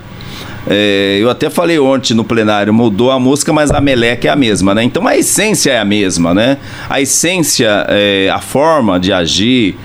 É, 0.66 1.18
eu 1.20 1.28
até 1.28 1.50
falei 1.50 1.78
ontem 1.78 2.14
no 2.14 2.24
plenário, 2.24 2.72
mudou 2.72 3.10
a 3.10 3.20
música, 3.20 3.52
mas 3.52 3.70
a 3.70 3.80
meleca 3.80 4.28
é 4.28 4.30
a 4.30 4.36
mesma, 4.36 4.74
né? 4.74 4.82
Então 4.82 5.06
a 5.06 5.16
essência 5.16 5.72
é 5.72 5.78
a 5.78 5.84
mesma, 5.84 6.32
né? 6.32 6.58
A 6.88 7.00
essência, 7.00 7.86
é, 7.88 8.30
a 8.32 8.40
forma 8.40 8.98
de 8.98 9.12
agir, 9.12 9.76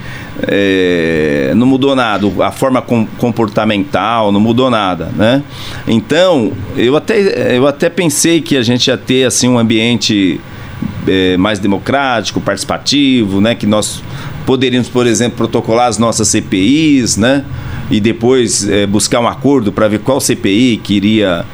é, 0.48 1.52
não 1.56 1.68
mudou 1.68 1.96
nada, 1.96 2.28
a 2.44 2.52
forma 2.52 2.82
com, 2.82 3.06
comportamental 3.18 4.32
não 4.32 4.40
mudou 4.40 4.70
nada, 4.70 5.12
né? 5.16 5.44
Então, 5.88 6.54
eu 6.78 6.96
até, 6.96 7.58
eu 7.58 7.68
até 7.68 7.90
pensei 7.90 8.42
que 8.42 8.56
a 8.56 8.62
gente 8.62 8.88
ia 8.88 8.98
ter 8.98 9.26
assim 9.26 9.50
um 9.50 9.60
ambiente 9.60 10.40
é, 11.08 11.36
mais 11.38 11.60
democrático, 11.60 12.40
participativo, 12.40 13.42
né? 13.42 13.54
Que 13.54 13.66
nós 13.66 14.02
poderíamos, 14.46 14.88
por 14.88 15.06
exemplo, 15.06 15.38
protocolar 15.38 15.88
as 15.88 15.98
nossas 15.98 16.28
CPIs, 16.30 17.18
né? 17.18 17.44
E 17.90 18.00
depois 18.00 18.68
é, 18.68 18.86
buscar 18.86 19.20
um 19.20 19.28
acordo 19.28 19.72
para 19.72 19.88
ver 19.88 20.00
qual 20.00 20.20
CPI 20.20 20.78
que 20.84 20.94
iria 20.96 21.46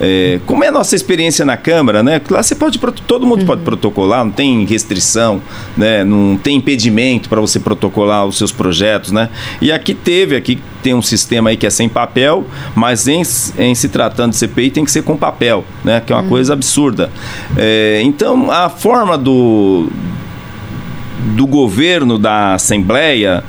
é, 0.00 0.40
como 0.44 0.64
é 0.64 0.68
a 0.68 0.72
nossa 0.72 0.96
experiência 0.96 1.44
na 1.44 1.56
Câmara, 1.56 2.02
né? 2.02 2.20
Lá 2.28 2.42
você 2.42 2.54
pode, 2.54 2.78
todo 3.06 3.26
mundo 3.26 3.40
uhum. 3.40 3.46
pode 3.46 3.62
protocolar, 3.62 4.24
não 4.24 4.32
tem 4.32 4.64
restrição, 4.64 5.40
né? 5.76 6.02
Não 6.02 6.36
tem 6.36 6.56
impedimento 6.56 7.28
para 7.28 7.40
você 7.40 7.60
protocolar 7.60 8.26
os 8.26 8.36
seus 8.36 8.50
projetos, 8.50 9.12
né? 9.12 9.28
E 9.60 9.70
aqui 9.70 9.94
teve, 9.94 10.36
aqui 10.36 10.58
tem 10.82 10.94
um 10.94 11.02
sistema 11.02 11.50
aí 11.50 11.56
que 11.56 11.66
é 11.66 11.70
sem 11.70 11.88
papel, 11.88 12.44
mas 12.74 13.06
em, 13.06 13.22
em 13.58 13.74
se 13.74 13.88
tratando 13.88 14.30
de 14.30 14.36
CPI 14.36 14.70
tem 14.70 14.84
que 14.84 14.90
ser 14.90 15.02
com 15.02 15.16
papel, 15.16 15.64
né? 15.84 16.02
Que 16.04 16.12
é 16.12 16.16
uma 16.16 16.22
uhum. 16.22 16.28
coisa 16.28 16.52
absurda. 16.52 17.10
É, 17.56 18.00
então, 18.02 18.50
a 18.50 18.68
forma 18.68 19.16
do 19.16 19.88
do 21.36 21.46
governo 21.46 22.18
da 22.18 22.54
Assembleia, 22.54 23.42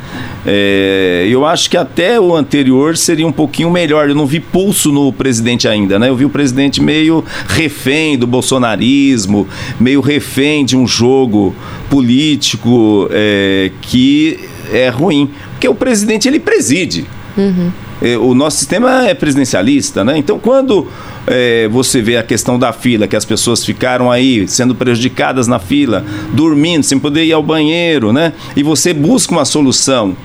é, 0.45 1.27
eu 1.29 1.45
acho 1.45 1.69
que 1.69 1.75
até 1.75 2.19
o 2.19 2.35
anterior 2.35 2.95
seria 2.95 3.25
um 3.25 3.31
pouquinho 3.31 3.69
melhor. 3.71 4.09
Eu 4.09 4.15
não 4.15 4.25
vi 4.25 4.39
pulso 4.39 4.91
no 4.91 5.11
presidente 5.11 5.67
ainda, 5.67 5.97
né? 5.97 6.09
Eu 6.09 6.15
vi 6.15 6.25
o 6.25 6.29
presidente 6.29 6.81
meio 6.81 7.23
refém 7.47 8.17
do 8.17 8.27
bolsonarismo, 8.27 9.47
meio 9.79 10.01
refém 10.01 10.63
de 10.63 10.77
um 10.77 10.87
jogo 10.87 11.55
político 11.89 13.07
é, 13.11 13.71
que 13.81 14.39
é 14.71 14.89
ruim. 14.89 15.29
Porque 15.51 15.67
o 15.67 15.75
presidente 15.75 16.27
ele 16.27 16.39
preside. 16.39 17.05
Uhum. 17.37 17.71
É, 18.01 18.17
o 18.17 18.33
nosso 18.33 18.57
sistema 18.57 19.07
é 19.07 19.13
presidencialista, 19.13 20.03
né? 20.03 20.17
Então, 20.17 20.37
quando 20.37 20.87
é, 21.27 21.67
você 21.69 22.01
vê 22.01 22.17
a 22.17 22.23
questão 22.23 22.59
da 22.59 22.73
fila, 22.73 23.07
que 23.07 23.15
as 23.15 23.25
pessoas 23.25 23.63
ficaram 23.63 24.11
aí 24.11 24.47
sendo 24.47 24.75
prejudicadas 24.75 25.47
na 25.47 25.59
fila, 25.59 26.05
dormindo, 26.33 26.83
sem 26.83 26.99
poder 26.99 27.23
ir 27.23 27.33
ao 27.33 27.41
banheiro, 27.41 28.11
né? 28.11 28.33
E 28.55 28.63
você 28.63 28.93
busca 28.93 29.33
uma 29.33 29.45
solução 29.45 30.15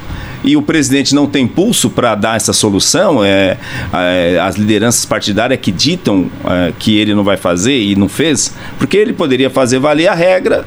e 0.42 0.56
o 0.56 0.62
presidente 0.62 1.14
não 1.14 1.26
tem 1.26 1.46
pulso 1.46 1.90
para 1.90 2.14
dar 2.14 2.36
essa 2.36 2.52
solução, 2.52 3.22
é, 3.22 3.58
é, 3.92 4.40
as 4.42 4.56
lideranças 4.56 5.04
partidárias 5.04 5.60
que 5.60 5.70
ditam 5.70 6.30
é, 6.44 6.72
que 6.78 6.96
ele 6.96 7.14
não 7.14 7.22
vai 7.22 7.36
fazer 7.36 7.78
e 7.78 7.94
não 7.94 8.08
fez, 8.08 8.54
porque 8.78 8.96
ele 8.96 9.12
poderia 9.12 9.50
fazer 9.50 9.78
valer 9.78 10.08
a 10.08 10.14
regra 10.14 10.64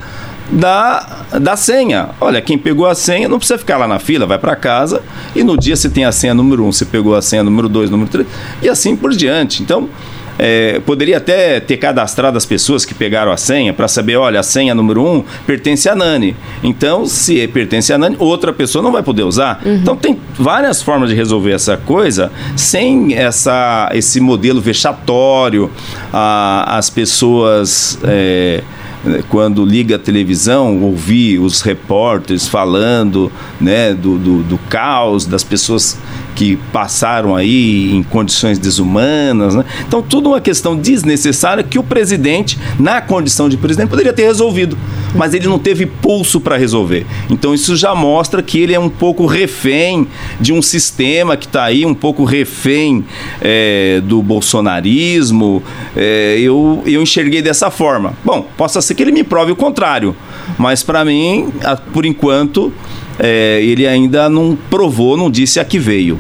da, 0.52 1.26
da 1.40 1.56
senha. 1.56 2.10
Olha, 2.20 2.42
quem 2.42 2.58
pegou 2.58 2.86
a 2.86 2.96
senha 2.96 3.28
não 3.28 3.38
precisa 3.38 3.58
ficar 3.58 3.78
lá 3.78 3.88
na 3.88 4.00
fila, 4.00 4.26
vai 4.26 4.38
para 4.38 4.56
casa 4.56 5.02
e 5.36 5.44
no 5.44 5.58
dia 5.58 5.76
você 5.76 5.90
tem 5.90 6.06
a 6.06 6.12
senha 6.12 6.34
número 6.34 6.64
1, 6.64 6.68
um, 6.68 6.72
você 6.72 6.86
pegou 6.86 7.16
a 7.16 7.22
senha 7.22 7.44
número 7.44 7.70
2, 7.70 7.90
número 7.90 8.10
3 8.10 8.28
e 8.62 8.70
assim 8.70 8.96
por 8.96 9.12
diante. 9.12 9.62
Então, 9.62 9.90
é, 10.38 10.80
poderia 10.86 11.18
até 11.18 11.60
ter 11.60 11.78
cadastrado 11.78 12.38
as 12.38 12.46
pessoas 12.46 12.86
que 12.86 12.94
pegaram 12.94 13.32
a 13.32 13.38
senha 13.38 13.74
para 13.74 13.88
saber, 13.88 14.18
olha, 14.18 14.40
a 14.40 14.44
senha 14.44 14.74
número 14.74 15.04
1 15.04 15.16
um 15.16 15.24
pertence 15.46 15.88
a 15.88 15.96
Nani. 15.96 16.36
Então, 16.64 17.06
se 17.06 17.48
pertence 17.48 17.94
a 17.94 17.98
Nani, 17.98 18.16
outra 18.20 18.52
pessoa 18.52 18.82
não 18.82 18.92
vai 18.92 19.04
poder 19.04 19.24
usar. 19.24 19.62
Uhum. 19.64 19.76
Então, 19.76 19.96
tem 19.96 20.20
várias 20.38 20.82
formas 20.82 21.10
de 21.10 21.16
resolver 21.16 21.52
essa 21.52 21.78
coisa 21.78 22.32
sem 22.56 23.14
essa, 23.14 23.90
esse 23.94 24.20
modelo 24.20 24.60
vexatório, 24.60 25.70
a, 26.12 26.78
as 26.78 26.90
pessoas. 26.90 28.00
É, 28.04 28.64
quando 29.30 29.66
liga 29.66 29.98
a 29.98 30.00
televisão, 30.00 30.82
ouvir 30.82 31.40
os 31.40 31.62
repórteres 31.62 32.48
falando 32.48 33.32
né, 33.60 33.94
do, 33.94 34.18
do, 34.18 34.44
do 34.44 34.58
caos, 34.58 35.26
das 35.26 35.44
pessoas 35.44 35.98
que 36.36 36.58
passaram 36.72 37.36
aí 37.36 37.92
em 37.94 38.04
condições 38.04 38.58
desumanas. 38.58 39.56
Né? 39.56 39.64
Então, 39.88 40.02
tudo 40.02 40.30
uma 40.30 40.42
questão 40.42 40.76
desnecessária 40.76 41.64
que 41.64 41.80
o 41.80 41.84
presidente, 41.84 42.58
na 42.80 43.02
condição 43.02 43.48
de 43.48 43.58
presidente, 43.58 43.90
poderia 43.90 44.14
ter 44.14 44.24
resolvido, 44.24 44.78
mas 45.16 45.34
ele 45.34 45.48
não 45.48 45.60
teve 45.60 45.86
pulso 45.86 46.40
para 46.42 46.58
resolver. 46.58 47.06
Então, 47.30 47.54
isso 47.54 47.76
já 47.76 47.94
mostra 47.94 48.42
que 48.42 48.60
ele 48.60 48.74
é 48.74 48.80
um 48.80 48.90
pouco 48.90 49.26
refém 49.26 50.08
de 50.40 50.54
um 50.54 50.62
sistema 50.62 51.38
que 51.38 51.46
está 51.46 51.64
aí, 51.64 51.86
um 51.86 51.94
pouco 51.94 52.24
refém 52.24 53.06
é, 53.42 54.02
do 54.04 54.22
bolsonarismo. 54.22 55.62
É, 55.96 56.38
eu, 56.40 56.82
eu 56.86 57.02
enxerguei 57.02 57.42
dessa 57.42 57.70
forma. 57.70 58.14
Bom, 58.24 58.48
possa 58.58 58.82
ser 58.82 58.96
que 58.96 59.04
ele 59.04 59.12
me 59.12 59.24
prove 59.24 59.52
o 59.52 59.56
contrário, 59.56 60.16
mas 60.58 60.84
para 60.84 61.06
mim, 61.06 61.52
por 61.94 62.06
enquanto, 62.06 62.74
é, 63.20 63.60
ele 63.64 63.88
ainda 63.88 64.30
não 64.30 64.58
provou, 64.70 65.18
não 65.18 65.30
disse 65.30 65.60
a 65.60 65.66
que 65.66 65.80
veio. 65.80 66.20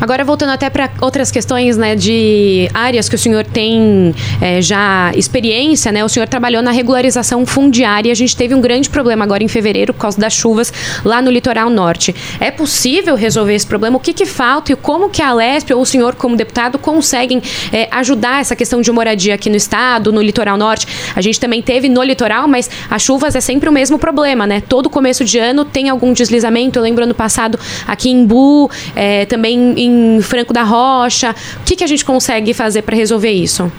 Agora, 0.00 0.24
voltando 0.24 0.50
até 0.50 0.68
para 0.68 0.90
outras 1.00 1.30
questões 1.30 1.76
né, 1.76 1.96
de 1.96 2.68
áreas 2.74 3.08
que 3.08 3.14
o 3.14 3.18
senhor 3.18 3.44
tem 3.44 4.14
é, 4.40 4.60
já 4.60 5.12
experiência, 5.14 5.90
né? 5.92 6.04
O 6.04 6.08
senhor 6.08 6.28
trabalhou 6.28 6.62
na 6.62 6.70
regularização 6.70 7.44
fundiária. 7.46 8.10
A 8.12 8.14
gente 8.14 8.36
teve 8.36 8.54
um 8.54 8.60
grande 8.60 8.88
problema 8.88 9.24
agora 9.24 9.42
em 9.42 9.48
fevereiro 9.48 9.92
por 9.94 10.00
causa 10.00 10.18
das 10.18 10.32
chuvas 10.32 10.72
lá 11.04 11.22
no 11.22 11.30
litoral 11.30 11.70
norte. 11.70 12.14
É 12.38 12.50
possível 12.50 13.14
resolver 13.14 13.54
esse 13.54 13.66
problema? 13.66 13.96
O 13.96 14.00
que, 14.00 14.12
que 14.12 14.26
falta 14.26 14.72
e 14.72 14.76
como 14.76 15.08
que 15.08 15.22
a 15.22 15.32
Lesp 15.32 15.72
ou 15.72 15.82
o 15.82 15.86
senhor, 15.86 16.14
como 16.14 16.36
deputado, 16.36 16.78
conseguem 16.78 17.42
é, 17.72 17.88
ajudar 17.90 18.40
essa 18.40 18.54
questão 18.54 18.80
de 18.80 18.90
moradia 18.92 19.34
aqui 19.34 19.48
no 19.48 19.56
estado, 19.56 20.12
no 20.12 20.20
litoral 20.20 20.56
norte? 20.56 20.86
A 21.14 21.20
gente 21.20 21.40
também 21.40 21.62
teve 21.62 21.88
no 21.88 22.02
litoral, 22.02 22.46
mas 22.46 22.70
as 22.90 23.02
chuvas 23.02 23.34
é 23.34 23.40
sempre 23.40 23.68
o 23.68 23.72
mesmo 23.72 23.98
problema, 23.98 24.46
né? 24.46 24.62
Todo 24.66 24.90
começo 24.90 25.24
de 25.24 25.38
ano 25.38 25.64
tem 25.64 25.88
algum 25.88 26.12
deslizamento. 26.12 26.78
Eu 26.78 26.82
lembro 26.82 27.04
ano 27.04 27.14
passado 27.14 27.58
aqui 27.86 28.10
em 28.10 28.24
Bu, 28.24 28.70
é, 28.94 29.26
também 29.30 29.74
em 29.78 30.20
Franco 30.20 30.52
da 30.52 30.64
Rocha. 30.64 31.34
O 31.60 31.64
que, 31.64 31.76
que 31.76 31.84
a 31.84 31.86
gente 31.86 32.04
consegue 32.04 32.52
fazer 32.52 32.82
para 32.82 32.96
resolver 32.96 33.30
isso? 33.30 33.70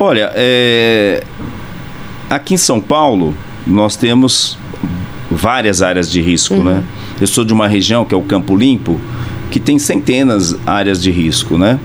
Olha, 0.00 0.32
é... 0.34 1.22
aqui 2.28 2.54
em 2.54 2.56
São 2.56 2.80
Paulo 2.80 3.36
nós 3.66 3.96
temos 3.96 4.58
várias 5.30 5.82
áreas 5.82 6.10
de 6.10 6.20
risco, 6.20 6.54
uhum. 6.54 6.64
né? 6.64 6.82
Eu 7.20 7.26
sou 7.26 7.44
de 7.44 7.52
uma 7.52 7.68
região 7.68 8.04
que 8.04 8.14
é 8.14 8.16
o 8.16 8.22
Campo 8.22 8.56
Limpo, 8.56 9.00
que 9.50 9.60
tem 9.60 9.78
centenas 9.78 10.52
de 10.52 10.58
áreas 10.66 11.00
de 11.00 11.10
risco, 11.10 11.56
né? 11.58 11.78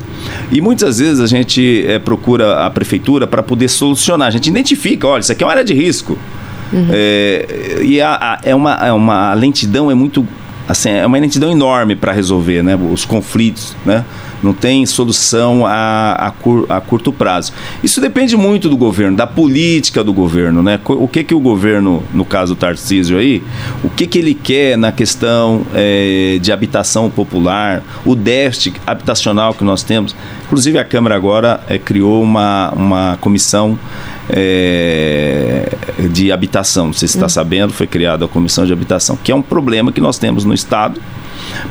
E 0.51 0.61
muitas 0.61 0.99
vezes 0.99 1.19
a 1.19 1.27
gente 1.27 1.85
é, 1.87 1.99
procura 1.99 2.65
a 2.65 2.69
prefeitura 2.69 3.27
para 3.27 3.43
poder 3.43 3.67
solucionar. 3.67 4.27
A 4.27 4.31
gente 4.31 4.49
identifica, 4.49 5.07
olha, 5.07 5.21
isso 5.21 5.31
aqui 5.31 5.43
é 5.43 5.45
uma 5.45 5.51
área 5.51 5.63
de 5.63 5.73
risco. 5.73 6.17
Uhum. 6.71 6.87
É, 6.91 7.79
e 7.83 8.01
a, 8.01 8.15
a, 8.15 8.39
é, 8.43 8.55
uma, 8.55 8.73
é 8.75 8.91
uma 8.91 9.31
a 9.31 9.33
lentidão 9.33 9.89
é 9.89 9.95
muito 9.95 10.27
assim, 10.69 10.89
é 10.91 11.05
uma 11.05 11.17
lentidão 11.17 11.51
enorme 11.51 11.95
para 11.95 12.11
resolver 12.11 12.61
né, 12.61 12.75
os 12.75 13.03
conflitos, 13.03 13.75
né? 13.83 14.05
Não 14.41 14.53
tem 14.53 14.85
solução 14.85 15.65
a, 15.65 16.13
a, 16.13 16.31
cur, 16.31 16.65
a, 16.69 16.79
curto 16.79 17.11
prazo. 17.11 17.51
Isso 17.83 17.99
depende 17.99 18.37
muito 18.37 18.69
do 18.69 18.77
governo, 18.77 19.17
da 19.17 19.27
política 19.27 20.01
do 20.01 20.13
governo, 20.13 20.63
né? 20.63 20.79
O 20.85 21.07
que 21.07 21.23
que 21.25 21.33
o 21.33 21.39
governo, 21.39 22.03
no 22.13 22.23
caso 22.23 22.55
do 22.55 22.59
Tarcísio 22.59 23.17
aí, 23.17 23.43
o 23.83 23.89
que 23.89 24.07
que 24.07 24.17
ele 24.17 24.33
quer 24.33 24.77
na 24.77 24.93
questão 24.93 25.65
é, 25.73 26.37
de 26.39 26.53
habitação 26.53 27.09
popular, 27.09 27.83
o 28.05 28.15
déficit 28.15 28.79
habitacional 28.87 29.53
que 29.53 29.63
nós 29.63 29.83
temos. 29.83 30.15
Inclusive 30.45 30.77
a 30.77 30.85
Câmara 30.85 31.15
agora 31.15 31.59
é, 31.67 31.77
criou 31.77 32.23
uma, 32.23 32.71
uma 32.75 33.17
comissão 33.19 33.77
é, 34.29 35.69
de 36.11 36.31
habitação. 36.31 36.87
Não 36.87 36.93
sei 36.93 37.07
se 37.07 37.17
está 37.17 37.25
hum. 37.25 37.29
sabendo, 37.29 37.73
foi 37.73 37.87
criada 37.87 38.25
a 38.25 38.27
comissão 38.27 38.65
de 38.65 38.73
habitação, 38.73 39.17
que 39.23 39.31
é 39.31 39.35
um 39.35 39.41
problema 39.41 39.91
que 39.91 40.01
nós 40.01 40.17
temos 40.17 40.45
no 40.45 40.53
Estado. 40.53 41.01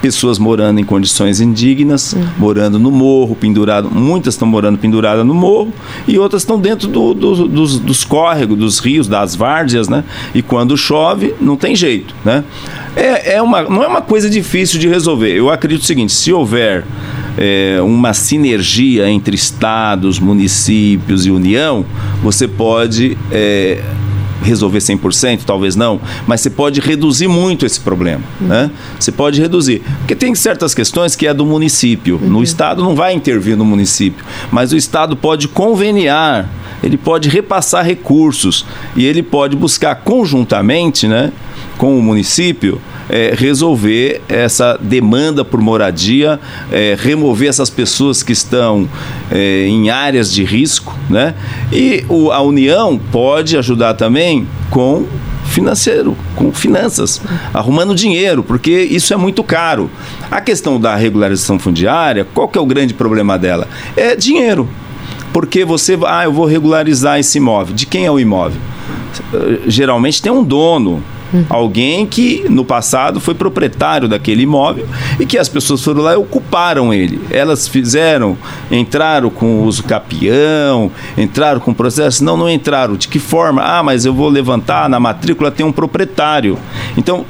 Pessoas 0.01 0.39
morando 0.39 0.81
em 0.81 0.85
condições 0.85 1.41
indignas, 1.41 2.13
uhum. 2.13 2.27
morando 2.37 2.79
no 2.79 2.91
morro, 2.91 3.37
pendurado. 3.37 3.89
Muitas 3.91 4.35
estão 4.35 4.49
morando 4.49 4.77
penduradas 4.77 5.25
no 5.25 5.35
morro 5.35 5.73
e 6.07 6.19
outras 6.19 6.43
estão 6.43 6.59
dentro 6.59 6.89
do, 6.89 7.15
do, 7.15 7.47
dos, 7.47 7.79
dos 7.79 8.05
córregos, 8.05 8.59
dos 8.59 8.79
rios, 8.81 9.07
das 9.07 9.37
várzeas, 9.37 9.89
né? 9.89 10.03
E 10.35 10.43
quando 10.43 10.77
chove, 10.77 11.35
não 11.41 11.57
tem 11.57 11.77
jeito, 11.77 12.15
né? 12.25 12.43
É, 12.97 13.35
é 13.35 13.43
uma, 13.43 13.63
não 13.63 13.85
é 13.85 13.87
uma 13.87 14.03
coisa 14.03 14.29
difícil 14.29 14.81
de 14.81 14.89
resolver. 14.89 15.33
Eu 15.33 15.51
acredito 15.51 15.83
o 15.83 15.87
seguinte: 15.87 16.13
se 16.13 16.33
houver 16.33 16.85
é, 17.39 17.81
uma 17.81 18.13
sinergia 18.13 19.09
entre 19.09 19.37
estados, 19.37 20.19
municípios 20.19 21.25
e 21.25 21.31
União, 21.31 21.87
você 22.21 22.49
pode 22.49 23.17
é, 23.31 23.81
resolver 24.43 24.79
100%, 24.79 25.41
talvez 25.47 25.77
não, 25.77 26.01
mas 26.27 26.41
você 26.41 26.51
pode 26.51 26.81
reduzir 26.81 27.29
muito 27.29 27.65
esse 27.65 27.81
problema. 27.81 28.23
Uhum. 28.41 28.49
Né? 28.49 28.71
Você 28.99 29.13
pode 29.13 29.41
reduzir. 29.41 29.83
Porque 29.99 30.17
tem 30.17 30.35
certas 30.35 30.75
questões 30.75 31.15
que 31.15 31.27
é 31.27 31.35
do 31.35 31.47
município. 31.47 32.19
Uhum. 32.21 32.29
No 32.29 32.43
Estado 32.43 32.83
não 32.83 32.95
vai 32.95 33.15
intervir 33.15 33.57
no 33.57 33.65
município, 33.65 34.25
mas 34.51 34.73
o 34.73 34.77
Estado 34.77 35.17
pode 35.17 35.47
conveniar, 35.47 36.49
ele 36.83 36.97
pode 36.97 37.29
repassar 37.29 37.85
recursos 37.85 38.67
e 38.97 39.05
ele 39.05 39.23
pode 39.23 39.57
buscar 39.57 39.95
conjuntamente 39.97 41.07
né, 41.07 41.33
com 41.79 41.97
o 41.97 42.03
município 42.03 42.81
é, 43.09 43.33
resolver 43.35 44.21
essa 44.29 44.79
demanda 44.81 45.45
por 45.45 45.61
moradia, 45.61 46.39
é, 46.71 46.97
remover 46.99 47.49
essas 47.49 47.71
pessoas 47.71 48.23
que 48.23 48.33
estão 48.33 48.89
é, 49.31 49.67
em 49.67 49.89
áreas 49.89 50.31
de 50.31 50.45
risco, 50.45 50.95
né? 51.09 51.35
E 51.73 52.05
o, 52.09 52.31
a 52.31 52.43
União 52.43 52.99
pode 53.11 53.57
ajudar 53.57 53.95
também 53.95 54.47
com 54.71 55.07
financeiro, 55.47 56.17
com 56.37 56.53
finanças, 56.53 57.23
arrumando 57.55 57.95
dinheiro, 57.95 58.43
porque 58.43 58.71
isso 58.71 59.15
é 59.15 59.17
muito 59.17 59.43
caro. 59.43 59.91
A 60.31 60.41
questão 60.41 60.79
da 60.79 60.95
regularização 60.95 61.59
fundiária, 61.59 62.27
qual 62.35 62.49
que 62.49 62.59
é 62.59 62.61
o 62.61 62.67
grande 62.67 62.93
problema 62.93 63.39
dela? 63.39 63.67
É 63.97 64.15
dinheiro. 64.15 64.69
Porque 65.33 65.65
você, 65.65 65.99
ah, 66.07 66.25
eu 66.25 66.33
vou 66.33 66.47
regularizar 66.47 67.19
esse 67.19 67.39
imóvel. 67.39 67.75
De 67.75 67.87
quem 67.87 68.05
é 68.05 68.11
o 68.11 68.19
imóvel? 68.19 68.61
Geralmente 69.67 70.21
tem 70.21 70.33
um 70.33 70.43
dono, 70.43 71.03
Alguém 71.49 72.07
que 72.07 72.45
no 72.49 72.65
passado 72.65 73.21
foi 73.21 73.35
proprietário 73.35 74.09
daquele 74.09 74.43
imóvel 74.43 74.87
e 75.21 75.27
que 75.27 75.37
as 75.37 75.49
pessoas 75.49 75.83
foram 75.83 76.03
lá 76.03 76.15
e 76.15 76.17
ocuparam 76.17 76.93
ele. 76.93 77.21
Elas 77.31 77.69
fizeram, 77.69 78.37
entraram 78.71 79.31
com 79.31 79.61
o 79.61 79.65
uso 79.65 79.83
capião, 79.85 80.91
entraram 81.17 81.61
com 81.61 81.71
o 81.71 81.75
processo. 81.75 82.25
Não, 82.25 82.37
não 82.37 82.49
entraram. 82.49 82.97
De 82.97 83.09
que 83.09 83.19
forma? 83.19 83.63
Ah, 83.63 83.83
mas 83.83 84.05
eu 84.05 84.15
vou 84.15 84.29
levantar, 84.29 84.89
na 84.89 84.99
matrícula 84.99 85.51
tem 85.51 85.65
um 85.65 85.73
proprietário. 85.73 86.59
Então, 86.97 87.25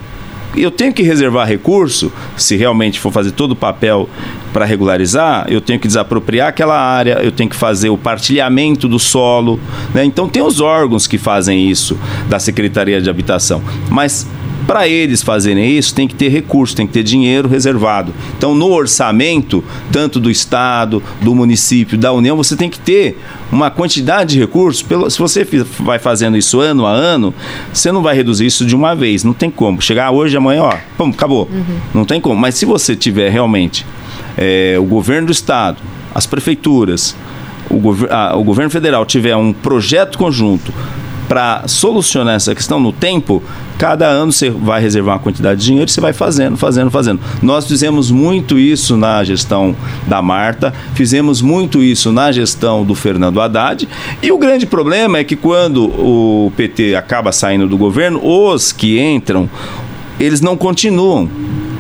eu 0.57 0.71
tenho 0.71 0.93
que 0.93 1.03
reservar 1.03 1.47
recurso, 1.47 2.13
se 2.37 2.57
realmente 2.57 2.99
for 2.99 3.13
fazer 3.13 3.33
todo 3.33 3.53
o 3.53 3.57
papel 3.57 4.09
para 4.53 4.65
regularizar, 4.65 5.47
eu 5.49 5.61
tenho 5.61 5.79
que 5.79 5.87
desapropriar 5.87 6.49
aquela 6.49 6.79
área, 6.79 7.21
eu 7.23 7.31
tenho 7.31 7.51
que 7.51 7.57
fazer 7.57 7.91
o 7.91 7.99
partilhamento 7.99 8.89
do 8.89 8.99
solo. 8.99 9.61
Né? 9.95 10.05
Então, 10.05 10.29
tem 10.29 10.43
os 10.43 10.61
órgãos 10.61 11.07
que 11.07 11.19
fazem 11.19 11.69
isso, 11.69 11.99
da 12.29 12.39
Secretaria 12.39 13.01
de 13.01 13.11
Habitação. 13.11 13.63
Mas 13.91 14.27
para 14.69 14.87
eles 14.87 15.23
fazerem 15.23 15.79
isso, 15.79 15.95
tem 15.95 16.07
que 16.07 16.15
ter 16.15 16.29
recurso, 16.29 16.77
tem 16.77 16.87
que 16.87 16.93
ter 16.93 17.03
dinheiro 17.03 17.49
reservado. 17.49 18.13
Então, 18.37 18.55
no 18.55 18.71
orçamento, 18.71 19.65
tanto 19.91 20.21
do 20.21 20.31
Estado, 20.31 21.03
do 21.23 21.35
município, 21.35 21.97
da 21.97 22.13
União, 22.13 22.37
você 22.37 22.55
tem 22.55 22.69
que 22.69 22.79
ter 22.79 23.19
uma 23.51 23.71
quantidade 23.71 24.35
de 24.35 24.41
recursos. 24.41 24.83
Pelo, 24.83 25.09
se 25.09 25.19
você 25.19 25.43
vai 25.81 25.99
fazendo 25.99 26.37
isso 26.37 26.61
ano 26.61 26.85
a 26.85 26.93
ano, 26.93 27.33
você 27.73 27.91
não 27.91 28.03
vai 28.03 28.15
reduzir 28.15 28.45
isso 28.45 28.67
de 28.67 28.77
uma 28.77 28.95
vez. 28.95 29.25
Não 29.25 29.33
tem 29.33 29.51
como. 29.51 29.81
Chegar 29.81 30.11
hoje, 30.11 30.37
amanhã, 30.37 30.65
ó, 30.65 30.77
pum, 30.99 31.09
acabou. 31.09 31.49
Uhum. 31.51 31.79
Não 31.95 32.05
tem 32.05 32.21
como. 32.21 32.39
Mas 32.39 32.55
se 32.57 32.67
você 32.67 32.95
tiver 32.95 33.31
realmente 33.31 33.87
é, 34.37 34.77
o 34.79 34.85
governo 34.85 35.29
do 35.29 35.33
Estado, 35.33 35.79
as 36.15 36.27
prefeituras, 36.27 37.17
o, 37.71 37.79
gov 37.79 38.05
o 38.35 38.45
governo 38.45 38.71
federal 38.71 39.07
tiver 39.07 39.35
um 39.35 39.51
projeto 39.51 40.19
conjunto 40.19 40.75
para 41.29 41.69
solucionar 41.69 42.35
essa 42.35 42.55
questão 42.55 42.81
no 42.81 42.91
tempo, 42.91 43.43
cada 43.77 44.07
ano 44.07 44.33
você 44.33 44.49
vai 44.49 44.81
reservar 44.81 45.17
uma 45.17 45.23
quantidade 45.23 45.61
de 45.61 45.67
dinheiro 45.67 45.89
e 45.89 45.93
você 45.93 46.01
vai 46.01 46.13
fazendo, 46.13 46.57
fazendo, 46.57 46.91
fazendo. 46.91 47.21
Nós 47.43 47.67
fizemos 47.67 48.11
muito 48.11 48.59
isso 48.59 48.97
na 48.97 49.23
gestão 49.23 49.77
da 50.07 50.23
Marta, 50.23 50.73
fizemos 50.95 51.43
muito 51.43 51.83
isso 51.83 52.11
na 52.11 52.33
gestão 52.33 52.85
do 52.85 52.95
Fernando 52.95 53.41
Haddad. 53.41 53.87
E 54.23 54.33
o 54.33 54.39
grande 54.39 54.67
problema 54.67 55.19
é 55.19 55.25
que 55.25 55.37
quando 55.37 55.85
o 55.85 56.51
PT 56.57 56.95
acaba 56.95 57.31
saindo 57.31 57.69
do 57.69 57.77
governo, 57.77 58.21
os 58.25 58.73
que 58.73 58.99
entram, 58.99 59.49
eles 60.19 60.41
não 60.41 60.57
continuam 60.57 61.29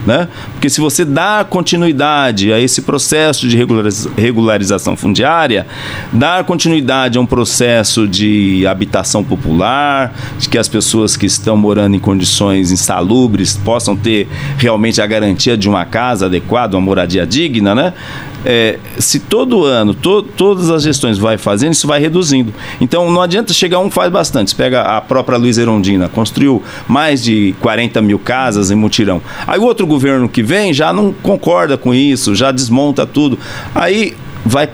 né? 0.09 0.26
Porque 0.52 0.70
se 0.70 0.80
você 0.80 1.04
dá 1.04 1.44
continuidade 1.48 2.50
a 2.50 2.59
esse 2.59 2.80
processo 2.80 3.46
de 3.46 3.59
regularização 4.16 4.96
fundiária, 4.96 5.66
dar 6.11 6.42
continuidade 6.44 7.18
a 7.18 7.20
um 7.20 7.26
processo 7.26 8.09
de 8.09 8.66
habitação 8.66 9.22
popular, 9.22 10.14
de 10.38 10.48
que 10.48 10.56
as 10.56 10.66
pessoas 10.66 11.14
que 11.14 11.26
estão 11.26 11.59
morando 11.59 11.94
em 11.94 11.98
condições 11.98 12.72
insalubres 12.72 13.54
possam 13.54 13.94
ter 13.94 14.26
realmente 14.56 15.02
a 15.02 15.06
garantia 15.06 15.59
de 15.59 15.68
uma 15.68 15.84
casa 15.84 16.24
adequada, 16.24 16.74
uma 16.74 16.82
moradia 16.82 17.26
digna, 17.26 17.74
né? 17.74 17.92
é, 18.44 18.78
se 18.98 19.20
todo 19.20 19.64
ano, 19.64 19.94
to, 19.94 20.22
todas 20.22 20.70
as 20.70 20.82
gestões 20.82 21.18
vai 21.18 21.36
fazendo, 21.36 21.72
isso 21.72 21.86
vai 21.86 22.00
reduzindo. 22.00 22.54
Então 22.80 23.11
não 23.11 23.20
adianta 23.20 23.52
chegar 23.52 23.78
um 23.80 23.90
faz 23.90 24.11
bastante. 24.11 24.50
Você 24.50 24.56
pega 24.56 24.82
a 24.82 25.00
própria 25.00 25.36
Luiz 25.36 25.59
Erondina, 25.59 26.09
construiu 26.09 26.62
mais 26.86 27.22
de 27.22 27.54
40 27.61 28.00
mil 28.00 28.18
casas 28.18 28.70
em 28.70 28.74
mutirão. 28.74 29.20
Aí 29.46 29.59
o 29.59 29.64
outro 29.64 29.86
governo 29.86 29.97
que 30.30 30.42
vem 30.42 30.72
já 30.72 30.92
não 30.92 31.12
concorda 31.12 31.76
com 31.76 31.94
isso, 31.94 32.34
já 32.34 32.51
desmonta 32.51 33.07
tudo. 33.07 33.38
Aí 33.74 34.14
vai 34.44 34.68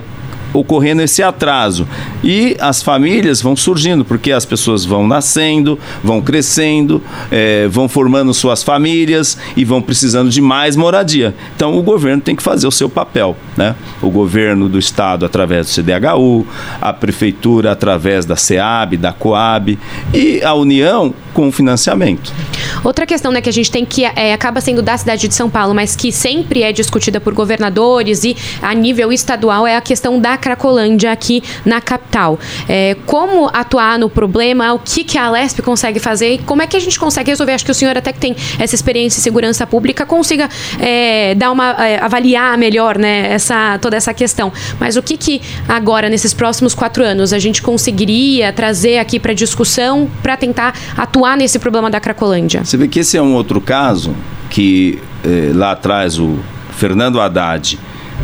ocorrendo 0.59 1.01
esse 1.01 1.21
atraso. 1.21 1.87
E 2.23 2.55
as 2.59 2.81
famílias 2.81 3.41
vão 3.41 3.55
surgindo, 3.55 4.05
porque 4.05 4.31
as 4.31 4.45
pessoas 4.45 4.85
vão 4.85 5.07
nascendo, 5.07 5.77
vão 6.03 6.21
crescendo, 6.21 7.01
é, 7.31 7.67
vão 7.67 7.87
formando 7.87 8.33
suas 8.33 8.63
famílias 8.63 9.37
e 9.55 9.65
vão 9.65 9.81
precisando 9.81 10.29
de 10.29 10.41
mais 10.41 10.75
moradia. 10.75 11.35
Então 11.55 11.77
o 11.77 11.83
governo 11.83 12.21
tem 12.21 12.35
que 12.35 12.43
fazer 12.43 12.67
o 12.67 12.71
seu 12.71 12.89
papel. 12.89 13.35
Né? 13.57 13.75
O 14.01 14.09
governo 14.09 14.69
do 14.69 14.79
estado 14.79 15.25
através 15.25 15.67
do 15.67 15.73
CDHU, 15.73 16.47
a 16.81 16.93
prefeitura 16.93 17.71
através 17.71 18.25
da 18.25 18.35
SEAB, 18.35 18.97
da 18.97 19.11
COAB 19.11 19.77
e 20.13 20.41
a 20.41 20.53
União 20.53 21.13
com 21.35 21.51
financiamento. 21.51 22.33
Outra 22.81 23.05
questão 23.05 23.29
né, 23.29 23.41
que 23.41 23.49
a 23.49 23.53
gente 23.53 23.69
tem 23.69 23.83
que 23.83 24.05
é, 24.05 24.33
acaba 24.33 24.61
sendo 24.61 24.81
da 24.81 24.97
cidade 24.97 25.27
de 25.27 25.35
São 25.35 25.49
Paulo, 25.49 25.75
mas 25.75 25.93
que 25.93 26.09
sempre 26.09 26.63
é 26.63 26.71
discutida 26.71 27.19
por 27.19 27.33
governadores 27.33 28.23
e 28.23 28.37
a 28.61 28.73
nível 28.73 29.11
estadual 29.11 29.67
é 29.67 29.75
a 29.75 29.81
questão 29.81 30.17
da 30.17 30.37
Cracolândia 30.37 31.11
aqui 31.11 31.43
na 31.65 31.81
capital. 31.81 32.39
É, 32.69 32.95
como 33.05 33.49
atuar 33.53 33.99
no 33.99 34.09
problema, 34.09 34.73
o 34.73 34.79
que, 34.79 35.03
que 35.03 35.17
a 35.17 35.29
Lesp 35.29 35.59
consegue 35.61 35.99
fazer 35.99 36.35
e 36.35 36.37
como 36.37 36.61
é 36.61 36.67
que 36.67 36.77
a 36.77 36.79
gente 36.79 36.97
consegue 36.97 37.29
resolver? 37.29 37.51
Acho 37.51 37.65
que 37.65 37.71
o 37.71 37.75
senhor 37.75 37.97
até 37.97 38.13
que 38.13 38.19
tem 38.19 38.33
essa 38.57 38.73
experiência 38.73 39.19
em 39.19 39.21
segurança 39.21 39.67
pública 39.67 40.05
consiga 40.05 40.49
é, 40.79 41.35
dar 41.35 41.51
uma 41.51 41.71
é, 41.85 41.99
avaliar 42.01 42.57
melhor 42.57 42.97
né, 42.97 43.33
essa, 43.33 43.77
toda 43.79 43.97
essa 43.97 44.13
questão. 44.13 44.53
Mas 44.79 44.95
o 44.95 45.03
que, 45.03 45.17
que 45.17 45.41
agora, 45.67 46.07
nesses 46.07 46.33
próximos 46.33 46.73
quatro 46.73 47.03
anos, 47.03 47.33
a 47.33 47.39
gente 47.39 47.61
conseguiria 47.61 48.53
trazer 48.53 48.99
aqui 48.99 49.19
para 49.19 49.33
discussão 49.33 50.09
para 50.23 50.37
tentar 50.37 50.73
atuar 50.95 51.24
atuar 51.25 51.37
nesse 51.37 51.57
problema 51.57 51.89
da 51.89 51.99
Cracolândia? 51.99 52.63
Você 52.63 52.77
vê 52.77 52.87
que 52.87 52.99
esse 52.99 53.17
é 53.17 53.21
um 53.21 53.33
outro 53.33 53.59
caso 53.59 54.15
que 54.49 54.99
eh, 55.23 55.51
lá 55.53 55.71
atrás 55.71 56.19
o 56.19 56.37
Fernando 56.71 57.19
Haddad 57.19 57.79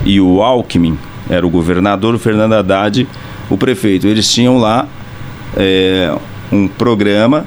e 0.06 0.22
o 0.22 0.41
Alckmin, 0.41 0.97
era 1.30 1.45
o 1.45 1.49
governador, 1.49 2.14
o 2.14 2.20
Fernando 2.20 2.54
Haddad, 2.54 3.08
o 3.49 3.58
prefeito, 3.58 4.08
eles 4.08 4.32
tinham 4.32 4.58
lá 4.58 4.88
eh, 5.58 6.14
um 6.52 6.68
programa 6.68 7.45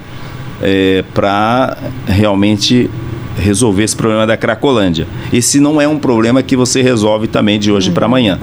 eh, 0.61 1.05
para 1.15 1.77
realmente 2.07 2.91
resolver 3.39 3.85
esse 3.85 3.97
problema 3.97 4.27
da 4.27 4.37
Cracolândia. 4.37 5.07
Esse 5.33 5.61
não 5.61 5.81
é 5.81 5.87
um 5.87 5.99
problema 5.99 6.43
que 6.43 6.57
você 6.57 6.83
resolve 6.83 7.29
também 7.29 7.59
de 7.59 7.71
hoje 7.71 7.89
uhum. 7.89 7.95
para 7.95 8.07
amanhã. 8.07 8.39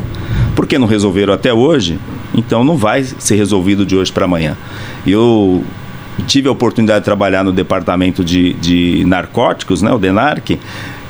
Porque 0.56 0.78
não 0.78 0.88
resolveram 0.88 1.34
até 1.34 1.54
hoje, 1.54 2.00
então 2.34 2.64
não 2.64 2.78
vai 2.78 3.04
ser 3.04 3.36
resolvido 3.36 3.86
de 3.86 3.96
hoje 3.96 4.12
para 4.12 4.26
amanhã. 4.26 4.56
Eu 5.06 5.64
tive 6.22 6.48
a 6.48 6.52
oportunidade 6.52 7.00
de 7.00 7.06
trabalhar 7.06 7.44
no 7.44 7.52
departamento 7.52 8.24
de, 8.24 8.54
de 8.54 9.04
narcóticos, 9.06 9.82
né, 9.82 9.92
o 9.92 9.98
DENARC, 9.98 10.60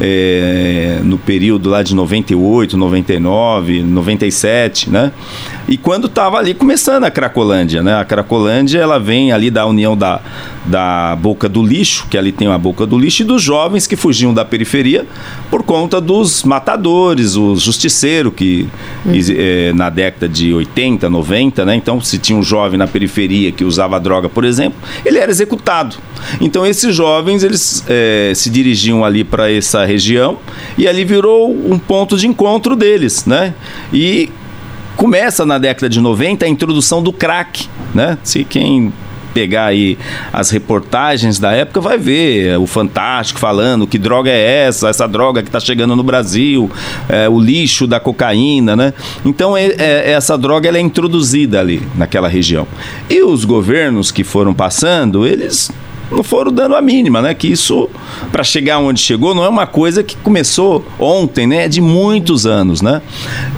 é, 0.04 1.00
no 1.04 1.18
período 1.18 1.70
lá 1.70 1.84
de 1.84 1.94
98, 1.94 2.76
99, 2.76 3.84
97, 3.84 4.90
né? 4.90 5.12
E 5.70 5.78
quando 5.78 6.08
estava 6.08 6.38
ali 6.38 6.56
começando 6.56 7.04
a 7.04 7.12
Cracolândia, 7.12 7.84
né? 7.84 7.96
A 7.96 8.04
Cracolândia, 8.04 8.80
ela 8.80 9.00
vem 9.00 9.32
ali 9.32 9.52
da 9.52 9.66
união 9.66 9.96
da, 9.96 10.20
da 10.66 11.16
boca 11.16 11.48
do 11.48 11.64
lixo, 11.64 12.08
que 12.10 12.18
ali 12.18 12.32
tem 12.32 12.48
uma 12.48 12.58
boca 12.58 12.86
do 12.86 12.98
lixo, 12.98 13.22
e 13.22 13.26
dos 13.26 13.44
jovens 13.44 13.86
que 13.86 13.96
fugiam 13.96 14.34
da 14.34 14.44
periferia 14.44 15.06
por 15.52 15.62
conta 15.62 16.02
dos 16.02 16.44
matadores, 16.44 17.36
os 17.36 17.62
justiceiros, 17.62 18.34
que 18.36 18.68
uhum. 19.06 19.14
é, 19.38 19.72
na 19.74 19.90
década 19.90 20.28
de 20.28 20.52
80, 20.52 21.10
90, 21.10 21.64
né? 21.64 21.76
Então, 21.76 22.02
se 22.02 22.18
tinha 22.18 22.38
um 22.38 22.44
jovem 22.44 22.78
na 22.78 22.88
periferia 22.88 23.52
que 23.52 23.64
usava 23.64 24.00
droga, 24.00 24.28
por 24.28 24.44
exemplo, 24.44 24.80
ele 25.06 25.20
era 25.20 25.30
executado. 25.30 25.96
Então, 26.40 26.66
esses 26.66 26.96
jovens, 26.96 27.44
eles 27.44 27.84
é, 27.88 28.32
se 28.34 28.50
dirigiam 28.50 29.06
ali 29.06 29.24
para 29.24 29.52
essa 29.52 29.86
região 29.92 30.38
e 30.78 30.88
ali 30.88 31.04
virou 31.04 31.52
um 31.52 31.78
ponto 31.78 32.18
de 32.18 32.28
encontro 32.28 32.76
deles, 32.76 33.26
né? 33.26 33.54
E 33.94 34.30
começa 34.96 35.46
na 35.46 35.58
década 35.58 35.90
de 35.90 36.00
90 36.00 36.46
a 36.46 36.50
introdução 36.50 37.02
do 37.02 37.12
crack, 37.12 37.68
né? 37.94 38.18
Se 38.24 38.44
quem 38.44 38.94
pegar 39.34 39.66
aí 39.68 39.98
as 40.32 40.50
reportagens 40.50 41.40
da 41.40 41.52
época, 41.52 41.80
vai 41.82 41.98
ver 41.98 42.58
o 42.58 42.68
Fantástico 42.68 43.40
falando 43.40 43.88
que 43.88 43.98
droga 43.98 44.30
é 44.30 44.66
essa, 44.68 44.90
essa 44.90 45.08
droga 45.08 45.42
que 45.42 45.50
está 45.50 45.60
chegando 45.60 45.96
no 45.96 46.04
Brasil, 46.04 46.70
é, 47.10 47.28
o 47.30 47.40
lixo 47.40 47.88
da 47.88 48.00
cocaína, 48.00 48.76
né? 48.76 48.94
Então 49.26 49.56
é, 49.56 49.68
é, 49.78 50.12
essa 50.12 50.38
droga 50.38 50.68
ela 50.68 50.78
é 50.78 50.82
introduzida 50.82 51.60
ali 51.60 51.82
naquela 51.96 52.28
região. 52.28 52.68
E 53.10 53.24
os 53.24 53.46
governos 53.46 54.12
que 54.12 54.24
foram 54.24 54.54
passando, 54.54 55.26
eles 55.26 55.72
não 56.12 56.24
foram 56.24 56.52
dando 56.52 56.76
a 56.76 56.82
mínima, 56.82 57.22
né? 57.22 57.34
Que 57.34 57.48
isso, 57.48 57.90
para 58.32 58.44
chegar 58.44 58.80
onde 58.80 59.00
chegou, 59.00 59.34
não 59.34 59.44
é 59.44 59.50
uma 59.50 59.66
coisa 59.66 60.04
que 60.04 60.16
começou 60.18 60.86
ontem, 61.00 61.48
né? 61.48 61.66
É 61.66 61.68
de 61.68 61.82
muitos 61.82 62.46
anos, 62.46 62.82
né? 62.82 63.02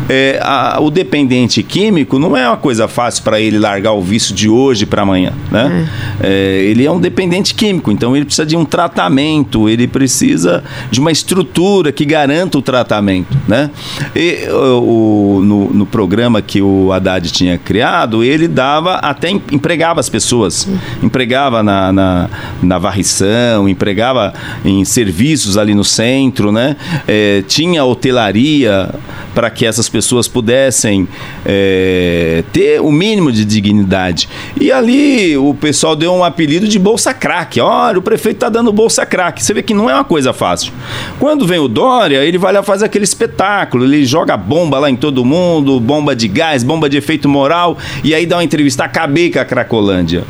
É, 0.08 0.40
a, 0.42 0.78
o 0.80 0.92
dependente 0.92 1.64
químico 1.64 2.20
não 2.20 2.38
é 2.38 2.48
uma 2.48 2.58
coisa 2.58 2.88
fácil 2.88 3.24
para 3.24 3.40
ele 3.40 3.58
largar 3.58 3.94
o 3.94 4.02
vício 4.02 4.36
de 4.36 4.48
hoje 4.48 4.86
para 4.86 5.02
amanhã, 5.02 5.34
né? 5.52 5.90
É. 6.22 6.28
É, 6.28 6.64
ele 6.64 6.86
é 6.86 6.92
um 6.92 7.00
dependente 7.00 7.54
químico, 7.54 7.92
então 7.92 8.16
ele 8.16 8.26
precisa 8.26 8.46
de 8.46 8.56
um 8.56 8.66
tratamento, 8.66 9.68
ele 9.68 9.88
precisa 9.88 10.64
de 10.92 11.00
uma 11.00 11.12
estrutura 11.12 11.92
que 11.92 12.06
garanta 12.06 12.58
o 12.58 12.62
tratamento, 12.62 13.36
né? 13.48 13.70
E 14.16 14.48
o, 14.52 15.42
no, 15.44 15.74
no 15.74 15.86
programa 15.86 16.42
que 16.42 16.62
o 16.62 16.92
Haddad 16.92 17.32
tinha 17.32 17.58
criado, 17.58 18.24
ele 18.24 18.48
dava 18.48 18.96
até 18.96 19.30
empregava 19.30 20.00
as 20.00 20.10
pessoas, 20.10 20.68
empregava 21.02 21.64
na, 21.64 21.92
na 21.92 22.30
na 22.62 22.78
varrição, 22.78 23.68
empregava 23.68 24.34
em 24.64 24.84
serviços 24.86 25.58
ali 25.58 25.74
no 25.74 25.84
centro, 25.84 26.52
né? 26.52 26.76
É, 27.08 27.44
tinha 27.48 27.84
hotelaria 27.84 28.90
para 29.34 29.50
que 29.50 29.66
essas 29.66 29.90
pessoas 29.90 30.28
pudessem 30.28 31.08
é, 31.46 32.44
ter 32.54 32.80
o 32.80 32.92
mínimo 32.92 33.32
de 33.32 33.44
dignidade. 33.44 34.30
E 34.60 34.72
ali 34.72 35.36
o 35.38 35.54
pessoal 35.54 35.96
deu 35.96 36.14
um 36.14 36.24
apelido 36.24 36.68
de 36.68 36.78
bolsa 36.78 37.14
crack. 37.14 37.60
Olha, 37.60 38.00
o 38.00 38.02
prefeito 38.02 38.38
está 38.38 38.50
dando 38.50 38.72
bolsa 38.72 39.06
crack. 39.06 39.44
Você 39.44 39.54
vê 39.54 39.64
que 39.64 39.74
não 39.74 39.90
é 39.90 39.94
uma 39.94 40.04
coisa 40.04 40.34
fácil. 40.34 40.72
Quando 41.20 41.48
vem 41.48 41.60
o 41.60 41.68
Dória, 41.68 42.24
ele 42.24 42.38
vai 42.38 42.54
lá 42.54 42.62
fazer 42.64 42.86
aquele 42.86 43.04
espetáculo, 43.04 43.86
ele 43.86 44.06
joga 44.06 44.38
bomba 44.38 44.80
lá 44.80 44.90
em 44.90 44.96
todo 44.96 45.26
mundo, 45.26 45.80
bomba 45.80 46.16
de 46.16 46.28
gás, 46.28 46.64
bomba 46.64 46.90
de 46.90 46.98
efeito 46.98 47.28
moral, 47.28 47.78
e 48.04 48.14
aí 48.14 48.26
dá 48.26 48.38
uma 48.38 48.44
entrevista, 48.44 48.84
acabei 48.84 49.32
com 49.32 49.40
a 49.40 49.46
Cracolândia. 49.46 50.24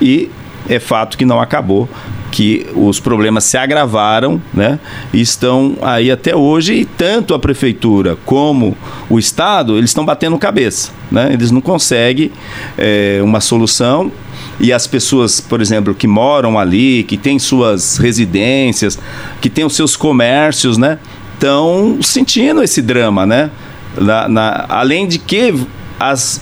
E 0.00 0.30
é 0.68 0.78
fato 0.78 1.16
que 1.16 1.24
não 1.24 1.40
acabou, 1.40 1.88
que 2.30 2.66
os 2.74 3.00
problemas 3.00 3.44
se 3.44 3.56
agravaram, 3.56 4.40
né? 4.52 4.78
E 5.12 5.20
estão 5.20 5.76
aí 5.80 6.10
até 6.10 6.36
hoje 6.36 6.74
e 6.74 6.84
tanto 6.84 7.34
a 7.34 7.38
prefeitura 7.38 8.16
como 8.24 8.76
o 9.08 9.18
estado 9.18 9.78
eles 9.78 9.90
estão 9.90 10.04
batendo 10.04 10.36
cabeça, 10.38 10.92
né? 11.10 11.30
Eles 11.32 11.50
não 11.50 11.60
conseguem 11.60 12.30
é, 12.76 13.20
uma 13.22 13.40
solução 13.40 14.12
e 14.60 14.72
as 14.72 14.86
pessoas, 14.86 15.40
por 15.40 15.60
exemplo, 15.60 15.94
que 15.94 16.06
moram 16.06 16.58
ali, 16.58 17.02
que 17.04 17.16
têm 17.16 17.38
suas 17.38 17.96
residências, 17.96 18.98
que 19.40 19.48
têm 19.48 19.64
os 19.64 19.74
seus 19.74 19.96
comércios, 19.96 20.76
né? 20.76 20.98
Estão 21.34 21.98
sentindo 22.02 22.62
esse 22.62 22.82
drama, 22.82 23.24
né? 23.24 23.50
Na, 23.96 24.28
na, 24.28 24.66
além 24.68 25.06
de 25.08 25.18
que 25.18 25.54
as 25.98 26.40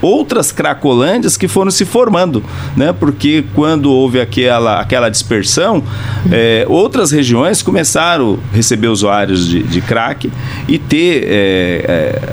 outras 0.00 0.52
cracolândias 0.52 1.36
que 1.36 1.48
foram 1.48 1.70
se 1.70 1.84
formando, 1.84 2.42
né? 2.76 2.92
Porque 2.92 3.44
quando 3.54 3.90
houve 3.90 4.20
aquela, 4.20 4.80
aquela 4.80 5.08
dispersão, 5.08 5.82
é, 6.30 6.64
outras 6.68 7.10
regiões 7.10 7.62
começaram 7.62 8.38
a 8.52 8.56
receber 8.56 8.88
usuários 8.88 9.48
de, 9.48 9.62
de 9.62 9.80
crack 9.80 10.30
e 10.66 10.78
ter 10.78 11.24
é, 11.24 11.84
é, 11.88 12.32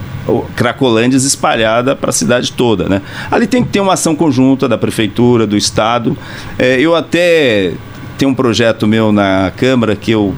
cracolândias 0.55 1.24
espalhada 1.24 1.95
para 1.95 2.09
a 2.09 2.13
cidade 2.13 2.51
toda, 2.51 2.88
né? 2.88 3.01
Ali 3.30 3.47
tem 3.47 3.63
que 3.63 3.70
ter 3.70 3.80
uma 3.80 3.93
ação 3.93 4.16
conjunta 4.16 4.68
da 4.68 4.78
prefeitura, 4.78 5.45
do 5.45 5.57
estado. 5.57 6.18
É, 6.57 6.80
eu 6.80 6.95
até 6.95 7.74
tenho 8.18 8.32
um 8.32 8.36
projeto 8.36 8.88
meu 8.88 9.11
na 9.11 9.51
Câmara 9.55 9.95
que 9.95 10.11
eu 10.11 10.34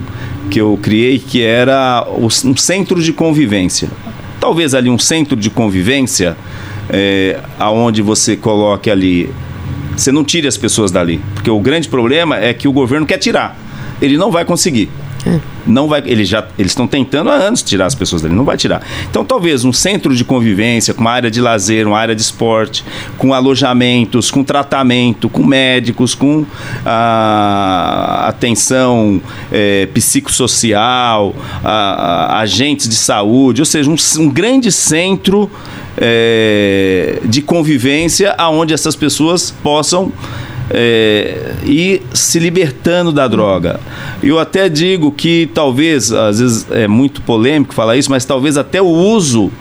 que 0.49 0.61
eu 0.61 0.79
criei 0.81 1.19
que 1.19 1.43
era 1.43 2.07
um 2.09 2.55
centro 2.55 3.01
de 3.01 3.11
convivência. 3.11 3.89
Talvez 4.39 4.73
ali 4.73 4.89
um 4.89 4.97
centro 4.97 5.35
de 5.35 5.49
convivência 5.49 6.37
é, 6.89 7.39
aonde 7.59 8.01
você 8.01 8.35
coloque 8.35 8.89
ali, 8.89 9.29
você 9.95 10.11
não 10.11 10.23
tire 10.23 10.47
as 10.47 10.57
pessoas 10.57 10.91
dali, 10.91 11.21
porque 11.33 11.49
o 11.49 11.59
grande 11.59 11.87
problema 11.87 12.37
é 12.37 12.53
que 12.53 12.67
o 12.67 12.71
governo 12.71 13.05
quer 13.05 13.17
tirar. 13.17 13.57
Ele 14.01 14.17
não 14.17 14.31
vai 14.31 14.45
conseguir. 14.45 14.89
É. 15.25 15.39
Não 15.65 15.87
vai, 15.89 16.01
eles 16.05 16.29
já 16.29 16.47
eles 16.57 16.71
estão 16.71 16.87
tentando 16.87 17.29
há 17.29 17.33
anos 17.33 17.61
tirar 17.61 17.87
as 17.87 17.95
pessoas 17.95 18.21
dali, 18.21 18.33
não 18.33 18.45
vai 18.45 18.55
tirar. 18.55 18.81
Então 19.09 19.25
talvez 19.25 19.65
um 19.65 19.73
centro 19.73 20.15
de 20.15 20.23
convivência, 20.23 20.93
com 20.93 21.01
uma 21.01 21.11
área 21.11 21.29
de 21.29 21.41
lazer, 21.41 21.85
uma 21.85 21.99
área 21.99 22.15
de 22.15 22.21
esporte, 22.21 22.85
com 23.17 23.33
alojamentos, 23.33 24.31
com 24.31 24.43
tratamento, 24.43 25.27
com 25.27 25.45
médicos, 25.45 26.15
com 26.15 26.45
a, 26.85 28.23
ah, 28.23 28.27
atenção 28.29 29.21
é, 29.51 29.87
psicossocial, 29.87 31.35
a, 31.61 31.71
a, 31.71 32.39
agentes 32.39 32.87
de 32.87 32.95
saúde, 32.95 33.61
ou 33.61 33.65
seja, 33.65 33.89
um, 33.89 33.95
um 34.19 34.29
grande 34.29 34.71
centro 34.71 35.51
é, 35.97 37.19
de 37.25 37.41
convivência 37.41 38.33
aonde 38.37 38.73
essas 38.73 38.95
pessoas 38.95 39.51
possam 39.63 40.11
é, 40.69 41.53
e 41.65 42.01
se 42.13 42.39
libertando 42.39 43.11
da 43.11 43.27
droga. 43.27 43.79
Eu 44.21 44.39
até 44.39 44.69
digo 44.69 45.11
que 45.11 45.49
talvez, 45.53 46.11
às 46.11 46.39
vezes 46.39 46.67
é 46.71 46.87
muito 46.87 47.21
polêmico 47.21 47.73
falar 47.73 47.97
isso, 47.97 48.09
mas 48.09 48.25
talvez 48.25 48.57
até 48.57 48.81
o 48.81 48.87
uso 48.87 49.43
uhum. 49.43 49.51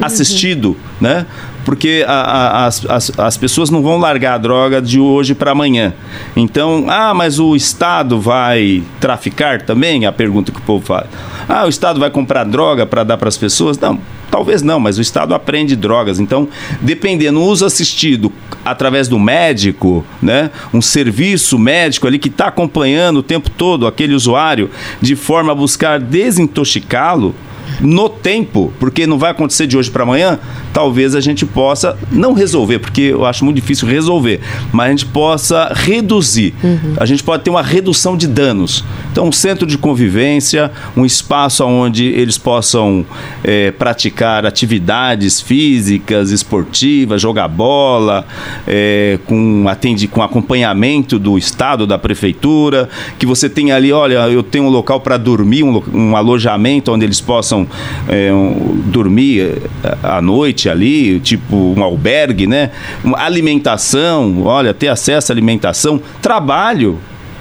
assistido, 0.00 0.76
né? 1.00 1.26
Porque 1.68 2.02
a, 2.08 2.12
a, 2.12 2.66
as, 2.66 2.86
as, 2.86 3.18
as 3.18 3.36
pessoas 3.36 3.68
não 3.68 3.82
vão 3.82 3.98
largar 3.98 4.36
a 4.36 4.38
droga 4.38 4.80
de 4.80 4.98
hoje 4.98 5.34
para 5.34 5.50
amanhã. 5.50 5.92
Então, 6.34 6.86
ah, 6.88 7.12
mas 7.12 7.38
o 7.38 7.54
Estado 7.54 8.18
vai 8.18 8.82
traficar 8.98 9.60
também? 9.60 10.06
A 10.06 10.10
pergunta 10.10 10.50
que 10.50 10.60
o 10.60 10.62
povo 10.62 10.86
faz. 10.86 11.08
Ah, 11.46 11.66
o 11.66 11.68
Estado 11.68 12.00
vai 12.00 12.08
comprar 12.08 12.44
droga 12.44 12.86
para 12.86 13.04
dar 13.04 13.18
para 13.18 13.28
as 13.28 13.36
pessoas? 13.36 13.78
Não, 13.78 14.00
talvez 14.30 14.62
não, 14.62 14.80
mas 14.80 14.96
o 14.96 15.02
Estado 15.02 15.34
aprende 15.34 15.76
drogas. 15.76 16.18
Então, 16.18 16.48
dependendo, 16.80 17.38
uso 17.42 17.66
assistido 17.66 18.32
através 18.64 19.06
do 19.06 19.18
médico, 19.18 20.02
né? 20.22 20.50
Um 20.72 20.80
serviço 20.80 21.58
médico 21.58 22.06
ali 22.06 22.18
que 22.18 22.28
está 22.28 22.46
acompanhando 22.46 23.18
o 23.18 23.22
tempo 23.22 23.50
todo 23.50 23.86
aquele 23.86 24.14
usuário 24.14 24.70
de 25.02 25.14
forma 25.14 25.52
a 25.52 25.54
buscar 25.54 26.00
desintoxicá-lo 26.00 27.34
no 27.80 28.08
tempo, 28.08 28.72
porque 28.78 29.06
não 29.06 29.18
vai 29.18 29.30
acontecer 29.30 29.66
de 29.66 29.76
hoje 29.76 29.90
para 29.90 30.02
amanhã, 30.02 30.38
talvez 30.72 31.14
a 31.14 31.20
gente 31.20 31.46
possa 31.46 31.96
não 32.10 32.32
resolver, 32.32 32.78
porque 32.78 33.02
eu 33.02 33.24
acho 33.24 33.44
muito 33.44 33.56
difícil 33.56 33.86
resolver, 33.86 34.40
mas 34.72 34.86
a 34.86 34.90
gente 34.90 35.06
possa 35.06 35.72
reduzir. 35.74 36.54
Uhum. 36.62 36.94
A 36.96 37.06
gente 37.06 37.22
pode 37.22 37.44
ter 37.44 37.50
uma 37.50 37.62
redução 37.62 38.16
de 38.16 38.26
danos. 38.26 38.84
Então, 39.12 39.28
um 39.28 39.32
centro 39.32 39.66
de 39.66 39.78
convivência, 39.78 40.70
um 40.96 41.04
espaço 41.04 41.64
onde 41.64 42.06
eles 42.06 42.38
possam 42.38 43.04
é, 43.44 43.70
praticar 43.70 44.44
atividades 44.44 45.40
físicas, 45.40 46.30
esportivas, 46.30 47.20
jogar 47.20 47.48
bola, 47.48 48.26
é, 48.66 49.18
com, 49.26 49.66
atende, 49.68 50.08
com 50.08 50.22
acompanhamento 50.22 51.18
do 51.18 51.38
Estado, 51.38 51.86
da 51.86 51.98
Prefeitura, 51.98 52.88
que 53.18 53.26
você 53.26 53.48
tenha 53.48 53.76
ali, 53.76 53.92
olha, 53.92 54.28
eu 54.28 54.42
tenho 54.42 54.64
um 54.64 54.70
local 54.70 55.00
para 55.00 55.16
dormir, 55.16 55.62
um, 55.62 55.82
um 55.92 56.16
alojamento 56.16 56.92
onde 56.92 57.04
eles 57.04 57.20
possam 57.20 57.67
é, 58.08 58.32
um, 58.32 58.82
dormir 58.86 59.62
é, 59.84 59.96
à 60.02 60.20
noite 60.20 60.68
ali, 60.68 61.20
tipo 61.20 61.56
um 61.56 61.82
albergue, 61.82 62.46
né? 62.46 62.70
Uma 63.04 63.18
alimentação, 63.18 64.42
olha, 64.44 64.74
ter 64.74 64.88
acesso 64.88 65.32
à 65.32 65.34
alimentação, 65.34 66.00
trabalho 66.20 66.98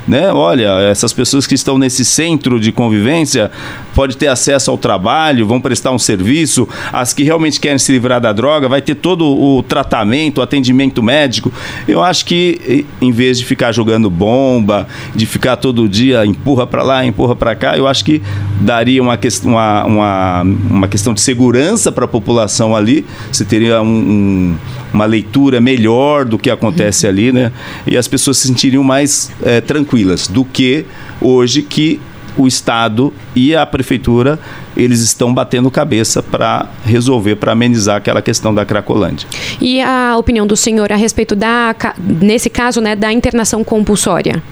né? 0.08 0.32
Olha, 0.32 0.80
essas 0.90 1.12
pessoas 1.12 1.46
que 1.46 1.54
estão 1.54 1.78
nesse 1.78 2.06
centro 2.06 2.60
de 2.60 2.72
convivência 2.72 3.52
pode 3.94 4.16
ter 4.16 4.28
acesso 4.28 4.72
ao 4.72 4.78
trabalho, 4.78 5.46
vão 5.46 5.60
prestar 5.60 5.92
um 5.92 6.00
serviço. 6.00 6.68
As 6.94 7.14
que 7.14 7.24
realmente 7.24 7.60
querem 7.60 7.78
se 7.78 7.92
livrar 7.92 8.22
da 8.22 8.32
droga, 8.32 8.70
vai 8.70 8.82
ter 8.82 8.96
todo 8.96 9.26
o 9.26 9.62
tratamento, 9.64 10.38
o 10.38 10.42
atendimento 10.42 11.04
médico. 11.04 11.52
Eu 11.88 12.02
acho 12.02 12.26
que 12.26 12.86
em 13.02 13.12
vez 13.12 13.40
de 13.40 13.46
ficar 13.46 13.72
jogando 13.72 14.10
bomba, 14.10 14.88
de 15.14 15.26
ficar 15.26 15.58
todo 15.58 15.90
dia 15.90 16.26
empurra 16.26 16.66
para 16.66 16.84
lá, 16.84 17.06
empurra 17.06 17.36
para 17.36 17.56
cá, 17.56 17.78
eu 17.78 17.88
acho 17.88 18.06
que 18.06 18.22
daria 18.62 19.02
uma, 19.02 19.20
uma, 19.44 19.86
uma, 19.86 20.42
uma 20.70 20.88
questão 20.88 21.14
de 21.14 21.22
segurança 21.22 21.92
para 21.92 22.06
a 22.06 22.08
população 22.08 22.76
ali. 22.76 23.06
Você 23.32 23.44
teria 23.44 23.82
um, 23.82 23.88
um, 23.88 24.56
uma 24.94 25.06
leitura 25.06 25.60
melhor 25.60 26.24
do 26.24 26.38
que 26.38 26.50
acontece 26.50 27.08
ali, 27.08 27.32
né? 27.32 27.52
E 27.86 27.98
as 27.98 28.08
pessoas 28.08 28.38
se 28.38 28.48
sentiriam 28.48 28.84
mais 28.84 29.32
é, 29.44 29.60
tranquilas 29.60 29.97
tranquilas 29.98 30.28
do 30.28 30.46
que 30.46 30.86
hoje 31.22 31.62
que 31.62 32.00
o 32.38 32.48
Estado 32.48 33.12
e 33.36 33.56
a 33.56 33.66
Prefeitura 33.66 34.40
eles 34.76 35.02
estão 35.02 35.34
batendo 35.34 35.72
cabeça 35.72 36.22
para 36.22 36.68
resolver, 36.86 37.36
para 37.38 37.54
amenizar 37.54 37.98
aquela 37.98 38.22
questão 38.22 38.54
da 38.54 38.64
Cracolândia. 38.64 39.28
E 39.60 39.82
a 39.82 40.16
opinião 40.18 40.46
do 40.46 40.56
senhor 40.56 40.92
a 40.92 40.96
respeito 40.96 41.36
da, 41.36 41.76
nesse 42.00 42.48
caso, 42.48 42.80
né, 42.80 42.96
da 42.96 43.12
internação 43.12 43.64
compulsória? 43.64 44.44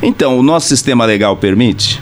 Então, 0.00 0.38
o 0.38 0.42
nosso 0.44 0.68
sistema 0.68 1.04
legal 1.04 1.36
permite? 1.36 2.00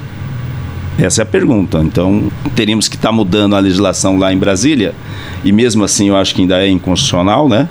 Essa 0.99 1.22
é 1.22 1.24
a 1.24 1.26
pergunta. 1.26 1.78
Então, 1.78 2.30
teríamos 2.55 2.86
que 2.86 2.97
estar 2.97 3.09
tá 3.09 3.12
mudando 3.12 3.57
a 3.57 3.59
legislação 3.59 4.18
lá 4.18 4.30
em 4.34 4.36
Brasília, 4.36 4.95
e 5.43 5.51
mesmo 5.51 5.82
assim 5.82 6.11
eu 6.11 6.16
acho 6.16 6.34
que 6.34 6.43
ainda 6.43 6.62
é 6.62 6.68
inconstitucional, 6.68 7.49
né? 7.49 7.68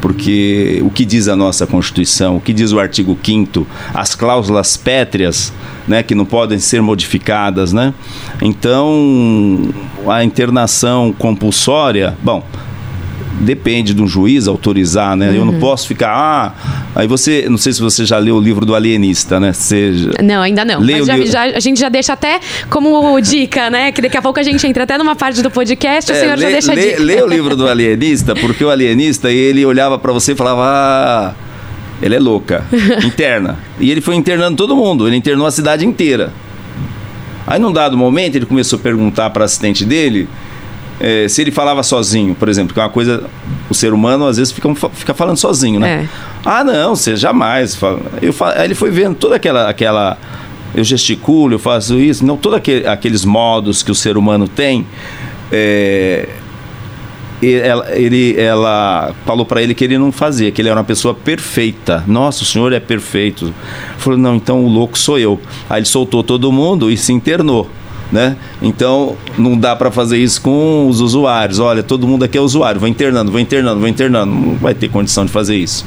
Porque 0.00 0.80
o 0.84 0.90
que 0.90 1.04
diz 1.04 1.28
a 1.28 1.36
nossa 1.36 1.66
Constituição, 1.66 2.36
o 2.36 2.40
que 2.40 2.52
diz 2.52 2.72
o 2.72 2.78
artigo 2.78 3.18
5 3.22 3.66
as 3.94 4.14
cláusulas 4.14 4.76
pétreas, 4.76 5.52
né, 5.86 6.02
que 6.02 6.14
não 6.14 6.24
podem 6.24 6.58
ser 6.58 6.80
modificadas, 6.82 7.72
né? 7.72 7.94
Então, 8.42 9.70
a 10.08 10.24
internação 10.24 11.14
compulsória, 11.16 12.16
bom, 12.22 12.44
depende 13.40 13.92
de 13.92 14.02
um 14.02 14.08
juiz 14.08 14.48
autorizar, 14.48 15.16
né? 15.16 15.30
Uhum. 15.30 15.34
Eu 15.34 15.44
não 15.44 15.54
uhum. 15.54 15.60
posso 15.60 15.86
ficar, 15.86 16.10
ah, 16.10 16.52
aí 16.94 17.06
você, 17.06 17.46
não 17.48 17.58
sei 17.58 17.72
se 17.72 17.80
você 17.80 18.04
já 18.04 18.18
leu 18.18 18.36
o 18.36 18.40
livro 18.40 18.64
do 18.64 18.74
alienista, 18.74 19.38
né? 19.38 19.52
Seja, 19.52 20.10
não, 20.22 20.42
ainda 20.42 20.64
não. 20.64 20.84
Já, 21.04 21.20
já, 21.24 21.42
a 21.56 21.60
gente 21.60 21.78
já 21.78 21.88
deixa 21.88 22.12
até 22.14 22.40
como 22.70 23.20
dica, 23.20 23.68
né? 23.70 23.92
Que 23.92 24.00
daqui 24.00 24.16
a 24.16 24.22
pouco 24.22 24.40
a 24.40 24.42
gente 24.42 24.66
entra 24.66 24.84
até 24.84 24.96
numa 24.96 25.14
parte 25.14 25.42
do 25.42 25.50
podcast, 25.50 26.10
é, 26.10 26.14
o 26.14 26.18
senhor 26.18 26.38
lê, 26.38 26.42
já 26.42 26.50
deixa 26.50 26.74
lê, 26.74 26.90
dica. 26.90 27.02
Lê 27.02 27.22
o 27.22 27.26
livro 27.26 27.56
do 27.56 27.68
alienista, 27.68 28.34
porque 28.34 28.64
o 28.64 28.70
alienista, 28.70 29.30
ele 29.30 29.64
olhava 29.64 29.98
para 29.98 30.12
você 30.12 30.32
e 30.32 30.36
falava, 30.36 30.62
ah, 30.64 31.34
ele 32.00 32.14
é 32.14 32.20
louca, 32.20 32.64
interna. 33.04 33.58
E 33.78 33.90
ele 33.90 34.00
foi 34.00 34.14
internando 34.14 34.56
todo 34.56 34.74
mundo, 34.74 35.06
ele 35.06 35.16
internou 35.16 35.46
a 35.46 35.50
cidade 35.50 35.84
inteira. 35.84 36.32
Aí, 37.46 37.60
num 37.60 37.72
dado 37.72 37.96
momento, 37.96 38.34
ele 38.34 38.46
começou 38.46 38.78
a 38.78 38.82
perguntar 38.82 39.30
para 39.30 39.44
assistente 39.44 39.84
dele 39.84 40.28
é, 40.98 41.28
se 41.28 41.42
ele 41.42 41.50
falava 41.50 41.82
sozinho, 41.82 42.34
por 42.34 42.48
exemplo, 42.48 42.72
que 42.72 42.80
é 42.80 42.82
uma 42.82 42.88
coisa. 42.88 43.24
O 43.68 43.74
ser 43.74 43.92
humano 43.92 44.26
às 44.26 44.36
vezes 44.36 44.52
fica, 44.52 44.72
fica 44.92 45.14
falando 45.14 45.36
sozinho, 45.36 45.80
né? 45.80 46.04
É. 46.04 46.08
Ah, 46.44 46.64
não, 46.64 46.94
você 46.94 47.16
jamais. 47.16 47.78
Eu, 48.22 48.34
aí 48.54 48.64
ele 48.64 48.74
foi 48.74 48.90
vendo 48.90 49.14
toda 49.16 49.36
aquela. 49.36 49.68
aquela 49.68 50.16
eu 50.74 50.84
gesticulo, 50.84 51.54
eu 51.54 51.58
faço 51.58 51.94
isso, 51.98 52.24
não 52.24 52.36
todos 52.36 52.58
aquele, 52.58 52.86
aqueles 52.86 53.24
modos 53.24 53.82
que 53.82 53.90
o 53.90 53.94
ser 53.94 54.16
humano 54.16 54.46
tem. 54.46 54.86
É, 55.50 56.28
ela, 57.42 57.96
ele, 57.96 58.38
ela 58.38 59.14
falou 59.24 59.46
para 59.46 59.62
ele 59.62 59.74
que 59.74 59.84
ele 59.84 59.96
não 59.96 60.12
fazia, 60.12 60.50
que 60.50 60.60
ele 60.60 60.68
era 60.68 60.78
uma 60.78 60.84
pessoa 60.84 61.14
perfeita. 61.14 62.04
Nossa, 62.06 62.42
o 62.42 62.46
senhor 62.46 62.72
é 62.72 62.80
perfeito. 62.80 63.54
Falou, 63.96 64.18
não, 64.18 64.36
então 64.36 64.64
o 64.64 64.68
louco 64.68 64.98
sou 64.98 65.18
eu. 65.18 65.40
Aí 65.68 65.78
ele 65.78 65.86
soltou 65.86 66.22
todo 66.22 66.50
mundo 66.52 66.90
e 66.90 66.96
se 66.96 67.12
internou 67.12 67.70
né? 68.10 68.36
Então 68.62 69.16
não 69.36 69.56
dá 69.58 69.74
para 69.74 69.90
fazer 69.90 70.18
isso 70.18 70.40
com 70.40 70.88
os 70.88 71.00
usuários. 71.00 71.58
Olha, 71.58 71.82
todo 71.82 72.06
mundo 72.06 72.24
aqui 72.24 72.38
é 72.38 72.40
usuário, 72.40 72.80
vai 72.80 72.90
internando, 72.90 73.30
vai 73.32 73.42
internando, 73.42 73.80
vai 73.80 73.90
internando. 73.90 74.32
Não 74.32 74.54
vai 74.54 74.74
ter 74.74 74.88
condição 74.88 75.24
de 75.24 75.32
fazer 75.32 75.56
isso. 75.56 75.84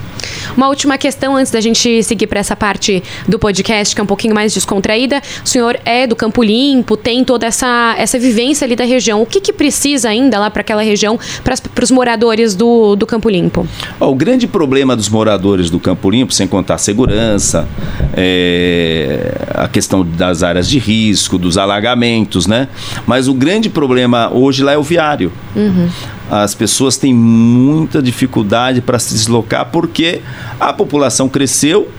Uma 0.60 0.68
última 0.68 0.98
questão 0.98 1.38
antes 1.38 1.54
da 1.54 1.62
gente 1.62 2.04
seguir 2.04 2.28
para 2.28 2.42
essa 2.42 2.54
parte 2.54 3.02
do 3.26 3.40
podcast 3.40 3.96
que 3.96 4.02
é 4.02 4.04
um 4.04 4.08
pouquinho 4.08 4.36
mais 4.36 4.54
descontraída. 4.54 5.22
O 5.42 5.48
senhor 5.48 5.80
é 5.86 6.06
do 6.06 6.18
Campo 6.18 6.44
Limpo, 6.44 6.98
tem 6.98 7.24
toda 7.24 7.46
essa, 7.46 7.96
essa 7.98 8.20
vivência 8.20 8.66
ali 8.66 8.76
da 8.76 8.84
região. 8.84 9.22
O 9.22 9.26
que, 9.26 9.40
que 9.40 9.54
precisa 9.54 10.10
ainda 10.10 10.38
lá 10.38 10.52
para 10.52 10.60
aquela 10.60 10.82
região, 10.82 11.18
para 11.46 11.82
os 11.82 11.92
moradores 11.92 12.56
do, 12.56 12.98
do 12.98 13.08
Campo 13.08 13.30
Limpo? 13.30 13.66
o 14.02 14.14
grande 14.14 14.48
problema 14.48 14.98
dos 14.98 15.08
moradores 15.08 15.70
do 15.70 15.80
Campo 15.80 16.10
Limpo, 16.10 16.34
sem 16.34 16.46
contar 16.46 16.74
a 16.74 16.78
segurança, 16.78 17.66
é, 18.14 19.32
a 19.56 19.70
questão 19.70 20.06
das 20.06 20.44
áreas 20.44 20.68
de 20.68 20.78
risco, 20.78 21.38
dos 21.38 21.58
alagamentos, 21.58 22.48
né? 22.48 22.68
Mas 23.08 23.30
o 23.30 23.34
grande 23.34 23.70
problema 23.70 24.30
hoje 24.34 24.62
lá 24.62 24.74
é 24.74 24.78
o 24.78 24.84
viário. 24.84 25.32
Uhum 25.56 25.88
as 26.30 26.54
pessoas 26.54 26.98
têm 26.98 27.14
muita 27.14 28.02
dificuldade 28.02 28.82
para 28.82 29.00
se 29.00 29.14
deslocar 29.14 29.66
porque 29.72 30.22
a 30.60 30.72
população 30.72 31.28
cresceu 31.28 31.90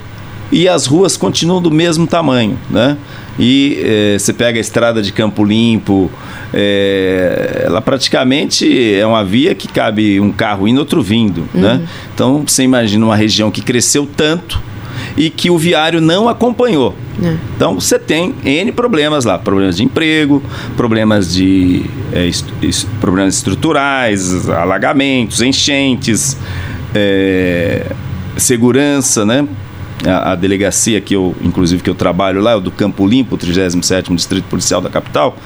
e 0.52 0.68
as 0.68 0.86
ruas 0.86 1.16
continuam 1.16 1.62
do 1.62 1.70
mesmo 1.70 2.06
tamanho, 2.06 2.58
né? 2.68 2.96
E 3.38 3.80
é, 3.82 4.18
você 4.18 4.32
pega 4.32 4.58
a 4.58 4.60
estrada 4.60 5.00
de 5.00 5.12
Campo 5.12 5.44
Limpo, 5.44 6.10
é, 6.52 7.62
ela 7.66 7.80
praticamente 7.80 8.94
é 8.94 9.06
uma 9.06 9.24
via 9.24 9.54
que 9.54 9.68
cabe 9.68 10.20
um 10.20 10.32
carro 10.32 10.66
indo, 10.66 10.78
outro 10.78 11.02
vindo, 11.02 11.48
né? 11.54 11.72
uhum. 11.72 11.78
né? 11.78 11.88
Então 12.14 12.44
você 12.46 12.64
imagina 12.64 13.04
uma 13.04 13.16
região 13.16 13.50
que 13.50 13.62
cresceu 13.62 14.08
tanto 14.16 14.60
e 15.20 15.28
que 15.28 15.50
o 15.50 15.58
viário 15.58 16.00
não 16.00 16.30
acompanhou. 16.30 16.94
É. 17.22 17.36
Então 17.54 17.78
você 17.78 17.98
tem 17.98 18.34
N 18.42 18.72
problemas 18.72 19.26
lá, 19.26 19.38
problemas 19.38 19.76
de 19.76 19.84
emprego, 19.84 20.42
problemas 20.78 21.34
de 21.34 21.84
é, 22.10 22.26
est 22.26 22.86
problemas 23.02 23.34
estruturais, 23.34 24.48
alagamentos, 24.48 25.42
enchentes, 25.42 26.38
é, 26.94 27.92
segurança, 28.38 29.26
né? 29.26 29.46
A, 30.06 30.32
a, 30.32 30.34
delegacia 30.34 30.98
que 31.02 31.14
eu, 31.14 31.36
inclusive, 31.42 31.82
que 31.82 31.90
eu 31.90 31.94
trabalho 31.94 32.40
lá, 32.40 32.52
é 32.52 32.56
o 32.56 32.60
do 32.60 32.70
Campo 32.70 33.06
Limpo, 33.06 33.34
o 33.34 33.38
37º 33.38 34.14
Distrito 34.14 34.44
Policial 34.44 34.80
da 34.80 34.88
capital, 34.88 35.36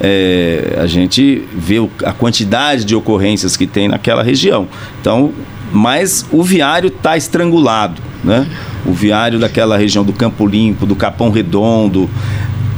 é, 0.00 0.78
a 0.80 0.86
gente 0.86 1.46
vê 1.54 1.78
o, 1.78 1.90
a 2.02 2.14
quantidade 2.14 2.86
de 2.86 2.96
ocorrências 2.96 3.54
que 3.54 3.66
tem 3.66 3.86
naquela 3.88 4.22
região. 4.22 4.66
Então, 4.98 5.34
mas 5.70 6.24
o 6.32 6.42
viário 6.42 6.88
está 6.88 7.18
estrangulado, 7.18 8.00
né? 8.24 8.46
O 8.88 8.92
viário 8.92 9.38
daquela 9.38 9.76
região 9.76 10.02
do 10.02 10.12
Campo 10.12 10.46
Limpo, 10.46 10.86
do 10.86 10.96
Capão 10.96 11.30
Redondo, 11.30 12.08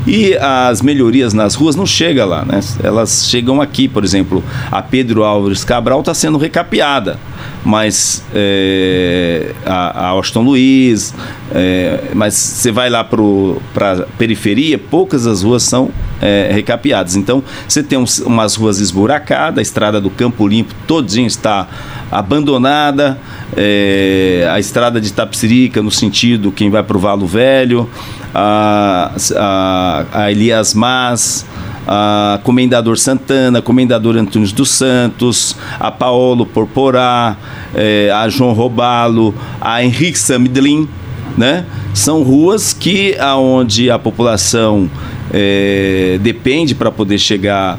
e 0.06 0.34
as 0.36 0.82
melhorias 0.82 1.32
nas 1.32 1.54
ruas 1.54 1.76
não 1.76 1.86
chegam 1.86 2.26
lá, 2.26 2.44
né? 2.44 2.61
Elas 2.82 3.28
chegam 3.28 3.61
aqui, 3.61 3.86
por 3.86 4.02
exemplo, 4.02 4.42
a 4.70 4.82
Pedro 4.82 5.22
Álvares 5.22 5.62
Cabral 5.62 6.00
está 6.00 6.14
sendo 6.14 6.38
recapeada, 6.38 7.18
mas 7.64 8.24
é, 8.34 9.53
a, 9.64 10.07
a 10.07 10.09
Austin 10.09 10.41
Luiz, 10.41 11.14
é, 11.53 12.11
mas 12.14 12.34
você 12.34 12.70
vai 12.70 12.88
lá 12.88 13.05
para 13.05 13.93
a 13.93 14.07
periferia, 14.16 14.78
poucas 14.78 15.24
das 15.24 15.43
ruas 15.43 15.62
são 15.62 15.91
é, 16.20 16.51
recapeadas. 16.53 17.16
Então, 17.16 17.43
você 17.66 17.82
tem 17.82 17.99
umas 18.24 18.55
ruas 18.55 18.80
esburacadas, 18.80 19.59
a 19.59 19.62
estrada 19.62 20.01
do 20.01 20.11
Campo 20.11 20.47
Limpo 20.47 20.74
todinho 20.86 21.26
está 21.26 21.68
abandonada, 22.11 23.18
é, 23.57 24.49
a 24.51 24.59
estrada 24.59 25.01
de 25.01 25.12
Tapsirica, 25.12 25.82
no 25.82 25.91
sentido 25.91 26.53
quem 26.53 26.70
vai 26.70 26.82
para 26.82 26.97
o 26.97 27.01
Valo 27.01 27.26
Velho, 27.26 27.88
a, 28.34 29.12
a, 29.36 30.07
a 30.12 30.30
Elias 30.30 30.74
Mas, 30.74 31.45
a 31.93 32.38
Comendador 32.45 32.97
Santana, 32.97 33.61
Comendador 33.61 34.16
Antônio 34.16 34.49
dos 34.53 34.70
Santos, 34.70 35.57
a 35.80 35.91
Paolo 35.91 36.47
Porporá, 36.47 37.36
é, 37.74 38.12
a 38.14 38.28
João 38.28 38.53
Robalo, 38.53 39.34
a 39.61 39.82
Henrique 39.82 40.16
Samidlin, 40.16 40.88
né? 41.36 41.66
São 41.93 42.22
ruas 42.22 42.72
que 42.72 43.18
aonde 43.18 43.91
a 43.91 43.99
população 43.99 44.88
é, 45.32 46.16
depende 46.22 46.76
para 46.76 46.93
poder 46.93 47.18
chegar 47.18 47.76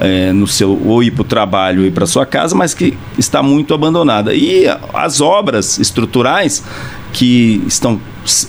é, 0.00 0.32
no 0.32 0.48
seu 0.48 0.76
ou 0.84 1.00
ir 1.04 1.12
para 1.12 1.22
o 1.22 1.24
trabalho 1.24 1.86
ir 1.86 1.92
para 1.92 2.06
sua 2.06 2.26
casa, 2.26 2.56
mas 2.56 2.74
que 2.74 2.98
está 3.16 3.40
muito 3.40 3.72
abandonada. 3.72 4.34
E 4.34 4.64
as 4.92 5.20
obras 5.20 5.78
estruturais 5.78 6.64
que 7.12 7.62
estão, 7.68 8.00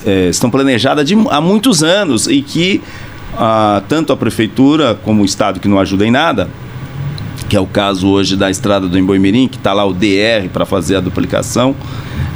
é, 0.04 0.30
estão 0.30 0.50
planejadas 0.50 1.06
de, 1.06 1.14
há 1.30 1.40
muitos 1.40 1.84
anos 1.84 2.26
e 2.26 2.42
que 2.42 2.82
ah, 3.36 3.82
tanto 3.88 4.12
a 4.12 4.16
prefeitura 4.16 4.94
como 4.94 5.22
o 5.22 5.24
estado 5.24 5.60
que 5.60 5.68
não 5.68 5.78
ajuda 5.78 6.06
em 6.06 6.10
nada, 6.10 6.48
que 7.48 7.56
é 7.56 7.60
o 7.60 7.66
caso 7.66 8.08
hoje 8.08 8.36
da 8.36 8.50
estrada 8.50 8.88
do 8.88 8.98
Emboimirim, 8.98 9.48
que 9.48 9.56
está 9.56 9.72
lá 9.72 9.84
o 9.84 9.92
DR 9.92 10.48
para 10.52 10.66
fazer 10.66 10.96
a 10.96 11.00
duplicação 11.00 11.74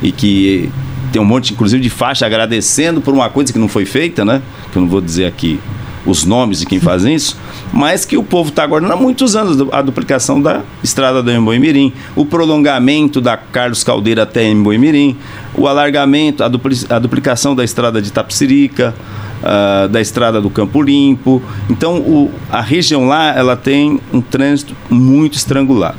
e 0.02 0.12
que 0.12 0.70
tem 1.12 1.20
um 1.20 1.24
monte, 1.24 1.52
inclusive, 1.52 1.82
de 1.82 1.90
faixa 1.90 2.24
agradecendo 2.24 3.00
por 3.00 3.12
uma 3.12 3.28
coisa 3.28 3.52
que 3.52 3.58
não 3.58 3.68
foi 3.68 3.84
feita, 3.84 4.24
né? 4.24 4.40
Que 4.70 4.78
eu 4.78 4.82
não 4.82 4.88
vou 4.88 5.00
dizer 5.00 5.26
aqui 5.26 5.58
os 6.06 6.24
nomes 6.24 6.60
de 6.60 6.66
quem 6.66 6.80
faz 6.80 7.04
isso, 7.04 7.36
mas 7.72 8.04
que 8.04 8.16
o 8.16 8.22
povo 8.22 8.48
está 8.48 8.62
aguardando 8.62 8.92
há 8.92 8.96
muitos 8.96 9.36
anos 9.36 9.68
a 9.70 9.82
duplicação 9.82 10.40
da 10.40 10.62
estrada 10.82 11.22
do 11.22 11.30
Emboimirim, 11.30 11.92
o 12.16 12.24
prolongamento 12.24 13.20
da 13.20 13.36
Carlos 13.36 13.84
Caldeira 13.84 14.22
até 14.22 14.48
Emboimirim, 14.48 15.16
o 15.54 15.66
alargamento, 15.66 16.42
a, 16.42 16.48
dupli 16.48 16.76
a 16.88 16.98
duplicação 16.98 17.54
da 17.54 17.64
estrada 17.64 18.00
de 18.00 18.10
Tapsirica, 18.10 18.94
uh, 19.42 19.88
da 19.88 20.00
estrada 20.00 20.40
do 20.40 20.50
Campo 20.50 20.82
Limpo. 20.82 21.42
Então, 21.68 21.98
o, 21.98 22.30
a 22.50 22.60
região 22.60 23.06
lá 23.06 23.36
ela 23.36 23.56
tem 23.56 24.00
um 24.12 24.20
trânsito 24.20 24.74
muito 24.88 25.36
estrangulado. 25.36 25.98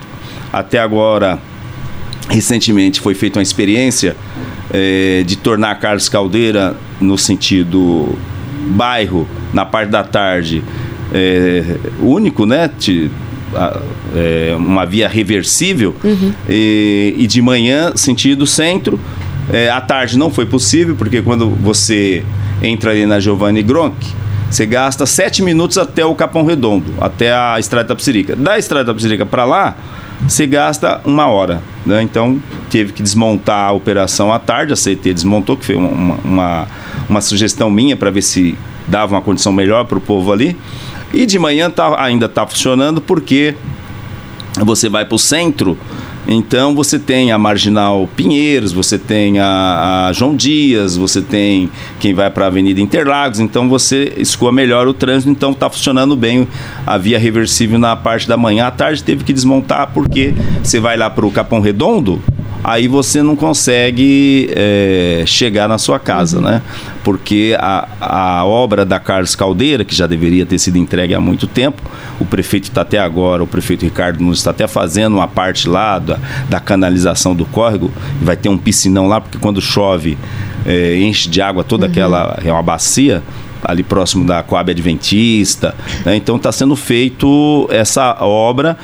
Até 0.51 0.79
agora, 0.79 1.39
recentemente, 2.29 2.99
foi 2.99 3.13
feita 3.13 3.39
uma 3.39 3.43
experiência 3.43 4.15
eh, 4.73 5.23
de 5.25 5.37
tornar 5.37 5.75
Carlos 5.75 6.09
Caldeira 6.09 6.75
no 6.99 7.17
sentido 7.17 8.17
bairro 8.67 9.27
na 9.53 9.65
parte 9.65 9.89
da 9.89 10.03
tarde 10.03 10.63
é, 11.13 11.77
único, 11.99 12.45
né? 12.45 12.69
Te, 12.79 13.11
a, 13.53 13.81
é, 14.15 14.53
uma 14.55 14.85
via 14.85 15.07
reversível 15.07 15.95
uhum. 16.03 16.33
e, 16.49 17.15
e, 17.17 17.27
de 17.27 17.41
manhã 17.41 17.91
sentido 17.95 18.47
centro. 18.47 18.99
É, 19.51 19.69
à 19.69 19.81
tarde 19.81 20.17
não 20.17 20.29
foi 20.29 20.45
possível 20.45 20.95
porque 20.95 21.21
quando 21.21 21.49
você 21.49 22.23
entra 22.61 22.91
ali 22.91 23.05
na 23.05 23.19
Giovanni 23.19 23.63
Gronk, 23.63 23.95
você 24.49 24.65
gasta 24.65 25.05
sete 25.05 25.41
minutos 25.41 25.77
até 25.77 26.05
o 26.05 26.13
Capão 26.13 26.45
Redondo, 26.45 26.93
até 26.99 27.33
a 27.33 27.57
Estrada 27.57 27.87
da 27.87 27.95
Psirica. 27.95 28.35
Da 28.35 28.59
Estrada 28.59 28.85
da 28.85 28.93
Psirica 28.93 29.25
para 29.25 29.45
lá, 29.45 29.77
você 30.27 30.45
gasta 30.45 30.99
uma 31.05 31.27
hora. 31.27 31.61
Né? 31.85 32.01
Então, 32.01 32.41
teve 32.69 32.91
que 32.91 33.01
desmontar 33.01 33.69
a 33.69 33.71
operação 33.71 34.31
à 34.31 34.37
tarde, 34.37 34.73
a 34.73 34.75
CT 34.75 35.13
desmontou, 35.13 35.55
que 35.55 35.65
foi 35.65 35.75
uma, 35.75 36.15
uma, 36.23 36.67
uma 37.07 37.21
sugestão 37.21 37.69
minha 37.69 37.95
para 37.95 38.11
ver 38.11 38.21
se 38.21 38.57
dava 38.87 39.15
uma 39.15 39.21
condição 39.21 39.53
melhor 39.53 39.85
para 39.85 39.97
o 39.97 40.01
povo 40.01 40.33
ali. 40.33 40.57
E 41.13 41.25
de 41.25 41.39
manhã 41.39 41.69
tá, 41.69 42.01
ainda 42.03 42.25
está 42.25 42.45
funcionando 42.45 42.99
porque 42.99 43.55
você 44.59 44.89
vai 44.89 45.05
para 45.05 45.15
o 45.15 45.19
centro, 45.19 45.77
então 46.27 46.75
você 46.75 46.99
tem 46.99 47.31
a 47.31 47.37
Marginal 47.37 48.07
Pinheiros, 48.15 48.71
você 48.71 48.97
tem 48.97 49.39
a, 49.39 50.07
a 50.07 50.13
João 50.13 50.35
Dias, 50.35 50.95
você 50.95 51.21
tem 51.21 51.69
quem 51.99 52.13
vai 52.13 52.29
para 52.29 52.45
a 52.45 52.47
Avenida 52.47 52.79
Interlagos, 52.79 53.39
então 53.39 53.67
você 53.67 54.13
escoa 54.17 54.51
melhor 54.51 54.87
o 54.87 54.93
trânsito, 54.93 55.31
então 55.31 55.51
está 55.51 55.69
funcionando 55.69 56.15
bem 56.15 56.47
a 56.85 56.97
via 56.97 57.17
reversível 57.17 57.79
na 57.79 57.95
parte 57.95 58.27
da 58.27 58.37
manhã. 58.37 58.67
À 58.67 58.71
tarde 58.71 59.03
teve 59.03 59.23
que 59.23 59.33
desmontar 59.33 59.91
porque 59.93 60.33
você 60.63 60.79
vai 60.79 60.95
lá 60.95 61.09
para 61.09 61.25
o 61.25 61.31
Capão 61.31 61.59
Redondo, 61.59 62.21
aí 62.63 62.87
você 62.87 63.21
não 63.23 63.35
consegue 63.35 64.49
é, 64.55 65.23
chegar 65.25 65.67
na 65.67 65.77
sua 65.77 65.99
casa, 65.99 66.37
uhum. 66.37 66.43
né? 66.43 66.61
Porque 67.03 67.55
a, 67.59 67.87
a 67.99 68.45
obra 68.45 68.85
da 68.85 68.99
Carlos 68.99 69.35
Caldeira, 69.35 69.83
que 69.83 69.95
já 69.95 70.05
deveria 70.05 70.45
ter 70.45 70.59
sido 70.59 70.77
entregue 70.77 71.13
há 71.13 71.19
muito 71.19 71.47
tempo, 71.47 71.81
o 72.19 72.25
prefeito 72.25 72.65
está 72.65 72.81
até 72.81 72.99
agora, 72.99 73.43
o 73.43 73.47
prefeito 73.47 73.83
Ricardo 73.83 74.21
Nunes 74.21 74.39
está 74.39 74.51
até 74.51 74.67
fazendo 74.67 75.15
uma 75.15 75.27
parte 75.27 75.67
lá 75.67 75.97
da, 75.97 76.19
da 76.49 76.59
canalização 76.59 77.35
do 77.35 77.45
córrego, 77.45 77.91
vai 78.21 78.37
ter 78.37 78.49
um 78.49 78.57
piscinão 78.57 79.07
lá, 79.07 79.19
porque 79.19 79.37
quando 79.39 79.59
chove 79.61 80.17
é, 80.65 80.97
enche 80.97 81.29
de 81.29 81.41
água 81.41 81.63
toda 81.63 81.85
uhum. 81.85 81.91
aquela, 81.91 82.39
é 82.43 82.51
uma 82.51 82.61
bacia, 82.61 83.23
ali 83.63 83.83
próximo 83.83 84.25
da 84.25 84.41
Coab 84.43 84.71
Adventista. 84.71 85.75
Né? 86.05 86.15
Então 86.15 86.35
está 86.35 86.51
sendo 86.51 86.75
feito 86.75 87.67
essa 87.71 88.17
obra 88.23 88.77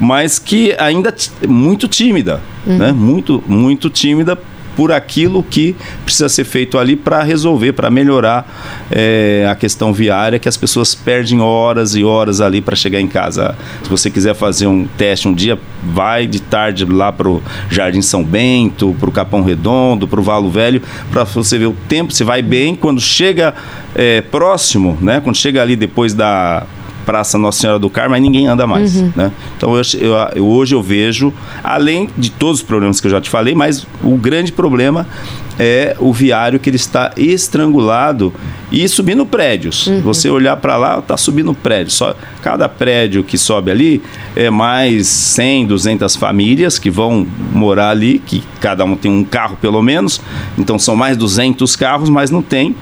mas 0.00 0.38
que 0.38 0.74
ainda 0.78 1.14
é 1.42 1.46
muito 1.46 1.88
tímida, 1.88 2.40
uhum. 2.66 2.78
né? 2.78 2.92
Muito, 2.92 3.42
muito 3.46 3.88
tímida 3.90 4.38
por 4.76 4.92
aquilo 4.92 5.42
que 5.42 5.76
precisa 6.04 6.28
ser 6.28 6.44
feito 6.44 6.78
ali 6.78 6.96
para 6.96 7.22
resolver, 7.22 7.72
para 7.72 7.90
melhorar 7.90 8.86
é, 8.90 9.46
a 9.50 9.54
questão 9.54 9.92
viária, 9.92 10.38
que 10.38 10.48
as 10.48 10.56
pessoas 10.56 10.94
perdem 10.94 11.40
horas 11.40 11.94
e 11.94 12.04
horas 12.04 12.40
ali 12.40 12.60
para 12.60 12.74
chegar 12.74 13.00
em 13.00 13.08
casa. 13.08 13.56
Se 13.82 13.88
você 13.88 14.10
quiser 14.10 14.34
fazer 14.34 14.66
um 14.66 14.86
teste 14.96 15.28
um 15.28 15.34
dia, 15.34 15.58
vai 15.82 16.26
de 16.26 16.40
tarde 16.40 16.84
lá 16.84 17.12
para 17.12 17.28
o 17.28 17.42
Jardim 17.70 18.02
São 18.02 18.24
Bento, 18.24 18.96
para 18.98 19.08
o 19.08 19.12
Capão 19.12 19.42
Redondo, 19.42 20.08
para 20.08 20.20
o 20.20 20.22
Valo 20.22 20.50
Velho, 20.50 20.82
para 21.10 21.24
você 21.24 21.58
ver 21.58 21.66
o 21.66 21.76
tempo, 21.88 22.12
se 22.12 22.24
vai 22.24 22.42
bem. 22.42 22.74
Quando 22.74 23.00
chega 23.00 23.54
é, 23.94 24.20
próximo, 24.20 24.96
né? 25.00 25.20
quando 25.20 25.36
chega 25.36 25.60
ali 25.60 25.76
depois 25.76 26.14
da 26.14 26.66
Praça 27.04 27.38
Nossa 27.38 27.60
Senhora 27.60 27.78
do 27.78 27.90
Carmo, 27.90 28.10
mas 28.10 28.22
ninguém 28.22 28.46
anda 28.46 28.66
mais. 28.66 28.96
Uhum. 28.96 29.12
Né? 29.14 29.32
Então 29.56 29.74
eu, 29.76 29.82
eu, 30.34 30.46
hoje 30.46 30.74
eu 30.74 30.82
vejo, 30.82 31.32
além 31.62 32.08
de 32.16 32.30
todos 32.30 32.60
os 32.60 32.66
problemas 32.66 33.00
que 33.00 33.06
eu 33.06 33.10
já 33.10 33.20
te 33.20 33.30
falei, 33.30 33.54
mas 33.54 33.86
o 34.02 34.16
grande 34.16 34.52
problema 34.52 35.06
é 35.58 35.96
o 35.98 36.12
viário 36.12 36.58
que 36.58 36.70
ele 36.70 36.76
está 36.76 37.12
estrangulado 37.16 38.32
e 38.70 38.88
subindo 38.88 39.24
prédios. 39.26 39.86
Uhum. 39.86 40.00
Você 40.00 40.30
olhar 40.30 40.56
para 40.56 40.76
lá, 40.76 40.98
está 40.98 41.16
subindo 41.16 41.52
prédio. 41.54 41.92
Só 41.92 42.14
cada 42.40 42.68
prédio 42.68 43.22
que 43.22 43.36
sobe 43.36 43.70
ali 43.70 44.02
é 44.34 44.48
mais 44.50 45.06
100, 45.06 45.66
200 45.66 46.16
famílias 46.16 46.78
que 46.78 46.90
vão 46.90 47.26
morar 47.52 47.90
ali, 47.90 48.18
que 48.18 48.42
cada 48.60 48.84
um 48.84 48.96
tem 48.96 49.10
um 49.10 49.24
carro 49.24 49.56
pelo 49.60 49.82
menos. 49.82 50.20
Então 50.56 50.78
são 50.78 50.96
mais 50.96 51.16
200 51.16 51.76
carros, 51.76 52.08
mas 52.08 52.30
não 52.30 52.42
tem 52.42 52.74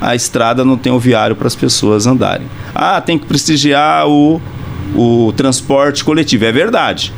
a 0.00 0.14
estrada 0.14 0.64
não 0.64 0.76
tem 0.76 0.92
o 0.92 0.98
viário 0.98 1.34
para 1.34 1.46
as 1.46 1.56
pessoas 1.56 2.06
andarem. 2.06 2.46
Ah, 2.74 3.00
tem 3.00 3.18
que 3.18 3.26
prestigiar 3.26 4.08
o, 4.08 4.40
o 4.94 5.32
transporte 5.36 6.04
coletivo. 6.04 6.44
É 6.44 6.52
verdade. 6.52 7.12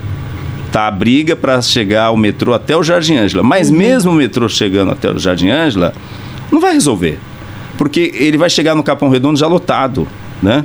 Tá 0.72 0.86
a 0.86 0.90
briga 0.90 1.34
para 1.34 1.60
chegar 1.60 2.10
o 2.10 2.16
metrô 2.16 2.54
até 2.54 2.76
o 2.76 2.82
Jardim 2.82 3.16
Ângela. 3.16 3.42
Mas 3.42 3.70
uhum. 3.70 3.76
mesmo 3.76 4.10
o 4.12 4.14
metrô 4.14 4.48
chegando 4.48 4.92
até 4.92 5.10
o 5.10 5.18
Jardim 5.18 5.50
Ângela, 5.50 5.92
Não 6.50 6.60
vai 6.60 6.72
resolver. 6.72 7.18
Porque 7.76 8.12
ele 8.14 8.36
vai 8.36 8.50
chegar 8.50 8.74
no 8.74 8.82
Capão 8.82 9.08
Redondo 9.08 9.38
já 9.38 9.46
lotado, 9.46 10.06
né? 10.42 10.64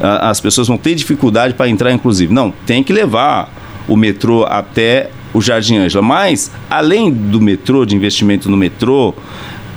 As 0.00 0.40
pessoas 0.40 0.68
vão 0.68 0.76
ter 0.76 0.94
dificuldade 0.94 1.54
para 1.54 1.68
entrar, 1.68 1.92
inclusive. 1.92 2.32
Não, 2.32 2.52
tem 2.66 2.84
que 2.84 2.92
levar 2.92 3.52
o 3.88 3.96
metrô 3.96 4.44
até 4.44 5.10
o 5.32 5.40
Jardim 5.40 5.76
Ângela. 5.78 6.02
Mas, 6.02 6.50
além 6.70 7.12
do 7.12 7.40
metrô, 7.40 7.84
de 7.84 7.96
investimento 7.96 8.50
no 8.50 8.56
metrô, 8.56 9.14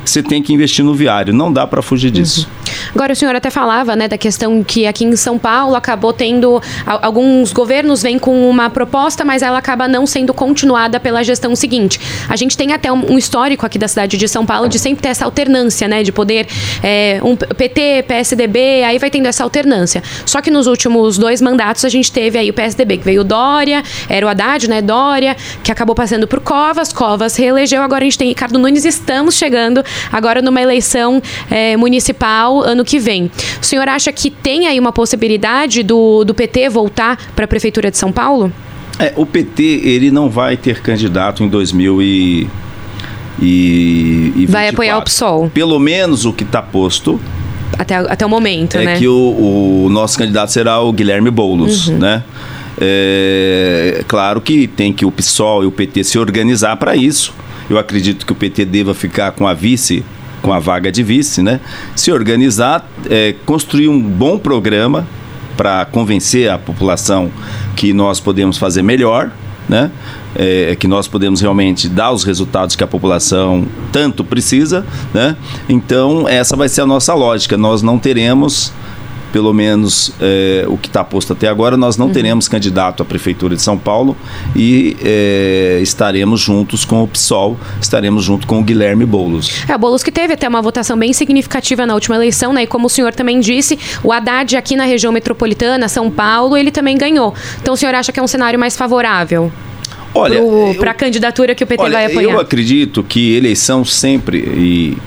você 0.06 0.22
tem 0.24 0.42
que 0.42 0.54
investir 0.54 0.84
no 0.84 0.94
viário. 0.94 1.34
Não 1.34 1.52
dá 1.52 1.66
para 1.66 1.82
fugir 1.82 2.12
disso. 2.12 2.48
Uhum. 2.48 2.61
Agora, 2.94 3.14
o 3.14 3.16
senhor 3.16 3.36
até 3.36 3.50
falava 3.50 3.96
né, 3.96 4.08
da 4.08 4.18
questão 4.18 4.64
que 4.64 4.86
aqui 4.86 5.06
em 5.06 5.16
São 5.16 5.38
Paulo 5.38 5.76
acabou 5.76 6.14
tendo. 6.14 6.62
Alguns 6.86 7.54
governos 7.54 8.02
vêm 8.02 8.20
com 8.20 8.50
uma 8.50 8.70
proposta, 8.70 9.24
mas 9.24 9.42
ela 9.42 9.58
acaba 9.58 9.88
não 9.88 10.06
sendo 10.06 10.34
continuada 10.34 11.00
pela 11.00 11.24
gestão 11.24 11.56
seguinte. 11.56 12.00
A 12.30 12.36
gente 12.36 12.56
tem 12.56 12.74
até 12.74 12.92
um, 12.92 13.18
histórico 13.18 13.66
aqui 13.66 13.78
da 13.78 13.88
cidade 13.88 14.18
de 14.18 14.28
São 14.28 14.46
Paulo 14.46 14.68
de 14.68 14.80
sempre 14.80 15.02
ter 15.02 15.10
essa 15.10 15.26
alternância, 15.26 15.88
né? 15.88 16.04
De 16.04 16.12
poder. 16.12 16.48
É, 16.84 17.20
um 17.24 17.36
PT, 17.36 18.06
PSDB, 18.08 18.84
aí 18.84 18.98
vai 18.98 19.10
tendo 19.10 19.28
essa 19.28 19.44
alternância. 19.44 20.04
Só 20.26 20.42
que 20.42 20.50
nos 20.50 20.68
últimos 20.68 21.18
dois 21.18 21.42
mandatos 21.42 21.86
a 21.86 21.90
gente 21.90 22.12
teve 22.12 22.38
aí 22.38 22.50
o 22.50 22.54
PSDB, 22.54 22.98
que 22.98 23.06
veio 23.06 23.24
Dória, 23.24 23.84
era 24.10 24.26
o 24.26 24.30
Haddad, 24.30 24.70
né? 24.70 24.82
Dória, 24.82 25.36
que 25.64 25.72
acabou 25.72 25.96
passando 25.96 26.28
por 26.28 26.40
Covas, 26.40 26.92
Covas 26.92 27.36
reelegeu, 27.36 27.82
agora 27.82 28.04
a 28.04 28.06
gente 28.06 28.18
tem 28.18 28.28
Ricardo 28.28 28.58
Nunes, 28.58 28.86
estamos 28.86 29.36
chegando 29.36 29.84
agora 30.12 30.42
numa 30.42 30.62
eleição 30.62 31.22
é, 31.50 31.76
municipal 31.78 32.61
ano 32.62 32.84
que 32.84 33.00
vem. 33.00 33.30
O 33.62 33.66
senhor 33.66 33.88
acha 33.88 34.12
que 34.12 34.30
tem 34.30 34.68
aí 34.68 34.80
uma 34.80 34.92
possibilidade 34.92 35.84
do, 35.84 36.24
do 36.24 36.34
PT 36.34 36.70
voltar 36.70 37.18
para 37.36 37.46
a 37.46 37.48
Prefeitura 37.48 37.92
de 37.92 37.98
São 37.98 38.12
Paulo? 38.12 38.52
É, 39.00 39.14
o 39.16 39.26
PT 39.26 39.64
ele 39.64 40.12
não 40.12 40.30
vai 40.30 40.58
ter 40.58 40.82
candidato 40.82 41.44
em 41.44 41.48
2000 41.48 42.02
e, 42.02 42.48
e, 43.42 44.34
e 44.36 44.46
vai 44.46 44.70
apoiar 44.70 44.98
o 45.00 45.04
PSOL. 45.04 45.50
Pelo 45.54 45.80
menos 45.80 46.26
o 46.26 46.34
que 46.34 46.44
está 46.44 46.62
posto 46.62 47.20
até, 47.78 47.96
até 47.96 48.26
o 48.26 48.30
momento, 48.30 48.78
é 48.78 48.86
né? 48.86 48.98
que 48.98 49.08
o, 49.08 49.86
o, 49.86 49.90
nosso 49.90 50.18
candidato 50.18 50.52
será 50.52 50.80
o 50.80 50.92
Guilherme 50.92 51.32
Boulos, 51.32 51.88
uhum. 51.88 51.98
né? 51.98 52.24
É, 52.80 54.04
claro 54.08 54.42
que 54.42 54.68
tem 54.68 54.94
que 54.94 55.06
o 55.06 55.12
PSOL 55.12 55.64
e 55.64 55.68
o 55.68 55.72
PT 55.72 56.04
se 56.04 56.20
organizar 56.20 56.78
para 56.78 56.96
isso. 56.96 57.34
Eu 57.70 57.78
acredito 57.78 58.26
que 58.26 58.32
o 58.32 58.36
PT 58.36 58.66
deva 58.66 58.94
ficar 58.94 59.32
com 59.32 59.48
a 59.48 59.54
vice, 59.54 60.04
com 60.42 60.52
a 60.52 60.60
vaga 60.60 60.92
de 60.92 61.04
vice, 61.04 61.42
né? 61.42 61.60
Se 61.96 62.12
organizar, 62.12 62.88
é, 63.10 63.36
construir 63.46 63.88
um 63.88 64.02
bom 64.02 64.38
programa 64.38 65.08
para 65.56 65.86
convencer 65.86 66.50
a 66.50 66.58
população 66.58 67.32
que 67.76 67.94
nós 67.94 68.20
podemos 68.20 68.58
fazer 68.58 68.82
melhor, 68.82 69.32
né? 69.70 69.92
É, 70.34 70.76
que 70.80 70.88
nós 70.88 71.08
podemos 71.08 71.42
realmente 71.42 71.90
dar 71.90 72.12
os 72.12 72.24
resultados 72.24 72.76
que 72.76 72.84
a 72.84 72.88
população 72.88 73.68
tanto 73.92 74.24
precisa, 74.24 74.86
né? 75.14 75.36
Então 75.70 76.28
essa 76.28 76.56
vai 76.56 76.70
ser 76.70 76.82
a 76.82 76.86
nossa 76.86 77.14
lógica. 77.14 77.58
Nós 77.58 77.82
não 77.82 78.00
teremos 78.00 78.74
pelo 79.32 79.54
menos 79.54 80.14
é, 80.20 80.66
o 80.68 80.78
que 80.78 80.88
está 80.88 81.04
posto 81.04 81.34
até 81.34 81.48
agora, 81.48 81.78
nós 81.78 81.98
não 81.98 82.08
uhum. 82.08 82.14
teremos 82.14 82.48
candidato 82.48 83.02
à 83.02 83.06
Prefeitura 83.06 83.56
de 83.56 83.62
São 83.62 83.78
Paulo 83.78 84.16
e 84.56 84.98
é, 85.04 85.80
estaremos 85.82 86.40
juntos 86.40 86.86
com 86.86 87.04
o 87.04 87.08
PSOL, 87.08 87.58
estaremos 87.82 88.24
junto 88.24 88.46
com 88.46 88.60
o 88.60 88.64
Guilherme 88.64 89.06
Boulos. 89.06 89.64
É, 89.68 89.76
o 89.76 89.80
Boulos 89.80 90.04
que 90.04 90.12
teve 90.12 90.34
até 90.34 90.48
uma 90.48 90.62
votação 90.62 90.98
bem 90.98 91.14
significativa 91.14 91.86
na 91.86 91.94
última 91.94 92.16
eleição, 92.16 92.54
né? 92.54 92.64
E 92.64 92.68
como 92.68 92.88
o 92.88 92.90
senhor 92.90 93.14
também 93.14 93.40
disse, 93.40 93.78
o 94.04 94.12
Haddad 94.12 94.56
aqui 94.58 94.76
na 94.76 94.86
região 94.86 95.12
metropolitana, 95.12 95.88
São 95.88 96.10
Paulo, 96.10 96.58
ele 96.58 96.72
também 96.72 96.98
ganhou. 96.98 97.34
Então 97.62 97.74
o 97.74 97.78
senhor 97.78 97.96
acha 97.96 98.12
que 98.12 98.20
é 98.20 98.24
um 98.24 98.28
cenário 98.28 98.60
mais 98.60 98.76
favorável? 98.76 99.52
Olha, 100.14 100.42
para 100.78 100.92
a 100.92 100.94
candidatura 100.94 101.56
que 101.56 101.64
o 101.64 101.68
PT 101.68 101.84
olha, 101.84 101.94
vai 101.94 102.06
apoiar. 102.06 102.34
Eu 102.34 102.40
acredito 102.40 103.04
que 103.04 103.36
eleição 103.36 103.86
sempre 103.86 104.40
e 104.40 104.98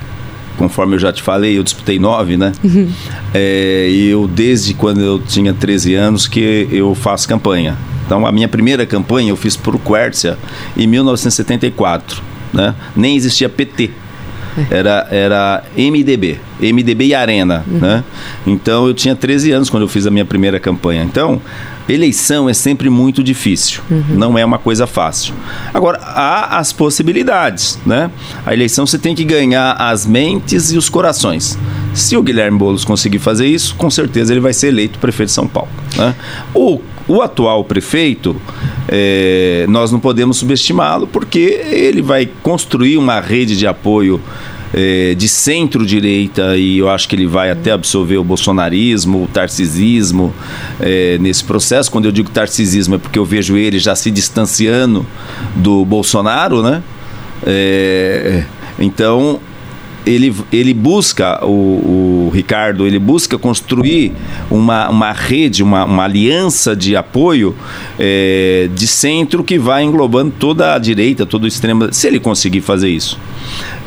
conforme 0.57 0.95
eu 0.95 0.99
já 0.99 1.13
te 1.13 1.23
falei, 1.23 1.59
eu 1.59 1.63
disputei 1.63 1.99
nove, 1.99 2.37
né? 2.37 2.53
Uhum. 2.63 2.91
É, 3.33 3.89
eu, 3.91 4.29
desde 4.29 4.75
quando 4.75 5.01
eu 5.01 5.19
tinha 5.19 5.53
13 5.53 5.95
anos, 5.95 6.27
que 6.27 6.69
eu 6.71 6.95
faço 6.95 7.29
campanha. 7.29 7.77
Então, 8.07 8.27
a 8.27 8.33
minha 8.33 8.49
primeira 8.49 8.85
campanha 8.85 9.31
eu 9.31 9.37
fiz 9.37 9.57
por 9.57 9.79
Quercia 9.79 10.39
em 10.77 10.87
1974, 10.87 12.23
né? 12.53 12.75
Nem 12.95 13.17
existia 13.17 13.49
PT. 13.49 13.91
É. 14.71 14.79
Era, 14.79 15.09
era 15.11 15.65
MDB, 15.77 16.39
MDB 16.61 17.07
e 17.07 17.15
Arena, 17.15 17.65
uhum. 17.67 17.79
né? 17.79 18.05
Então, 18.47 18.87
eu 18.87 18.95
tinha 18.95 19.17
13 19.17 19.51
anos 19.51 19.69
quando 19.69 19.83
eu 19.83 19.89
fiz 19.89 20.07
a 20.07 20.11
minha 20.11 20.25
primeira 20.25 20.61
campanha. 20.61 21.03
Então, 21.03 21.41
eleição 21.93 22.49
é 22.49 22.55
sempre 22.55 22.89
muito 22.89 23.23
difícil, 23.23 23.83
uhum. 23.91 24.05
não 24.11 24.39
é 24.39 24.45
uma 24.45 24.59
coisa 24.59 24.87
fácil. 24.87 25.35
Agora, 25.73 25.99
há 26.03 26.59
as 26.59 26.73
possibilidades, 26.73 27.79
né? 27.85 28.11
A 28.47 28.53
eleição 28.53 28.87
você 28.87 28.99
tem 28.99 29.15
que 29.15 29.25
ganhar 29.25 29.73
as 29.73 30.07
mentes 30.07 30.73
e 30.73 30.79
os 30.79 30.89
corações. 30.89 31.59
Se 31.93 32.17
o 32.17 32.23
Guilherme 32.23 32.59
Boulos 32.59 32.85
conseguir 32.85 33.19
fazer 33.19 33.47
isso, 33.47 33.75
com 33.77 33.91
certeza 33.91 34.33
ele 34.33 34.41
vai 34.41 34.53
ser 34.53 34.69
eleito 34.69 34.99
prefeito 34.99 35.29
de 35.29 35.35
São 35.35 35.47
Paulo. 35.47 35.71
Né? 35.97 36.15
O, 36.55 36.81
o 37.07 37.23
atual 37.23 37.65
prefeito, 37.65 38.41
é, 38.89 39.67
nós 39.69 39.93
não 39.93 40.01
podemos 40.01 40.39
subestimá-lo, 40.39 41.07
porque 41.07 41.63
ele 41.71 42.03
vai 42.03 42.29
construir 42.43 42.97
uma 42.97 43.21
rede 43.21 43.57
de 43.57 43.67
apoio 43.67 44.21
é, 44.75 45.15
de 45.15 45.29
centro-direita 45.29 46.57
e 46.57 46.79
eu 46.79 46.91
acho 46.91 47.09
que 47.09 47.15
ele 47.15 47.27
vai 47.27 47.51
até 47.51 47.71
absorver 47.71 48.17
o 48.17 48.25
bolsonarismo, 48.25 49.23
o 49.23 49.29
tarcisismo 49.29 50.35
é, 50.81 51.17
nesse 51.19 51.45
processo. 51.45 51.91
Quando 51.91 52.07
eu 52.07 52.13
digo 52.13 52.29
tarcisismo 52.29 52.97
é 52.97 52.99
porque 52.99 53.19
eu 53.19 53.25
vejo 53.25 53.57
ele 53.57 53.79
já 53.79 53.95
se 53.95 54.11
distanciando 54.11 55.07
do 55.55 55.85
Bolsonaro, 55.85 56.61
né? 56.61 56.83
É, 57.47 58.45
então 58.79 59.39
ele, 60.05 60.35
ele 60.53 60.75
busca, 60.75 61.45
o, 61.45 62.27
o, 62.27 62.31
Ricardo, 62.35 62.87
ele 62.87 62.99
busca 62.99 63.39
construir 63.39 64.13
uma, 64.51 64.89
uma 64.91 65.13
rede, 65.13 65.63
uma, 65.63 65.85
uma 65.85 66.05
aliança 66.05 66.75
de 66.75 66.97
apoio 66.97 67.55
é, 67.99 68.69
de 68.75 68.87
centro 68.87 69.45
que 69.45 69.59
vai 69.59 69.85
englobando 69.85 70.35
toda 70.39 70.75
a 70.75 70.79
direita, 70.79 71.25
todo 71.25 71.45
o 71.45 71.47
extremo, 71.47 71.93
se 71.93 72.07
ele 72.07 72.19
conseguir 72.19 72.61
fazer 72.61 72.91
isso 72.91 73.19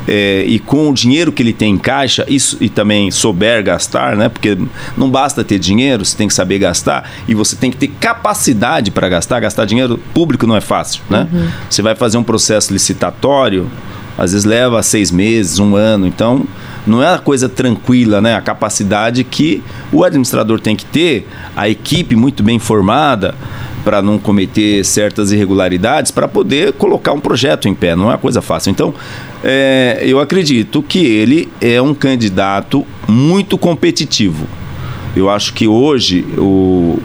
é, 0.08 0.42
e 0.46 0.58
com 0.58 0.88
o 0.88 0.94
dinheiro 0.94 1.30
que 1.30 1.42
ele 1.42 1.52
tem 1.52 1.74
em 1.74 1.78
caixa 1.78 2.24
isso, 2.26 2.56
e 2.60 2.70
também 2.70 3.10
souber 3.10 3.62
gastar, 3.62 4.16
né? 4.16 4.30
Porque 4.30 4.56
não 4.96 5.10
basta 5.10 5.44
ter 5.44 5.58
dinheiro, 5.58 6.02
você 6.02 6.16
tem 6.16 6.26
que 6.26 6.32
saber 6.32 6.58
gastar 6.58 7.08
e 7.28 7.34
você 7.34 7.54
tem 7.54 7.70
que 7.70 7.76
ter 7.76 7.88
capacidade 8.00 8.90
para 8.90 9.06
gastar. 9.08 9.38
Gastar 9.38 9.66
dinheiro 9.66 9.98
público 10.14 10.46
não 10.46 10.56
é 10.56 10.62
fácil, 10.62 11.02
né? 11.10 11.28
Uhum. 11.30 11.48
Você 11.68 11.82
vai 11.82 11.94
fazer 11.94 12.16
um 12.16 12.24
processo 12.24 12.72
licitatório, 12.72 13.70
às 14.16 14.32
vezes 14.32 14.46
leva 14.46 14.82
seis 14.82 15.10
meses, 15.12 15.58
um 15.58 15.76
ano, 15.76 16.06
então 16.06 16.46
não 16.86 17.02
é 17.02 17.10
uma 17.10 17.18
coisa 17.18 17.46
tranquila, 17.46 18.22
né? 18.22 18.34
A 18.34 18.40
capacidade 18.40 19.22
que 19.24 19.62
o 19.92 20.02
administrador 20.02 20.58
tem 20.58 20.74
que 20.74 20.86
ter, 20.86 21.28
a 21.54 21.68
equipe 21.68 22.16
muito 22.16 22.42
bem 22.42 22.58
formada 22.58 23.34
para 23.88 24.02
não 24.02 24.18
cometer 24.18 24.84
certas 24.84 25.32
irregularidades, 25.32 26.10
para 26.10 26.28
poder 26.28 26.74
colocar 26.74 27.14
um 27.14 27.20
projeto 27.20 27.66
em 27.70 27.74
pé. 27.74 27.96
Não 27.96 28.04
é 28.04 28.08
uma 28.08 28.18
coisa 28.18 28.42
fácil. 28.42 28.68
Então, 28.68 28.92
é, 29.42 30.02
eu 30.02 30.20
acredito 30.20 30.82
que 30.82 30.98
ele 30.98 31.48
é 31.58 31.80
um 31.80 31.94
candidato 31.94 32.86
muito 33.08 33.56
competitivo. 33.56 34.46
Eu 35.16 35.30
acho 35.30 35.54
que 35.54 35.66
hoje 35.66 36.20
o, 36.36 36.98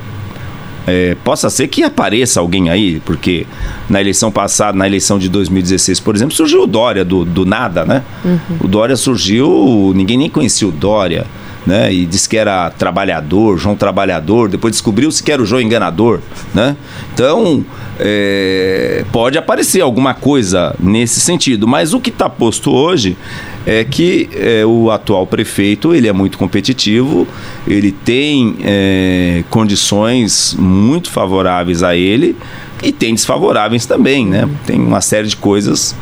é, 0.86 1.16
possa 1.24 1.50
ser 1.50 1.70
que 1.70 1.84
apareça 1.84 2.42
alguém 2.42 2.70
aí, 2.70 3.02
porque 3.06 3.48
na 3.90 4.02
eleição 4.02 4.30
passada, 4.30 4.78
na 4.78 4.86
eleição 4.86 5.18
de 5.18 5.30
2016, 5.30 6.02
por 6.02 6.14
exemplo, 6.14 6.36
surgiu 6.36 6.64
o 6.64 6.68
Dória 6.68 7.06
do, 7.06 7.24
do 7.24 7.46
nada, 7.46 7.86
né? 7.86 8.04
Uhum. 8.26 8.58
O 8.60 8.68
Dória 8.68 8.98
surgiu, 8.98 9.94
ninguém 9.96 10.18
nem 10.18 10.30
conhecia 10.30 10.68
o 10.68 10.72
Dória 10.72 11.26
né? 11.66 11.94
E 11.94 12.06
disse 12.06 12.28
que 12.28 12.38
era 12.38 12.70
trabalhador, 12.70 13.58
João 13.58 13.76
Trabalhador, 13.76 14.50
depois 14.50 14.74
descobriu-se 14.74 15.24
que 15.24 15.32
era 15.32 15.42
o 15.42 15.46
João 15.46 15.62
Enganador, 15.62 16.20
né? 16.54 16.76
Então, 17.14 17.66
é, 18.00 19.06
pode 19.12 19.38
aparecer 19.38 19.82
alguma 19.82 20.14
coisa 20.14 20.76
nesse 20.80 21.20
sentido, 21.20 21.68
mas 21.68 21.94
o 21.94 22.00
que 22.00 22.10
está 22.10 22.30
posto 22.30 22.72
hoje 22.72 23.18
é 23.66 23.84
que 23.84 24.30
é, 24.34 24.66
o 24.66 24.92
atual 24.92 25.26
prefeito 25.26 25.96
ele 25.96 26.08
é 26.08 26.14
muito 26.14 26.38
competitivo, 26.38 27.28
ele 27.66 27.92
tem 27.92 28.58
é, 28.62 29.44
condições 29.50 30.56
muito 30.60 31.10
favoráveis 31.10 31.82
a 31.82 31.96
ele 31.96 32.36
e 32.82 32.92
tem 32.92 33.14
desfavoráveis 33.14 33.86
também, 33.86 34.26
né? 34.28 34.50
Tem 34.66 34.80
uma 34.80 35.00
série 35.00 35.28
de 35.28 35.38
coisas 35.38 35.96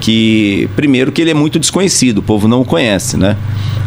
que, 0.00 0.68
primeiro, 0.74 1.12
que 1.12 1.22
ele 1.22 1.30
é 1.30 1.34
muito 1.34 1.58
desconhecido, 1.58 2.18
o 2.18 2.22
povo 2.22 2.48
não 2.48 2.62
o 2.62 2.64
conhece, 2.64 3.16
né? 3.16 3.36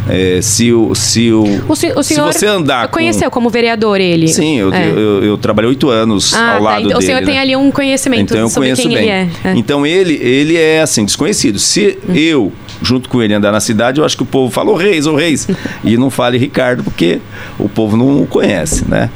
É, 0.10 0.42
se 0.42 0.72
o, 0.72 0.96
se 0.96 1.32
o, 1.32 1.44
o, 1.68 1.76
se, 1.76 1.92
o 1.92 2.04
senhor 2.04 2.32
se 2.32 2.40
você 2.40 2.48
andar 2.48 2.88
conheceu 2.88 3.30
com... 3.30 3.36
como 3.36 3.50
vereador 3.50 4.00
ele? 4.00 4.28
Sim, 4.28 4.58
eu, 4.58 4.74
é. 4.74 4.88
eu, 4.88 4.98
eu, 4.98 5.24
eu, 5.24 5.38
trabalhei 5.38 5.70
oito 5.70 5.90
anos 5.90 6.34
ah, 6.34 6.54
ao 6.54 6.58
tá. 6.58 6.64
lado 6.64 6.80
então, 6.86 7.00
dele. 7.00 7.00
O 7.00 7.02
senhor 7.02 7.22
né? 7.22 7.28
tem 7.28 7.40
ali 7.40 7.56
um 7.56 7.72
conhecimento 7.72 8.34
então, 8.34 8.40
eu 8.40 8.50
sobre 8.50 8.70
conheço 8.70 8.82
quem 8.84 8.92
bem. 8.94 9.04
ele 9.04 9.10
é. 9.10 9.30
é. 9.44 9.54
Então 9.56 9.86
ele, 9.86 10.14
ele 10.16 10.56
é 10.56 10.82
assim, 10.82 11.04
desconhecido. 11.04 11.60
Se 11.60 11.98
hum. 12.08 12.14
eu, 12.16 12.54
junto 12.82 13.10
com 13.10 13.22
ele, 13.22 13.34
andar 13.34 13.52
na 13.52 13.60
cidade, 13.60 14.00
eu 14.00 14.06
acho 14.06 14.16
que 14.16 14.24
o 14.24 14.26
povo 14.26 14.52
fala, 14.52 14.72
ô 14.72 14.76
reis, 14.76 15.06
ô 15.06 15.16
reis. 15.16 15.48
e 15.84 15.98
não 15.98 16.10
fale 16.10 16.38
Ricardo, 16.38 16.84
porque 16.84 17.20
o 17.60 17.68
povo 17.68 17.98
não 17.98 18.22
o 18.22 18.28
conhece, 18.28 18.86
né? 18.88 19.10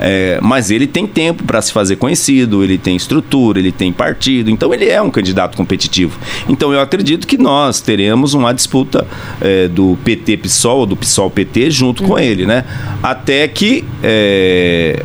É, 0.00 0.38
mas 0.42 0.70
ele 0.70 0.86
tem 0.86 1.06
tempo 1.06 1.44
para 1.44 1.60
se 1.60 1.72
fazer 1.72 1.96
conhecido, 1.96 2.62
ele 2.62 2.78
tem 2.78 2.96
estrutura, 2.96 3.58
ele 3.58 3.72
tem 3.72 3.92
partido, 3.92 4.50
então 4.50 4.72
ele 4.72 4.88
é 4.88 5.00
um 5.02 5.10
candidato 5.10 5.56
competitivo. 5.56 6.18
Então 6.48 6.72
eu 6.72 6.80
acredito 6.80 7.26
que 7.26 7.36
nós 7.36 7.80
teremos 7.80 8.34
uma 8.34 8.52
disputa 8.52 9.06
é, 9.40 9.68
do 9.68 9.98
PT-PSOL, 10.04 10.86
do 10.86 10.96
PSOL-PT, 10.96 11.70
junto 11.70 12.02
uhum. 12.02 12.10
com 12.10 12.18
ele, 12.18 12.46
né? 12.46 12.64
Até 13.02 13.46
que 13.48 13.84
é, 14.02 15.02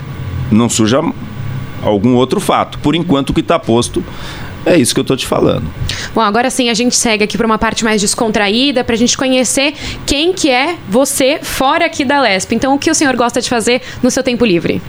não 0.52 0.70
surja 0.70 1.02
algum 1.82 2.16
outro 2.16 2.40
fato. 2.40 2.80
Por 2.80 2.96
enquanto, 2.96 3.32
o 3.32 3.34
que 3.34 3.42
está 3.42 3.60
posto 3.60 4.04
é 4.66 4.78
isso 4.78 4.94
que 4.94 5.00
eu 5.00 5.04
estou 5.04 5.18
te 5.18 5.28
falando. 5.28 5.66
Bom, 6.14 6.22
agora 6.22 6.50
sim 6.50 6.70
a 6.70 6.74
gente 6.74 6.96
segue 6.96 7.24
aqui 7.24 7.38
para 7.38 7.46
uma 7.46 7.58
parte 7.58 7.84
mais 7.84 8.02
descontraída, 8.02 8.84
para 8.84 8.96
a 8.96 8.98
gente 8.98 9.18
conhecer 9.18 9.74
quem 10.06 10.34
que 10.34 10.50
é 10.50 10.78
você 10.90 11.40
fora 11.42 11.86
aqui 11.86 12.06
da 12.06 12.22
Lesp. 12.22 12.54
Então, 12.54 12.74
o 12.74 12.80
que 12.80 12.90
o 12.90 12.96
senhor 12.96 13.16
gosta 13.16 13.42
de 13.42 13.50
fazer 13.50 13.82
no 14.02 14.10
seu 14.10 14.24
tempo 14.24 14.46
livre? 14.46 14.82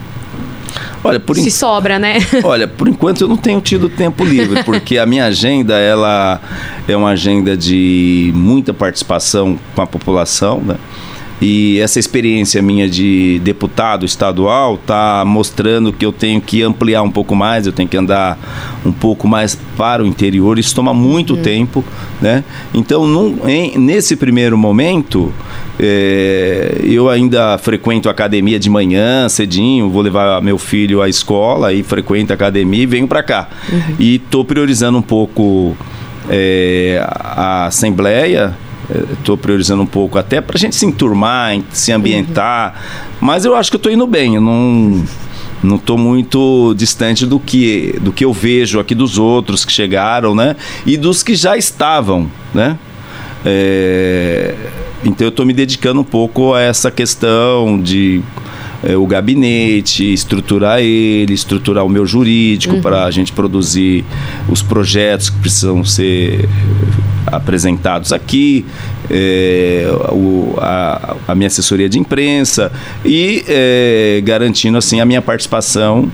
Olha, 1.03 1.19
por 1.19 1.35
Se 1.35 1.51
sobra, 1.51 1.99
né? 1.99 2.17
Olha, 2.43 2.67
por 2.67 2.87
enquanto 2.87 3.21
eu 3.21 3.27
não 3.27 3.37
tenho 3.37 3.61
tido 3.61 3.87
tempo 3.87 4.23
livre, 4.25 4.63
porque 4.63 4.97
a 4.97 5.05
minha 5.05 5.25
agenda 5.25 5.77
ela 5.77 6.41
é 6.87 6.97
uma 6.97 7.09
agenda 7.09 7.55
de 7.55 8.31
muita 8.33 8.73
participação 8.73 9.59
com 9.75 9.81
a 9.81 9.87
população, 9.87 10.61
né? 10.61 10.75
E 11.41 11.79
essa 11.79 11.99
experiência 11.99 12.61
minha 12.61 12.87
de 12.89 13.39
deputado 13.43 14.05
estadual 14.05 14.75
está 14.75 15.23
mostrando 15.25 15.91
que 15.91 16.05
eu 16.05 16.11
tenho 16.11 16.39
que 16.39 16.63
ampliar 16.63 17.01
um 17.01 17.11
pouco 17.11 17.35
mais, 17.35 17.67
eu 17.67 17.73
tenho 17.73 17.89
que 17.89 17.97
andar 17.97 18.37
um 18.85 18.91
pouco 18.91 19.27
mais 19.27 19.57
para 19.75 20.01
o 20.01 20.07
interior. 20.07 20.57
Isso 20.57 20.73
toma 20.73 20.93
muito 20.93 21.35
uhum. 21.35 21.41
tempo, 21.41 21.83
né? 22.21 22.43
Então, 22.73 23.05
num, 23.05 23.47
em, 23.47 23.77
nesse 23.77 24.15
primeiro 24.15 24.57
momento, 24.57 25.33
é, 25.77 26.79
eu 26.83 27.09
ainda 27.09 27.57
frequento 27.57 28.07
a 28.07 28.11
academia 28.11 28.57
de 28.57 28.69
manhã, 28.69 29.27
cedinho, 29.27 29.89
vou 29.89 30.01
levar 30.01 30.41
meu 30.41 30.57
filho 30.57 31.01
à 31.01 31.09
escola 31.09 31.73
e 31.73 31.83
frequento 31.83 32.31
a 32.31 32.35
academia 32.35 32.83
e 32.83 32.85
venho 32.85 33.07
para 33.07 33.21
cá. 33.21 33.49
Uhum. 33.69 33.95
E 33.99 34.15
estou 34.15 34.45
priorizando 34.45 34.97
um 34.97 35.01
pouco 35.01 35.75
é, 36.29 37.05
a 37.09 37.65
Assembleia 37.65 38.55
Estou 39.13 39.37
priorizando 39.37 39.81
um 39.81 39.87
pouco 39.87 40.17
até 40.17 40.39
para 40.41 40.57
a 40.57 40.59
gente 40.59 40.75
se 40.75 40.85
enturmar, 40.85 41.57
se 41.71 41.91
ambientar. 41.91 42.73
Uhum. 42.73 43.27
Mas 43.27 43.45
eu 43.45 43.55
acho 43.55 43.71
que 43.71 43.75
eu 43.75 43.79
estou 43.79 43.91
indo 43.91 44.05
bem. 44.05 44.35
Eu 44.35 44.41
não 44.41 45.03
não 45.63 45.77
estou 45.77 45.97
muito 45.97 46.73
distante 46.75 47.25
do 47.25 47.39
que, 47.39 47.95
do 48.01 48.11
que 48.11 48.23
eu 48.23 48.31
vejo 48.31 48.79
aqui 48.79 48.93
dos 48.93 49.17
outros 49.17 49.65
que 49.65 49.71
chegaram, 49.71 50.35
né? 50.35 50.55
E 50.85 50.95
dos 50.95 51.23
que 51.23 51.35
já 51.35 51.57
estavam, 51.57 52.29
né? 52.53 52.77
É, 53.43 54.55
então 55.03 55.25
eu 55.25 55.29
estou 55.29 55.45
me 55.45 55.53
dedicando 55.53 56.01
um 56.01 56.03
pouco 56.03 56.53
a 56.53 56.61
essa 56.61 56.89
questão 56.89 57.79
de 57.81 58.21
é, 58.83 58.95
o 58.95 59.05
gabinete, 59.05 60.13
estruturar 60.13 60.79
ele, 60.79 61.33
estruturar 61.33 61.85
o 61.85 61.89
meu 61.89 62.05
jurídico 62.05 62.75
uhum. 62.75 62.81
para 62.81 63.05
a 63.05 63.11
gente 63.11 63.31
produzir 63.31 64.03
os 64.49 64.61
projetos 64.61 65.29
que 65.29 65.39
precisam 65.39 65.83
ser 65.83 66.47
apresentados 67.25 68.13
aqui, 68.13 68.65
é, 69.09 69.85
o, 70.11 70.55
a, 70.59 71.15
a, 71.27 71.35
minha 71.35 71.47
assessoria 71.47 71.89
de 71.89 71.99
imprensa 71.99 72.71
e 73.03 73.43
é, 73.47 74.21
garantindo 74.23 74.77
assim 74.77 74.99
a 74.99 75.05
minha 75.05 75.21
participação 75.21 76.11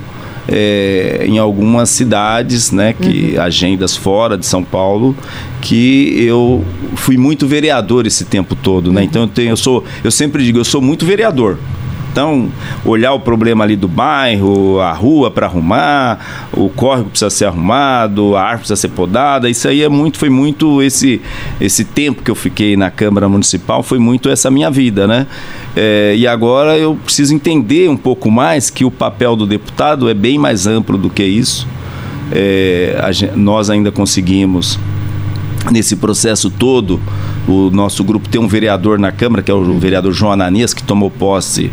é, 0.48 1.24
em 1.28 1.38
algumas 1.38 1.90
cidades, 1.90 2.72
né, 2.72 2.94
que 2.94 3.34
uhum. 3.36 3.42
agendas 3.42 3.96
fora 3.96 4.38
de 4.38 4.46
São 4.46 4.64
Paulo, 4.64 5.16
que 5.62 6.24
eu 6.26 6.64
fui 6.96 7.18
muito 7.18 7.48
vereador 7.48 8.06
esse 8.08 8.26
tempo 8.26 8.56
todo, 8.56 8.92
né? 8.92 9.02
Uhum. 9.02 9.08
Então 9.08 9.22
eu, 9.24 9.28
tenho, 9.28 9.50
eu 9.52 9.58
sou, 9.58 9.84
eu 10.04 10.12
sempre 10.12 10.44
digo, 10.44 10.60
eu 10.60 10.66
sou 10.66 10.82
muito 10.82 11.06
vereador. 11.06 11.58
Então, 12.12 12.50
olhar 12.86 13.14
o 13.14 13.20
problema 13.22 13.64
ali 13.64 13.78
do 13.78 13.88
bairro, 13.88 14.82
a 14.82 14.92
rua 14.92 15.32
para 15.32 15.46
arrumar, 15.46 16.50
o 16.52 16.68
córrego 16.68 17.10
precisa 17.10 17.30
ser 17.30 17.46
arrumado, 17.46 18.36
a 18.36 18.42
árvore 18.42 18.60
precisa 18.60 18.76
ser 18.76 18.90
podada, 18.90 19.50
isso 19.50 19.66
aí 19.66 19.82
é 19.82 19.88
muito, 19.88 20.18
foi 20.18 20.30
muito 20.30 20.82
esse, 20.82 21.22
esse 21.60 21.86
tempo 21.86 22.22
que 22.22 22.30
eu 22.30 22.36
fiquei 22.36 22.76
na 22.76 22.92
Câmara 22.92 23.30
Municipal, 23.30 23.82
foi 23.82 23.98
muito 23.98 24.30
essa 24.30 24.52
minha 24.52 24.70
vida, 24.70 25.08
né? 25.08 25.26
É, 25.74 26.14
e 26.18 26.28
agora 26.28 26.78
eu 26.78 26.98
preciso 27.02 27.34
entender 27.34 27.90
um 27.90 27.96
pouco 27.96 28.30
mais 28.30 28.70
que 28.70 28.84
o 28.84 28.92
papel 28.92 29.38
do 29.38 29.48
deputado 29.48 30.10
é 30.10 30.14
bem 30.14 30.38
mais 30.38 30.68
amplo 30.68 30.98
do 30.98 31.10
que 31.10 31.24
isso. 31.24 31.66
É, 32.34 32.98
nós 33.36 33.70
ainda 33.70 33.92
conseguimos 33.92 34.78
nesse 35.70 35.96
processo 35.96 36.50
todo, 36.50 37.00
o 37.48 37.70
nosso 37.70 38.04
grupo 38.04 38.28
tem 38.30 38.40
um 38.40 38.48
vereador 38.48 38.98
na 38.98 39.12
Câmara, 39.12 39.44
que 39.44 39.52
é 39.52 39.54
o 39.54 39.78
vereador 39.78 40.14
João 40.14 40.32
Ananias, 40.32 40.74
que 40.74 40.84
tomou 40.84 41.12
posse 41.12 41.72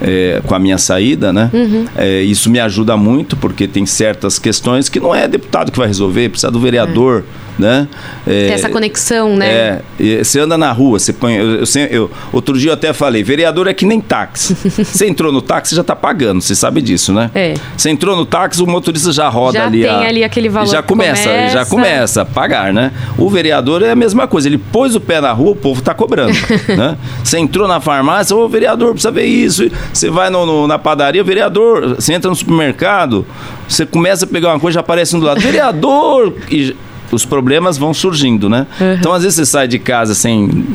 é, 0.00 0.40
com 0.46 0.54
a 0.54 0.58
minha 0.58 0.78
saída, 0.78 1.32
né? 1.32 1.50
Uhum. 1.52 1.84
É, 1.96 2.22
isso 2.22 2.50
me 2.50 2.58
ajuda 2.58 2.96
muito, 2.96 3.36
porque 3.36 3.68
tem 3.68 3.84
certas 3.86 4.38
questões 4.38 4.88
que 4.88 4.98
não 4.98 5.14
é 5.14 5.28
deputado 5.28 5.70
que 5.70 5.78
vai 5.78 5.86
resolver, 5.86 6.28
precisa 6.30 6.50
do 6.50 6.58
vereador. 6.58 7.24
É 7.36 7.49
né? 7.60 7.88
É, 8.26 8.46
Tem 8.46 8.52
essa 8.52 8.68
conexão, 8.68 9.36
né? 9.36 9.80
É, 9.98 10.24
você 10.24 10.40
anda 10.40 10.56
na 10.56 10.72
rua, 10.72 10.98
você 10.98 11.12
põe. 11.12 11.36
Eu, 11.36 11.60
eu, 11.60 11.64
eu, 11.90 12.10
outro 12.32 12.58
dia 12.58 12.70
eu 12.70 12.74
até 12.74 12.92
falei, 12.92 13.22
vereador 13.22 13.68
é 13.68 13.74
que 13.74 13.84
nem 13.84 14.00
táxi. 14.00 14.56
você 14.82 15.06
entrou 15.06 15.30
no 15.30 15.42
táxi, 15.42 15.74
já 15.74 15.82
está 15.82 15.94
pagando, 15.94 16.40
você 16.40 16.54
sabe 16.54 16.80
disso, 16.80 17.12
né? 17.12 17.30
É. 17.34 17.54
Você 17.76 17.90
entrou 17.90 18.16
no 18.16 18.24
táxi, 18.24 18.62
o 18.62 18.66
motorista 18.66 19.12
já 19.12 19.28
roda 19.28 19.58
já 19.58 19.66
ali. 19.66 19.82
Já 19.82 19.88
tem 19.88 20.06
a, 20.06 20.08
ali 20.08 20.24
aquele 20.24 20.48
valor. 20.48 20.70
Já 20.70 20.82
começa, 20.82 21.28
começa, 21.28 21.52
já 21.52 21.66
começa 21.66 22.22
a 22.22 22.24
pagar, 22.24 22.72
né? 22.72 22.92
O 23.18 23.28
vereador 23.28 23.82
é 23.82 23.90
a 23.90 23.96
mesma 23.96 24.26
coisa, 24.26 24.48
ele 24.48 24.58
pôs 24.58 24.94
o 24.94 25.00
pé 25.00 25.20
na 25.20 25.32
rua, 25.32 25.50
o 25.50 25.56
povo 25.56 25.80
está 25.80 25.92
cobrando. 25.94 26.32
né? 26.76 26.96
Você 27.22 27.38
entrou 27.38 27.68
na 27.68 27.80
farmácia, 27.80 28.34
ô 28.34 28.48
vereador, 28.48 28.92
precisa 28.92 29.10
ver 29.10 29.26
isso. 29.26 29.70
Você 29.92 30.08
vai 30.08 30.30
no, 30.30 30.46
no, 30.46 30.66
na 30.66 30.78
padaria, 30.78 31.22
vereador, 31.22 31.96
você 31.96 32.14
entra 32.14 32.30
no 32.30 32.36
supermercado, 32.36 33.26
você 33.68 33.84
começa 33.84 34.24
a 34.24 34.28
pegar 34.28 34.48
uma 34.48 34.60
coisa, 34.60 34.74
já 34.74 34.80
aparece 34.80 35.14
um 35.14 35.20
do 35.20 35.26
lado, 35.26 35.40
vereador! 35.40 36.34
E 36.50 36.74
os 37.12 37.24
problemas 37.24 37.78
vão 37.78 37.92
surgindo, 37.92 38.48
né? 38.48 38.66
Uhum. 38.80 38.94
Então, 38.94 39.12
às 39.12 39.22
vezes 39.22 39.36
você 39.36 39.46
sai 39.46 39.68
de 39.68 39.78
casa 39.78 40.14
sem 40.14 40.66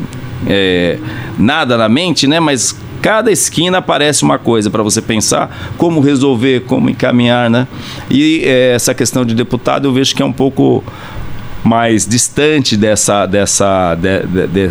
é, 0.46 0.98
nada 1.38 1.76
na 1.76 1.88
mente, 1.88 2.26
né? 2.26 2.40
Mas 2.40 2.76
cada 3.00 3.30
esquina 3.30 3.78
aparece 3.78 4.22
uma 4.22 4.38
coisa 4.38 4.70
para 4.70 4.82
você 4.82 5.00
pensar 5.00 5.74
como 5.76 6.00
resolver, 6.00 6.60
como 6.62 6.90
encaminhar, 6.90 7.48
né? 7.48 7.66
E 8.10 8.42
é, 8.44 8.74
essa 8.74 8.94
questão 8.94 9.24
de 9.24 9.34
deputado 9.34 9.86
eu 9.88 9.92
vejo 9.92 10.14
que 10.14 10.22
é 10.22 10.26
um 10.26 10.32
pouco 10.32 10.82
mais 11.66 12.06
distante 12.06 12.76
dessa, 12.76 13.26
dessa 13.26 13.96
de, 13.96 14.22
de, 14.26 14.46
de, 14.46 14.70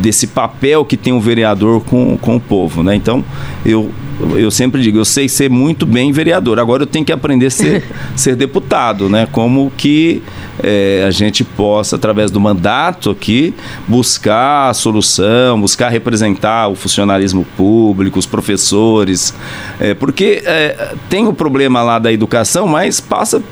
desse 0.00 0.26
papel 0.26 0.84
que 0.86 0.96
tem 0.96 1.12
o 1.12 1.20
vereador 1.20 1.82
com, 1.82 2.16
com 2.16 2.36
o 2.36 2.40
povo, 2.40 2.82
né? 2.82 2.94
Então 2.94 3.22
eu 3.64 3.90
eu 4.34 4.50
sempre 4.50 4.80
digo, 4.80 4.96
eu 4.96 5.04
sei 5.04 5.28
ser 5.28 5.50
muito 5.50 5.84
bem 5.84 6.10
vereador, 6.10 6.58
agora 6.58 6.84
eu 6.84 6.86
tenho 6.86 7.04
que 7.04 7.12
aprender 7.12 7.46
a 7.46 7.50
ser, 7.50 7.84
ser 8.16 8.34
deputado, 8.34 9.10
né? 9.10 9.28
Como 9.30 9.70
que 9.76 10.22
é, 10.62 11.04
a 11.06 11.10
gente 11.10 11.44
possa, 11.44 11.96
através 11.96 12.30
do 12.30 12.40
mandato 12.40 13.10
aqui, 13.10 13.52
buscar 13.86 14.70
a 14.70 14.74
solução, 14.74 15.60
buscar 15.60 15.90
representar 15.90 16.68
o 16.68 16.74
funcionalismo 16.74 17.46
público, 17.58 18.18
os 18.18 18.24
professores, 18.24 19.34
é, 19.78 19.92
porque 19.92 20.42
é, 20.46 20.94
tem 21.10 21.26
o 21.26 21.34
problema 21.34 21.82
lá 21.82 21.98
da 21.98 22.10
educação, 22.10 22.66
mas 22.66 23.00
passa 23.00 23.42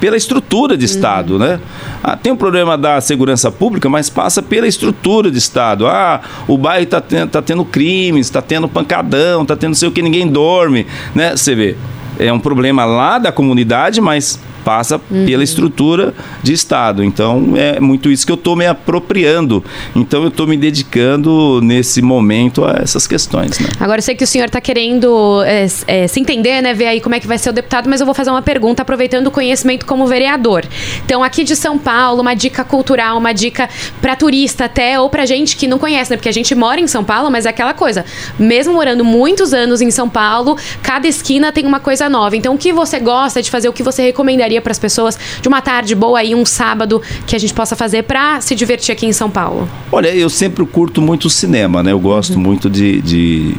pela 0.00 0.16
estrutura 0.16 0.76
de 0.76 0.84
Estado, 0.84 1.34
uhum. 1.34 1.38
né? 1.38 1.60
Ah, 2.02 2.16
tem 2.16 2.32
um 2.32 2.36
problema 2.36 2.78
da 2.78 3.00
segurança 3.00 3.50
pública, 3.50 3.88
mas 3.88 4.08
passa 4.08 4.42
pela 4.42 4.66
estrutura 4.66 5.30
de 5.30 5.38
Estado. 5.38 5.86
Ah, 5.86 6.20
o 6.46 6.56
bairro 6.56 6.84
está 6.84 7.00
tendo, 7.00 7.30
tá 7.30 7.42
tendo 7.42 7.64
crimes, 7.64 8.26
está 8.26 8.40
tendo 8.40 8.68
pancadão, 8.68 9.42
está 9.42 9.56
tendo 9.56 9.74
sei 9.74 9.88
o 9.88 9.92
que, 9.92 10.02
ninguém 10.02 10.26
dorme, 10.26 10.86
né? 11.14 11.36
Você 11.36 11.54
vê, 11.54 11.76
é 12.18 12.32
um 12.32 12.40
problema 12.40 12.84
lá 12.84 13.18
da 13.18 13.32
comunidade, 13.32 14.00
mas 14.00 14.40
passa 14.68 15.00
uhum. 15.10 15.24
pela 15.24 15.42
estrutura 15.42 16.12
de 16.42 16.52
Estado. 16.52 17.02
Então, 17.02 17.54
é 17.56 17.80
muito 17.80 18.10
isso 18.10 18.26
que 18.26 18.30
eu 18.30 18.36
estou 18.36 18.54
me 18.54 18.66
apropriando. 18.66 19.64
Então, 19.96 20.20
eu 20.20 20.28
estou 20.28 20.46
me 20.46 20.58
dedicando 20.58 21.58
nesse 21.62 22.02
momento 22.02 22.66
a 22.66 22.76
essas 22.82 23.06
questões. 23.06 23.58
Né? 23.58 23.66
Agora, 23.80 24.00
eu 24.00 24.02
sei 24.02 24.14
que 24.14 24.22
o 24.22 24.26
senhor 24.26 24.44
está 24.44 24.60
querendo 24.60 25.42
é, 25.44 25.66
é, 25.86 26.06
se 26.06 26.20
entender, 26.20 26.60
né? 26.60 26.74
Ver 26.74 26.88
aí 26.88 27.00
como 27.00 27.14
é 27.14 27.20
que 27.20 27.26
vai 27.26 27.38
ser 27.38 27.48
o 27.48 27.52
deputado, 27.54 27.88
mas 27.88 28.02
eu 28.02 28.04
vou 28.04 28.14
fazer 28.14 28.28
uma 28.28 28.42
pergunta 28.42 28.82
aproveitando 28.82 29.28
o 29.28 29.30
conhecimento 29.30 29.86
como 29.86 30.06
vereador. 30.06 30.66
Então, 31.02 31.24
aqui 31.24 31.44
de 31.44 31.56
São 31.56 31.78
Paulo, 31.78 32.20
uma 32.20 32.34
dica 32.34 32.62
cultural, 32.62 33.16
uma 33.16 33.32
dica 33.32 33.70
para 34.02 34.16
turista 34.16 34.66
até, 34.66 35.00
ou 35.00 35.08
para 35.08 35.24
gente 35.24 35.56
que 35.56 35.66
não 35.66 35.78
conhece, 35.78 36.10
né? 36.10 36.18
Porque 36.18 36.28
a 36.28 36.32
gente 36.32 36.54
mora 36.54 36.78
em 36.78 36.86
São 36.86 37.02
Paulo, 37.02 37.30
mas 37.30 37.46
é 37.46 37.48
aquela 37.48 37.72
coisa. 37.72 38.04
Mesmo 38.38 38.74
morando 38.74 39.02
muitos 39.02 39.54
anos 39.54 39.80
em 39.80 39.90
São 39.90 40.10
Paulo, 40.10 40.58
cada 40.82 41.08
esquina 41.08 41.50
tem 41.52 41.64
uma 41.64 41.80
coisa 41.80 42.06
nova. 42.06 42.36
Então, 42.36 42.54
o 42.54 42.58
que 42.58 42.70
você 42.70 43.00
gosta 43.00 43.40
de 43.40 43.50
fazer, 43.50 43.70
o 43.70 43.72
que 43.72 43.82
você 43.82 44.02
recomendaria 44.02 44.57
para 44.60 44.72
as 44.72 44.78
pessoas 44.78 45.18
de 45.40 45.48
uma 45.48 45.60
tarde 45.60 45.94
boa 45.94 46.18
aí, 46.18 46.34
um 46.34 46.44
sábado 46.44 47.02
que 47.26 47.34
a 47.34 47.38
gente 47.38 47.54
possa 47.54 47.76
fazer 47.76 48.04
para 48.04 48.40
se 48.40 48.54
divertir 48.54 48.92
aqui 48.92 49.06
em 49.06 49.12
São 49.12 49.30
Paulo? 49.30 49.68
Olha, 49.90 50.14
eu 50.14 50.28
sempre 50.28 50.64
curto 50.66 51.00
muito 51.00 51.28
cinema, 51.30 51.82
né? 51.82 51.92
Eu 51.92 52.00
gosto 52.00 52.34
uhum. 52.34 52.40
muito 52.40 52.70
de, 52.70 53.00
de 53.02 53.54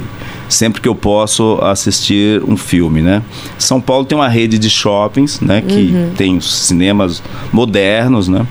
sempre 0.47 0.81
que 0.81 0.87
eu 0.87 0.95
posso 0.95 1.59
assistir 1.61 2.43
um 2.43 2.57
filme, 2.57 3.01
né? 3.01 3.21
São 3.57 3.79
Paulo 3.79 4.05
tem 4.05 4.17
uma 4.17 4.27
rede 4.27 4.57
de 4.57 4.69
shoppings, 4.69 5.39
né? 5.39 5.61
Que 5.61 5.91
uhum. 5.93 6.11
tem 6.17 6.39
cinemas 6.41 7.21
modernos, 7.51 8.27
né? 8.27 8.45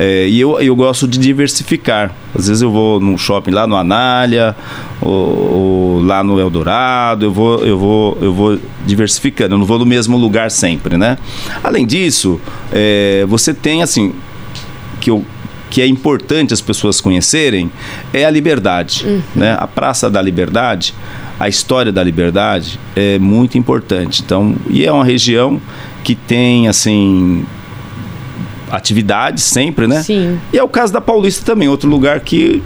É, 0.00 0.28
e 0.28 0.40
eu, 0.40 0.60
eu 0.60 0.76
gosto 0.76 1.08
de 1.08 1.18
diversificar. 1.18 2.14
Às 2.32 2.46
vezes 2.46 2.62
eu 2.62 2.70
vou 2.70 3.00
num 3.00 3.18
shopping 3.18 3.50
lá 3.50 3.66
no 3.66 3.74
Anália, 3.74 4.54
ou, 5.00 5.12
ou, 5.12 6.02
lá 6.02 6.22
no 6.22 6.38
Eldorado, 6.38 7.24
eu 7.24 7.32
vou, 7.32 7.66
eu, 7.66 7.76
vou, 7.76 8.18
eu 8.20 8.32
vou 8.32 8.60
diversificando, 8.86 9.56
eu 9.56 9.58
não 9.58 9.66
vou 9.66 9.76
no 9.76 9.84
mesmo 9.84 10.16
lugar 10.16 10.52
sempre, 10.52 10.96
né? 10.96 11.18
Além 11.64 11.84
disso, 11.84 12.40
é, 12.72 13.26
você 13.28 13.52
tem 13.52 13.82
assim, 13.82 14.14
que 15.00 15.10
eu 15.10 15.24
que 15.70 15.82
é 15.82 15.86
importante 15.86 16.54
as 16.54 16.62
pessoas 16.62 16.98
conhecerem 16.98 17.70
é 18.14 18.24
a 18.24 18.30
liberdade. 18.30 19.04
Uhum. 19.06 19.22
Né? 19.34 19.54
A 19.58 19.66
Praça 19.66 20.08
da 20.08 20.22
Liberdade, 20.22 20.94
a 21.38 21.46
história 21.46 21.92
da 21.92 22.02
liberdade 22.02 22.80
é 22.96 23.18
muito 23.18 23.58
importante. 23.58 24.22
Então, 24.22 24.56
e 24.70 24.86
é 24.86 24.90
uma 24.90 25.04
região 25.04 25.60
que 26.02 26.14
tem 26.14 26.68
assim 26.68 27.44
atividades 28.70 29.44
sempre, 29.44 29.86
né? 29.86 30.02
Sim. 30.02 30.38
E 30.52 30.58
é 30.58 30.62
o 30.62 30.68
caso 30.68 30.92
da 30.92 31.00
Paulista 31.00 31.44
também, 31.44 31.68
outro 31.68 31.88
lugar 31.88 32.20
que 32.20 32.62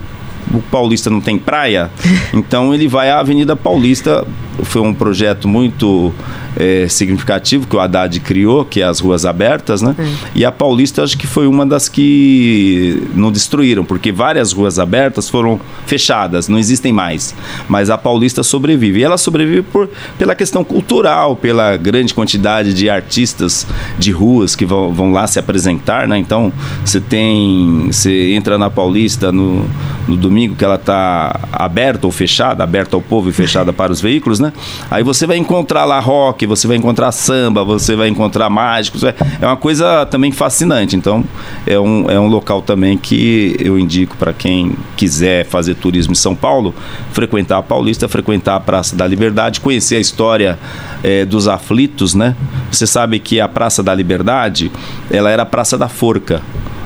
o 0.52 0.60
Paulista 0.60 1.08
não 1.08 1.20
tem 1.20 1.38
praia, 1.38 1.90
então 2.34 2.74
ele 2.74 2.88
vai 2.88 3.10
à 3.10 3.20
Avenida 3.20 3.56
Paulista. 3.56 4.26
Foi 4.64 4.82
um 4.82 4.92
projeto 4.92 5.48
muito 5.48 6.12
é, 6.56 6.86
significativo 6.88 7.66
que 7.66 7.76
o 7.76 7.80
Haddad 7.80 8.18
criou, 8.20 8.64
que 8.64 8.80
é 8.80 8.84
as 8.84 9.00
ruas 9.00 9.24
abertas, 9.24 9.82
né? 9.82 9.94
É. 9.98 10.12
E 10.34 10.44
a 10.44 10.52
Paulista 10.52 11.02
acho 11.02 11.16
que 11.16 11.26
foi 11.26 11.46
uma 11.46 11.64
das 11.64 11.88
que 11.88 13.02
não 13.14 13.32
destruíram, 13.32 13.84
porque 13.84 14.12
várias 14.12 14.52
ruas 14.52 14.78
abertas 14.78 15.28
foram 15.28 15.60
fechadas, 15.86 16.48
não 16.48 16.58
existem 16.58 16.92
mais. 16.92 17.34
Mas 17.68 17.90
a 17.90 17.98
Paulista 17.98 18.42
sobrevive. 18.42 19.00
E 19.00 19.04
ela 19.04 19.18
sobrevive 19.18 19.62
por, 19.62 19.88
pela 20.18 20.34
questão 20.34 20.64
cultural, 20.64 21.36
pela 21.36 21.76
grande 21.76 22.14
quantidade 22.14 22.74
de 22.74 22.88
artistas 22.90 23.66
de 23.98 24.10
ruas 24.10 24.54
que 24.54 24.64
vão, 24.64 24.92
vão 24.92 25.12
lá 25.12 25.26
se 25.26 25.38
apresentar, 25.38 26.06
né? 26.06 26.18
Então, 26.18 26.52
você 26.84 27.00
tem. 27.00 27.88
Você 27.90 28.32
entra 28.32 28.58
na 28.58 28.70
Paulista 28.70 29.32
no, 29.32 29.66
no 30.06 30.16
domingo 30.16 30.54
que 30.54 30.64
ela 30.64 30.76
está 30.76 31.40
aberta 31.52 32.06
ou 32.06 32.12
fechada, 32.12 32.62
aberta 32.62 32.96
ao 32.96 33.02
povo 33.02 33.28
e 33.28 33.32
fechada 33.32 33.72
para 33.72 33.92
os 33.92 34.00
veículos, 34.00 34.38
né? 34.38 34.52
Aí 34.90 35.02
você 35.02 35.26
vai 35.26 35.36
encontrar 35.36 35.84
lá 35.84 35.98
rock 36.00 36.46
você 36.46 36.66
vai 36.66 36.76
encontrar 36.76 37.12
samba, 37.12 37.64
você 37.64 37.96
vai 37.96 38.08
encontrar 38.08 38.48
mágicos. 38.50 39.04
É, 39.04 39.14
é 39.40 39.46
uma 39.46 39.56
coisa 39.56 40.06
também 40.06 40.32
fascinante. 40.32 40.96
Então, 40.96 41.24
é 41.66 41.78
um, 41.78 42.10
é 42.10 42.18
um 42.18 42.28
local 42.28 42.62
também 42.62 42.96
que 42.96 43.56
eu 43.58 43.78
indico 43.78 44.16
para 44.16 44.32
quem 44.32 44.76
quiser 44.96 45.46
fazer 45.46 45.74
turismo 45.74 46.12
em 46.12 46.16
São 46.16 46.34
Paulo, 46.34 46.74
frequentar 47.12 47.58
a 47.58 47.62
Paulista, 47.62 48.08
frequentar 48.08 48.56
a 48.56 48.60
Praça 48.60 48.94
da 48.96 49.06
Liberdade, 49.06 49.60
conhecer 49.60 49.96
a 49.96 50.00
história 50.00 50.58
é, 51.02 51.24
dos 51.24 51.48
aflitos, 51.48 52.14
né? 52.14 52.36
Você 52.70 52.86
sabe 52.86 53.18
que 53.18 53.40
a 53.40 53.48
Praça 53.48 53.82
da 53.82 53.94
Liberdade, 53.94 54.70
ela 55.10 55.30
era 55.30 55.42
a 55.42 55.46
Praça 55.46 55.78
da 55.78 55.88
Forca. 55.88 56.42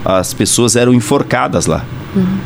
As 0.08 0.32
pessoas 0.32 0.76
eram 0.76 0.94
enforcadas 0.94 1.66
lá. 1.66 1.84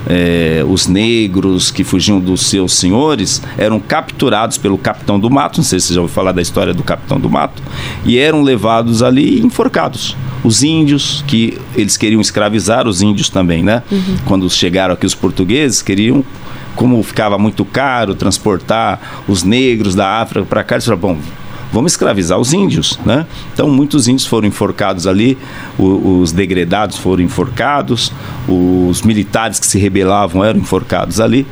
É, 0.08 0.64
os 0.66 0.86
negros 0.86 1.70
que 1.70 1.84
fugiam 1.84 2.18
dos 2.18 2.46
seus 2.46 2.72
senhores 2.72 3.42
eram 3.56 3.78
capturados 3.78 4.58
pelo 4.58 4.78
capitão 4.78 5.20
do 5.20 5.30
mato, 5.30 5.58
não 5.58 5.64
sei 5.64 5.78
se 5.78 5.88
você 5.88 5.94
já 5.94 6.00
ouviu 6.00 6.14
falar 6.14 6.32
da 6.32 6.42
história 6.42 6.72
do 6.74 6.82
capitão 6.82 7.20
do 7.20 7.28
mato, 7.28 7.62
e 8.04 8.18
eram 8.18 8.42
levados 8.42 9.02
ali 9.02 9.38
e 9.38 9.46
enforcados. 9.46 10.16
Os 10.42 10.62
índios, 10.62 11.22
que 11.28 11.58
eles 11.76 11.96
queriam 11.96 12.20
escravizar 12.20 12.88
os 12.88 13.02
índios 13.02 13.28
também, 13.28 13.62
né? 13.62 13.82
Uhum. 13.92 14.16
Quando 14.24 14.48
chegaram 14.48 14.94
aqui 14.94 15.04
os 15.04 15.14
portugueses, 15.14 15.82
queriam 15.82 16.24
como 16.74 17.02
ficava 17.02 17.36
muito 17.36 17.64
caro 17.64 18.14
transportar 18.14 19.22
os 19.28 19.42
negros 19.42 19.94
da 19.94 20.20
África 20.20 20.46
para 20.46 20.64
cá, 20.64 20.76
eles 20.76 20.84
falaram, 20.86 21.00
bom, 21.00 21.18
vamos 21.72 21.92
escravizar 21.92 22.38
os 22.38 22.52
índios, 22.52 22.98
né? 23.04 23.26
Então 23.52 23.68
muitos 23.68 24.08
índios 24.08 24.26
foram 24.26 24.48
enforcados 24.48 25.06
ali, 25.06 25.38
os, 25.78 26.00
os 26.04 26.32
degredados 26.32 26.96
foram 26.96 27.22
enforcados, 27.22 28.12
os 28.48 29.02
militares 29.02 29.58
que 29.58 29.66
se 29.66 29.78
rebelavam 29.78 30.44
eram 30.44 30.60
enforcados 30.60 31.20
ali. 31.20 31.46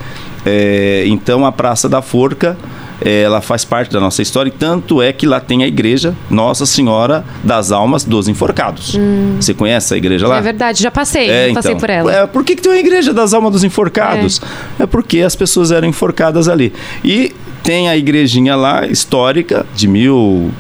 É, 0.47 1.05
então 1.07 1.45
a 1.45 1.53
Praça 1.53 1.89
da 1.89 2.01
Forca 2.01 2.57
ela 3.01 3.41
faz 3.41 3.65
parte 3.65 3.93
da 3.93 4.01
nossa 4.01 4.23
história 4.23 4.49
e 4.49 4.53
tanto 4.53 5.01
é 5.01 5.13
que 5.13 5.27
lá 5.27 5.41
tem 5.41 5.63
a 5.63 5.67
igreja 5.67 6.15
Nossa 6.31 6.67
Senhora 6.67 7.25
das 7.45 7.71
Almas 7.71 8.05
dos 8.05 8.29
Enforcados. 8.29 8.95
Hum. 8.95 9.37
Você 9.41 9.55
conhece 9.55 9.95
a 9.95 9.97
igreja 9.97 10.27
lá? 10.27 10.39
É 10.39 10.41
verdade, 10.41 10.83
já 10.83 10.91
passei, 10.91 11.31
é, 11.31 11.53
passei 11.53 11.73
então, 11.73 11.81
por 11.81 11.91
ela. 11.91 12.13
É, 12.13 12.27
por 12.27 12.45
que, 12.45 12.57
que 12.57 12.63
tem 12.63 12.73
uma 12.73 12.79
igreja 12.79 13.13
das 13.13 13.33
Almas 13.33 13.53
dos 13.53 13.65
Enforcados? 13.65 14.41
É. 14.79 14.85
é 14.85 14.87
porque 14.87 15.21
as 15.21 15.37
pessoas 15.37 15.71
eram 15.71 15.89
enforcadas 15.89 16.49
ali. 16.49 16.73
E 17.05 17.33
tem 17.63 17.89
a 17.89 17.97
igrejinha 17.97 18.57
lá, 18.57 18.87
histórica, 18.87 19.67
de 19.75 19.87
mil 19.87 20.51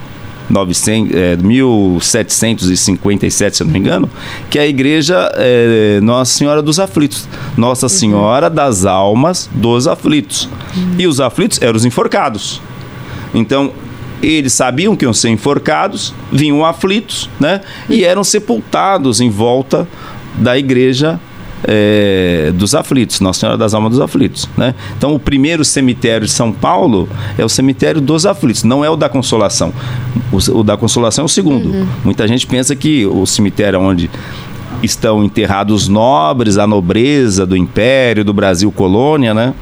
900, 0.48 1.14
é, 1.14 1.36
1757, 1.36 3.56
se 3.56 3.62
eu 3.62 3.66
não 3.66 3.72
me 3.72 3.78
engano, 3.78 4.10
que 4.50 4.58
é 4.58 4.62
a 4.62 4.66
igreja 4.66 5.30
é, 5.34 6.00
Nossa 6.00 6.32
Senhora 6.32 6.62
dos 6.62 6.80
Aflitos. 6.80 7.28
Nossa 7.56 7.86
uhum. 7.86 7.90
Senhora 7.90 8.48
das 8.48 8.84
Almas 8.84 9.48
dos 9.52 9.86
Aflitos. 9.86 10.48
Uhum. 10.76 10.94
E 10.98 11.06
os 11.06 11.20
aflitos 11.20 11.60
eram 11.60 11.76
os 11.76 11.84
enforcados. 11.84 12.60
Então, 13.34 13.72
eles 14.22 14.52
sabiam 14.52 14.96
que 14.96 15.04
iam 15.04 15.12
ser 15.12 15.28
enforcados, 15.28 16.14
vinham 16.32 16.64
aflitos, 16.64 17.30
né? 17.38 17.60
E 17.88 18.04
eram 18.04 18.24
sepultados 18.24 19.20
em 19.20 19.30
volta 19.30 19.86
da 20.36 20.58
igreja 20.58 21.20
é, 21.64 22.52
dos 22.54 22.74
aflitos, 22.74 23.20
Nossa 23.20 23.40
Senhora 23.40 23.58
das 23.58 23.74
Almas 23.74 23.92
dos 23.92 24.00
Aflitos. 24.00 24.48
Né? 24.56 24.74
Então, 24.96 25.14
o 25.14 25.18
primeiro 25.18 25.64
cemitério 25.64 26.26
de 26.26 26.32
São 26.32 26.52
Paulo 26.52 27.08
é 27.36 27.44
o 27.44 27.48
cemitério 27.48 28.00
dos 28.00 28.26
aflitos, 28.26 28.64
não 28.64 28.84
é 28.84 28.90
o 28.90 28.96
da 28.96 29.08
Consolação. 29.08 29.72
O, 30.32 30.58
o 30.58 30.62
da 30.62 30.76
Consolação 30.76 31.22
é 31.22 31.26
o 31.26 31.28
segundo. 31.28 31.70
Uhum. 31.70 31.86
Muita 32.04 32.26
gente 32.28 32.46
pensa 32.46 32.74
que 32.76 33.06
o 33.06 33.26
cemitério 33.26 33.80
onde 33.80 34.10
estão 34.82 35.24
enterrados 35.24 35.88
nobres, 35.88 36.56
a 36.56 36.66
nobreza 36.66 37.44
do 37.44 37.56
Império, 37.56 38.24
do 38.24 38.32
Brasil 38.32 38.70
colônia, 38.70 39.34
né? 39.34 39.52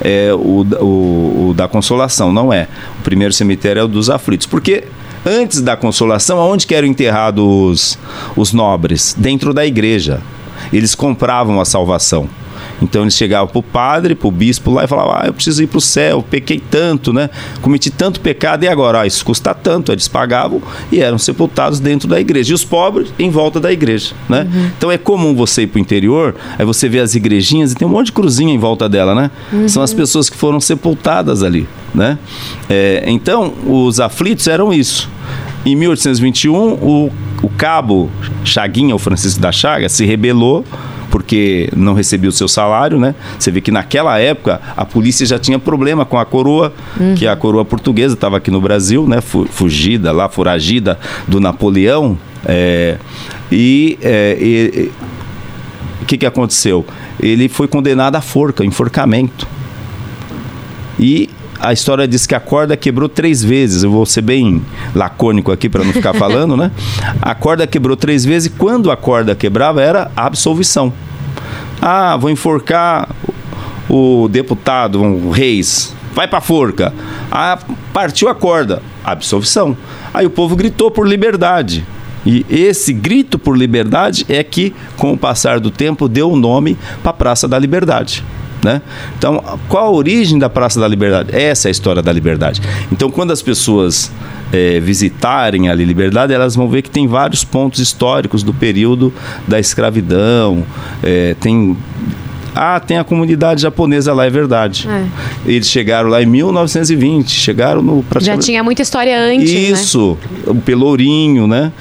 É 0.00 0.32
o, 0.32 0.64
o, 0.80 1.48
o 1.50 1.54
da 1.54 1.68
Consolação, 1.68 2.32
não 2.32 2.52
é. 2.52 2.68
O 3.00 3.02
primeiro 3.02 3.34
cemitério 3.34 3.80
é 3.80 3.84
o 3.84 3.88
dos 3.88 4.08
aflitos. 4.08 4.46
Porque 4.46 4.84
antes 5.26 5.60
da 5.60 5.76
Consolação, 5.76 6.38
aonde 6.38 6.66
que 6.66 6.74
eram 6.74 6.88
enterrados 6.88 7.44
os, 7.44 7.98
os 8.34 8.52
nobres? 8.52 9.14
Dentro 9.18 9.52
da 9.52 9.66
igreja 9.66 10.22
eles 10.72 10.94
compravam 10.94 11.60
a 11.60 11.64
salvação. 11.64 12.28
Então 12.80 13.02
eles 13.02 13.14
chegavam 13.14 13.48
para 13.48 13.58
o 13.58 13.62
padre, 13.62 14.14
para 14.14 14.28
o 14.28 14.30
bispo 14.30 14.70
lá 14.70 14.84
e 14.84 14.86
falavam: 14.86 15.12
Ah, 15.12 15.26
eu 15.26 15.32
preciso 15.32 15.62
ir 15.62 15.66
para 15.66 15.78
o 15.78 15.80
céu, 15.80 16.22
pequei 16.28 16.58
tanto, 16.58 17.12
né? 17.12 17.30
Cometi 17.60 17.90
tanto 17.90 18.20
pecado 18.20 18.64
e 18.64 18.68
agora, 18.68 19.02
ah, 19.02 19.06
isso 19.06 19.24
custa 19.24 19.54
tanto. 19.54 19.92
Eles 19.92 20.08
pagavam 20.08 20.60
e 20.90 21.00
eram 21.00 21.18
sepultados 21.18 21.78
dentro 21.80 22.08
da 22.08 22.20
igreja. 22.20 22.52
E 22.52 22.54
os 22.54 22.64
pobres 22.64 23.12
em 23.18 23.30
volta 23.30 23.60
da 23.60 23.72
igreja, 23.72 24.14
né? 24.28 24.48
Uhum. 24.52 24.70
Então 24.76 24.90
é 24.90 24.98
comum 24.98 25.34
você 25.34 25.62
ir 25.62 25.68
para 25.68 25.78
o 25.78 25.80
interior, 25.80 26.34
aí 26.58 26.64
você 26.64 26.88
vê 26.88 27.00
as 27.00 27.14
igrejinhas 27.14 27.72
e 27.72 27.76
tem 27.76 27.86
um 27.86 27.90
monte 27.90 28.06
de 28.06 28.12
cruzinha 28.12 28.52
em 28.52 28.58
volta 28.58 28.88
dela, 28.88 29.14
né? 29.14 29.30
Uhum. 29.52 29.68
São 29.68 29.82
as 29.82 29.94
pessoas 29.94 30.28
que 30.28 30.36
foram 30.36 30.60
sepultadas 30.60 31.42
ali, 31.42 31.68
né? 31.94 32.18
É, 32.68 33.04
então 33.06 33.54
os 33.66 34.00
aflitos 34.00 34.46
eram 34.48 34.72
isso. 34.72 35.08
Em 35.64 35.76
1821, 35.76 36.56
o, 36.56 37.12
o 37.42 37.48
cabo 37.48 38.10
Chaguinha, 38.44 38.94
o 38.94 38.98
Francisco 38.98 39.40
da 39.40 39.50
Chaga, 39.50 39.88
se 39.88 40.04
rebelou 40.04 40.64
porque 41.10 41.68
não 41.76 41.92
recebia 41.92 42.30
o 42.30 42.32
seu 42.32 42.48
salário, 42.48 42.98
né? 42.98 43.14
Você 43.38 43.50
vê 43.50 43.60
que 43.60 43.70
naquela 43.70 44.18
época 44.18 44.58
a 44.74 44.82
polícia 44.82 45.26
já 45.26 45.38
tinha 45.38 45.58
problema 45.58 46.06
com 46.06 46.18
a 46.18 46.24
coroa, 46.24 46.72
uhum. 46.98 47.14
que 47.14 47.26
a 47.26 47.36
coroa 47.36 47.66
portuguesa 47.66 48.14
estava 48.14 48.38
aqui 48.38 48.50
no 48.50 48.62
Brasil, 48.62 49.06
né? 49.06 49.20
Fugida 49.20 50.10
lá, 50.10 50.30
foragida 50.30 50.98
do 51.28 51.38
Napoleão. 51.38 52.16
É, 52.46 52.96
e 53.50 54.90
o 56.00 56.06
que, 56.06 56.16
que 56.16 56.24
aconteceu? 56.24 56.86
Ele 57.20 57.46
foi 57.46 57.68
condenado 57.68 58.16
à 58.16 58.22
forca, 58.22 58.64
enforcamento. 58.64 59.46
E 60.98 61.28
a 61.62 61.72
história 61.72 62.08
diz 62.08 62.26
que 62.26 62.34
a 62.34 62.40
corda 62.40 62.76
quebrou 62.76 63.08
três 63.08 63.42
vezes. 63.42 63.84
Eu 63.84 63.90
vou 63.90 64.04
ser 64.04 64.20
bem 64.20 64.60
lacônico 64.94 65.52
aqui 65.52 65.68
para 65.68 65.84
não 65.84 65.92
ficar 65.92 66.12
falando, 66.12 66.56
né? 66.56 66.72
A 67.22 67.36
corda 67.36 67.66
quebrou 67.68 67.96
três 67.96 68.24
vezes 68.24 68.46
e 68.46 68.50
quando 68.50 68.90
a 68.90 68.96
corda 68.96 69.34
quebrava 69.36 69.80
era 69.80 70.10
absolvição. 70.16 70.92
Ah, 71.80 72.16
vou 72.16 72.30
enforcar 72.30 73.08
o 73.88 74.28
deputado, 74.28 75.00
o 75.00 75.30
Reis. 75.30 75.94
Vai 76.12 76.26
para 76.26 76.40
forca. 76.40 76.92
Ah, 77.30 77.56
partiu 77.92 78.28
a 78.28 78.34
corda. 78.34 78.82
Absolvição. 79.04 79.76
Aí 80.12 80.26
o 80.26 80.30
povo 80.30 80.56
gritou 80.56 80.90
por 80.90 81.06
liberdade. 81.06 81.86
E 82.26 82.44
esse 82.48 82.92
grito 82.92 83.38
por 83.38 83.56
liberdade 83.56 84.26
é 84.28 84.42
que, 84.42 84.74
com 84.96 85.12
o 85.12 85.18
passar 85.18 85.58
do 85.60 85.70
tempo, 85.70 86.08
deu 86.08 86.30
o 86.30 86.36
nome 86.36 86.76
para 87.02 87.10
a 87.10 87.14
Praça 87.14 87.48
da 87.48 87.58
Liberdade. 87.58 88.24
Né? 88.64 88.80
Então, 89.18 89.42
qual 89.68 89.86
a 89.86 89.90
origem 89.90 90.38
da 90.38 90.48
Praça 90.48 90.78
da 90.78 90.86
Liberdade? 90.86 91.34
Essa 91.34 91.66
é 91.66 91.70
a 91.70 91.72
história 91.72 92.00
da 92.00 92.12
liberdade. 92.12 92.62
Então, 92.92 93.10
quando 93.10 93.32
as 93.32 93.42
pessoas 93.42 94.12
é, 94.52 94.78
visitarem 94.78 95.68
a 95.68 95.74
Liberdade, 95.74 96.32
elas 96.32 96.54
vão 96.54 96.68
ver 96.68 96.82
que 96.82 96.90
tem 96.90 97.08
vários 97.08 97.42
pontos 97.42 97.80
históricos 97.80 98.44
do 98.44 98.54
período 98.54 99.12
da 99.48 99.58
escravidão, 99.58 100.64
é, 101.02 101.34
tem 101.40 101.76
ah, 102.54 102.78
tem 102.78 102.98
a 102.98 103.04
comunidade 103.04 103.62
japonesa 103.62 104.12
lá, 104.12 104.26
é 104.26 104.30
verdade. 104.30 104.86
É. 104.86 105.06
Eles 105.46 105.68
chegaram 105.68 106.10
lá 106.10 106.22
em 106.22 106.26
1920, 106.26 107.30
chegaram 107.30 107.80
no... 107.80 108.04
Já 108.20 108.36
tinha 108.36 108.62
muita 108.62 108.82
história 108.82 109.18
antes, 109.18 109.50
né? 109.50 109.58
Isso, 109.58 110.18
né? 110.30 110.42
o 110.46 110.54
Pelourinho, 110.54 111.46
né? 111.46 111.72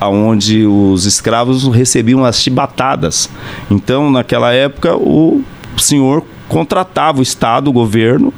onde 0.00 0.66
os 0.66 1.06
escravos 1.06 1.66
recebiam 1.68 2.24
as 2.24 2.40
chibatadas. 2.40 3.28
Então, 3.70 4.10
naquela 4.10 4.52
época, 4.52 4.94
o 4.96 5.42
senhor 5.78 6.22
contratava 6.48 7.20
o 7.20 7.22
Estado, 7.22 7.68
o 7.68 7.72
governo, 7.72 8.32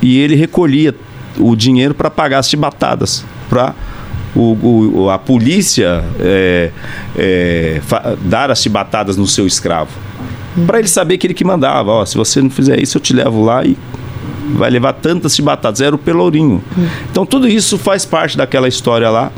e 0.00 0.18
ele 0.18 0.34
recolhia 0.34 0.94
o 1.38 1.54
dinheiro 1.56 1.94
para 1.94 2.10
pagar 2.10 2.38
as 2.38 2.48
chibatadas, 2.48 3.24
para 3.48 3.74
o, 4.34 5.00
o, 5.02 5.10
a 5.10 5.18
polícia 5.18 6.04
é, 6.20 6.70
é, 7.16 7.80
dar 8.22 8.50
as 8.50 8.60
chibatadas 8.60 9.16
no 9.16 9.26
seu 9.26 9.46
escravo. 9.46 9.90
Para 10.66 10.78
ele 10.78 10.88
saber 10.88 11.18
que 11.18 11.26
ele 11.26 11.34
que 11.34 11.44
mandava. 11.44 11.90
Ó, 11.90 12.04
se 12.04 12.16
você 12.16 12.40
não 12.42 12.50
fizer 12.50 12.80
isso, 12.80 12.98
eu 12.98 13.02
te 13.02 13.12
levo 13.12 13.44
lá 13.44 13.64
e 13.64 13.76
vai 14.54 14.70
levar 14.70 14.92
tantas 14.94 15.34
chibatadas. 15.34 15.80
Era 15.80 15.94
o 15.94 15.98
Pelourinho. 15.98 16.62
Uhum. 16.76 16.88
Então 17.10 17.26
tudo 17.26 17.48
isso 17.48 17.78
faz 17.78 18.04
parte 18.04 18.36
daquela 18.36 18.68
história 18.68 19.08
lá. 19.08 19.30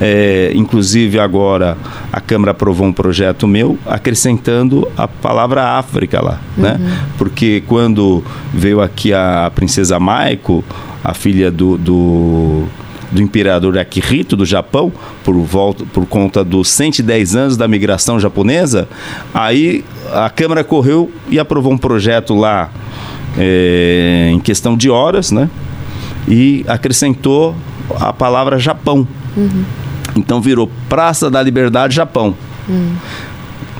É, 0.00 0.52
inclusive 0.54 1.18
agora 1.18 1.76
a 2.12 2.20
Câmara 2.20 2.50
aprovou 2.50 2.86
um 2.86 2.92
projeto 2.92 3.46
meu 3.46 3.78
acrescentando 3.86 4.86
a 4.96 5.08
palavra 5.08 5.78
África 5.78 6.20
lá, 6.20 6.40
né? 6.56 6.72
uhum. 6.72 6.84
né? 6.84 7.06
Porque 7.16 7.62
quando 7.66 8.22
veio 8.52 8.80
aqui 8.80 9.12
a 9.12 9.50
princesa 9.54 9.98
Maiko, 9.98 10.62
a 11.02 11.14
filha 11.14 11.50
do, 11.50 11.78
do 11.78 12.64
do 13.10 13.22
imperador 13.22 13.78
Akihito 13.78 14.36
do 14.36 14.44
Japão 14.44 14.92
por 15.24 15.36
volta 15.36 15.84
por 15.92 16.04
conta 16.06 16.42
dos 16.42 16.68
110 16.68 17.36
anos 17.36 17.56
da 17.56 17.68
migração 17.68 18.18
japonesa, 18.18 18.88
aí 19.32 19.84
a 20.12 20.28
Câmara 20.28 20.64
correu 20.64 21.10
e 21.28 21.38
aprovou 21.38 21.72
um 21.72 21.78
projeto 21.78 22.34
lá 22.34 22.70
é, 23.38 24.30
em 24.32 24.40
questão 24.40 24.76
de 24.76 24.90
horas, 24.90 25.30
né? 25.30 25.48
E 26.28 26.64
acrescentou 26.66 27.54
a 28.00 28.12
palavra 28.12 28.58
Japão. 28.58 29.06
Uhum. 29.36 29.64
Então 30.16 30.40
virou 30.40 30.70
Praça 30.88 31.30
da 31.30 31.42
Liberdade 31.42 31.94
Japão. 31.94 32.34
Uhum. 32.68 32.96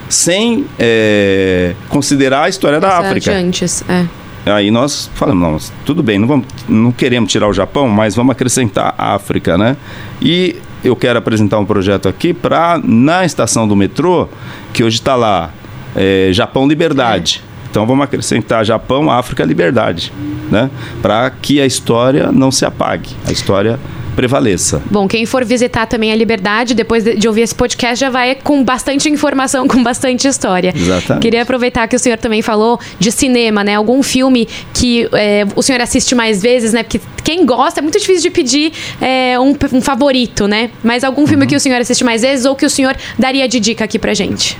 Sem 0.09 0.67
é, 0.79 1.75
considerar 1.89 2.45
a 2.45 2.49
história 2.49 2.79
da 2.79 2.99
África. 2.99 3.33
antes, 3.33 3.83
é. 3.89 4.07
Aí 4.47 4.71
nós 4.71 5.11
falamos, 5.15 5.71
não, 5.71 5.77
tudo 5.85 6.05
bem, 6.05 6.21
não, 6.21 6.29
vamos, 6.29 6.47
não 6.69 6.93
queremos 6.93 7.33
tirar 7.33 7.49
o 7.49 7.53
Japão, 7.53 7.89
mas 7.89 8.15
vamos 8.15 8.31
acrescentar 8.31 8.95
a 8.97 9.15
África, 9.15 9.59
né? 9.59 9.77
E 10.23 10.55
eu 10.85 10.95
quero 10.95 11.19
apresentar 11.19 11.59
um 11.59 11.65
projeto 11.65 12.09
aqui 12.09 12.33
para, 12.33 12.81
na 12.85 13.25
estação 13.25 13.67
do 13.67 13.75
metrô, 13.75 14.29
que 14.73 14.85
hoje 14.85 14.99
está 14.99 15.17
lá, 15.17 15.51
é, 15.97 16.29
Japão 16.33 16.69
Liberdade. 16.69 17.43
É. 17.53 17.57
Então 17.71 17.85
vamos 17.85 18.05
acrescentar 18.05 18.65
Japão, 18.65 19.11
África, 19.11 19.45
Liberdade, 19.45 20.13
né? 20.49 20.71
Para 21.03 21.29
que 21.29 21.61
a 21.61 21.67
história 21.67 22.31
não 22.31 22.53
se 22.53 22.65
apague. 22.65 23.11
A 23.27 23.33
história 23.33 23.81
prevaleça. 24.17 24.83
Bom, 24.91 25.07
quem 25.07 25.27
for 25.27 25.45
visitar 25.45 25.87
também 25.87 26.11
a 26.11 26.17
Liberdade, 26.17 26.75
depois 26.75 27.05
de 27.05 27.29
ouvir 27.29 27.43
esse 27.43 27.55
podcast, 27.55 28.01
já 28.01 28.11
vai 28.11 28.35
com 28.35 28.65
bastante 28.65 29.09
informação, 29.09 29.69
com 29.69 29.83
bastante 29.85 30.27
história. 30.27 30.73
Exatamente. 30.75 31.23
Queria 31.23 31.43
aproveitar 31.43 31.87
que 31.87 31.95
o 31.95 31.99
senhor 31.99 32.17
também 32.17 32.41
falou 32.41 32.81
de 32.99 33.13
cinema, 33.13 33.63
né? 33.63 33.75
Algum 33.75 34.03
filme 34.03 34.49
que 34.73 35.09
é, 35.13 35.47
o 35.55 35.63
senhor 35.63 35.81
assiste 35.81 36.15
mais 36.15 36.43
vezes, 36.43 36.73
né? 36.73 36.83
Porque 36.83 37.01
quem 37.23 37.45
gosta, 37.45 37.81
é 37.81 37.83
muito 37.83 37.99
difícil 37.99 38.23
de 38.23 38.31
pedir 38.31 38.73
é, 39.01 39.39
um, 39.39 39.55
um, 39.75 39.81
favorito, 39.83 40.49
né? 40.49 40.71
Mas 40.83 41.05
algum 41.05 41.27
filme 41.27 41.45
uhum. 41.45 41.49
que 41.51 41.57
o 41.57 41.61
senhor 41.61 41.81
assiste 41.81 42.03
mais 42.03 42.23
vezes 42.23 42.47
ou 42.47 42.57
que 42.57 42.65
o 42.65 42.71
senhor 42.71 42.97
daria 43.19 43.47
de 43.47 43.61
dica 43.61 43.85
aqui 43.85 43.99
pra 43.99 44.15
gente? 44.15 44.59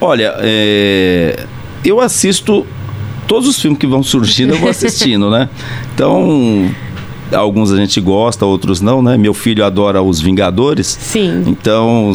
Olha, 0.00 0.34
é, 0.38 1.46
eu 1.84 2.00
assisto 2.00 2.66
todos 3.26 3.48
os 3.48 3.60
filmes 3.60 3.78
que 3.78 3.86
vão 3.86 4.02
surgindo, 4.02 4.54
eu 4.54 4.58
vou 4.58 4.68
assistindo, 4.70 5.30
né? 5.30 5.48
Então, 5.94 6.70
alguns 7.32 7.72
a 7.72 7.76
gente 7.76 8.00
gosta, 8.00 8.44
outros 8.44 8.80
não, 8.80 9.02
né? 9.02 9.16
Meu 9.16 9.34
filho 9.34 9.64
adora 9.64 10.02
os 10.02 10.20
Vingadores. 10.20 10.86
Sim. 10.86 11.44
Então, 11.46 12.12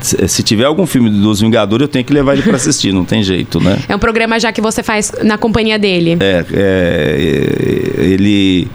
se 0.00 0.42
tiver 0.42 0.64
algum 0.64 0.86
filme 0.86 1.10
dos 1.10 1.40
Vingadores, 1.40 1.82
eu 1.82 1.88
tenho 1.88 2.04
que 2.04 2.12
levar 2.12 2.34
ele 2.34 2.42
para 2.42 2.56
assistir, 2.56 2.92
não 2.92 3.04
tem 3.04 3.22
jeito, 3.22 3.60
né? 3.60 3.78
É 3.88 3.94
um 3.94 3.98
programa 3.98 4.38
já 4.38 4.52
que 4.52 4.60
você 4.60 4.82
faz 4.82 5.12
na 5.22 5.38
companhia 5.38 5.78
dele. 5.78 6.16
É, 6.20 6.44
é 6.52 8.04
ele 8.04 8.68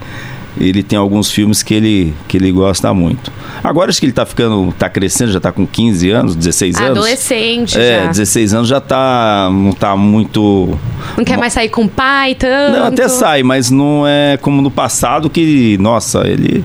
ele 0.58 0.82
tem 0.82 0.98
alguns 0.98 1.30
filmes 1.30 1.62
que 1.62 1.74
ele, 1.74 2.14
que 2.26 2.36
ele 2.36 2.50
gosta 2.50 2.92
muito. 2.94 3.32
Agora 3.62 3.90
acho 3.90 4.00
que 4.00 4.06
ele 4.06 4.12
está 4.12 4.24
ficando, 4.24 4.70
está 4.70 4.88
crescendo, 4.88 5.32
já 5.32 5.38
está 5.38 5.52
com 5.52 5.66
15 5.66 6.10
anos, 6.10 6.36
16 6.36 6.76
anos. 6.76 6.90
Adolescente 6.90 7.78
é, 7.78 8.04
já. 8.04 8.06
16 8.08 8.54
anos 8.54 8.68
já 8.68 8.80
tá, 8.80 9.48
não 9.52 9.70
está 9.70 9.96
muito... 9.96 10.78
Não 11.16 11.24
quer 11.24 11.36
mais 11.36 11.52
sair 11.52 11.68
com 11.68 11.84
o 11.84 11.88
pai 11.88 12.34
tanto? 12.34 12.78
Não, 12.78 12.86
até 12.86 13.08
sai, 13.08 13.42
mas 13.42 13.70
não 13.70 14.06
é 14.06 14.36
como 14.38 14.62
no 14.62 14.70
passado 14.70 15.28
que, 15.28 15.76
nossa, 15.78 16.26
ele 16.26 16.64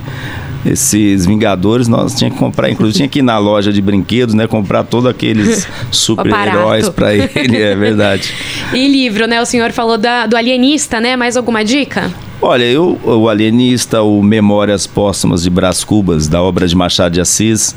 esses 0.65 1.25
Vingadores, 1.25 1.87
nós 1.87 2.15
tinha 2.15 2.29
que 2.29 2.37
comprar, 2.37 2.69
inclusive 2.69 2.97
tinha 2.97 3.07
que 3.07 3.19
ir 3.19 3.23
na 3.23 3.37
loja 3.37 3.71
de 3.71 3.81
brinquedos, 3.81 4.35
né? 4.35 4.47
Comprar 4.47 4.83
todos 4.83 5.09
aqueles 5.09 5.67
super-heróis 5.91 6.89
para 6.89 7.13
ele, 7.13 7.29
é 7.57 7.75
verdade. 7.75 8.33
E 8.73 8.87
livro, 8.87 9.27
né? 9.27 9.41
O 9.41 9.45
senhor 9.45 9.71
falou 9.71 9.97
da, 9.97 10.25
do 10.27 10.35
alienista, 10.35 10.99
né? 10.99 11.15
Mais 11.15 11.35
alguma 11.37 11.63
dica? 11.63 12.11
Olha, 12.43 12.63
eu, 12.63 12.99
o 13.03 13.29
Alienista, 13.29 14.01
o 14.01 14.23
Memórias 14.23 14.87
Póstumas 14.87 15.43
de 15.43 15.49
Brás 15.51 15.83
Cubas, 15.83 16.27
da 16.27 16.41
obra 16.41 16.67
de 16.67 16.75
Machado 16.75 17.13
de 17.13 17.21
Assis, 17.21 17.75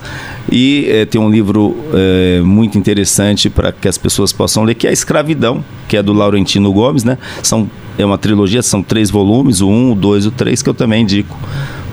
e 0.50 0.86
é, 0.88 1.04
tem 1.04 1.20
um 1.20 1.28
livro 1.28 1.76
é, 1.92 2.40
muito 2.40 2.78
interessante 2.78 3.50
para 3.50 3.72
que 3.72 3.86
as 3.86 3.98
pessoas 3.98 4.32
possam 4.32 4.64
ler, 4.64 4.74
que 4.74 4.86
é 4.86 4.90
a 4.90 4.92
Escravidão, 4.92 5.62
que 5.86 5.98
é 5.98 6.02
do 6.02 6.14
Laurentino 6.14 6.72
Gomes, 6.72 7.04
né? 7.04 7.18
São, 7.42 7.70
é 7.98 8.06
uma 8.06 8.16
trilogia, 8.16 8.62
são 8.62 8.82
três 8.82 9.10
volumes, 9.10 9.60
o 9.60 9.68
um, 9.68 9.92
o 9.92 9.94
dois 9.94 10.24
e 10.24 10.28
o 10.28 10.30
três, 10.30 10.62
que 10.62 10.70
eu 10.70 10.74
também 10.74 11.02
indico 11.02 11.36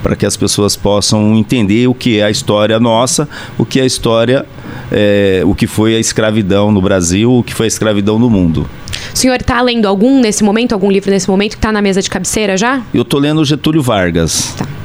para 0.02 0.16
que 0.16 0.26
as 0.26 0.36
pessoas 0.36 0.76
possam 0.76 1.36
entender 1.36 1.88
o 1.88 1.94
que 1.94 2.20
é 2.20 2.24
a 2.24 2.32
história 2.32 2.80
nossa, 2.80 3.28
o 3.58 3.66
que 3.66 3.80
é 3.80 3.84
a 3.84 3.86
história, 3.86 4.46
é, 4.92 5.42
o 5.46 5.54
que 5.54 5.68
foi 5.68 5.96
a 5.96 6.00
escravidão 6.00 6.72
no 6.72 6.82
Brasil, 6.82 7.32
o 7.32 7.44
que 7.44 7.54
foi 7.54 7.66
a 7.66 7.68
escravidão 7.68 8.18
no 8.18 8.30
mundo. 8.30 8.70
O 9.14 9.18
senhor 9.18 9.36
está 9.36 9.62
lendo 9.62 9.88
algum 9.88 10.20
nesse 10.20 10.44
momento, 10.44 10.74
algum 10.74 10.92
livro 10.92 11.12
nesse 11.12 11.30
momento 11.30 11.52
que 11.52 11.58
está 11.58 11.72
na 11.72 11.82
mesa 11.82 12.02
de 12.02 12.10
cabeceira 12.10 12.58
já? 12.58 12.82
Eu 12.94 13.02
estou 13.02 13.20
lendo 13.20 13.44
Getúlio 13.44 13.82
Vargas. 13.82 14.54
Tá. 14.58 14.81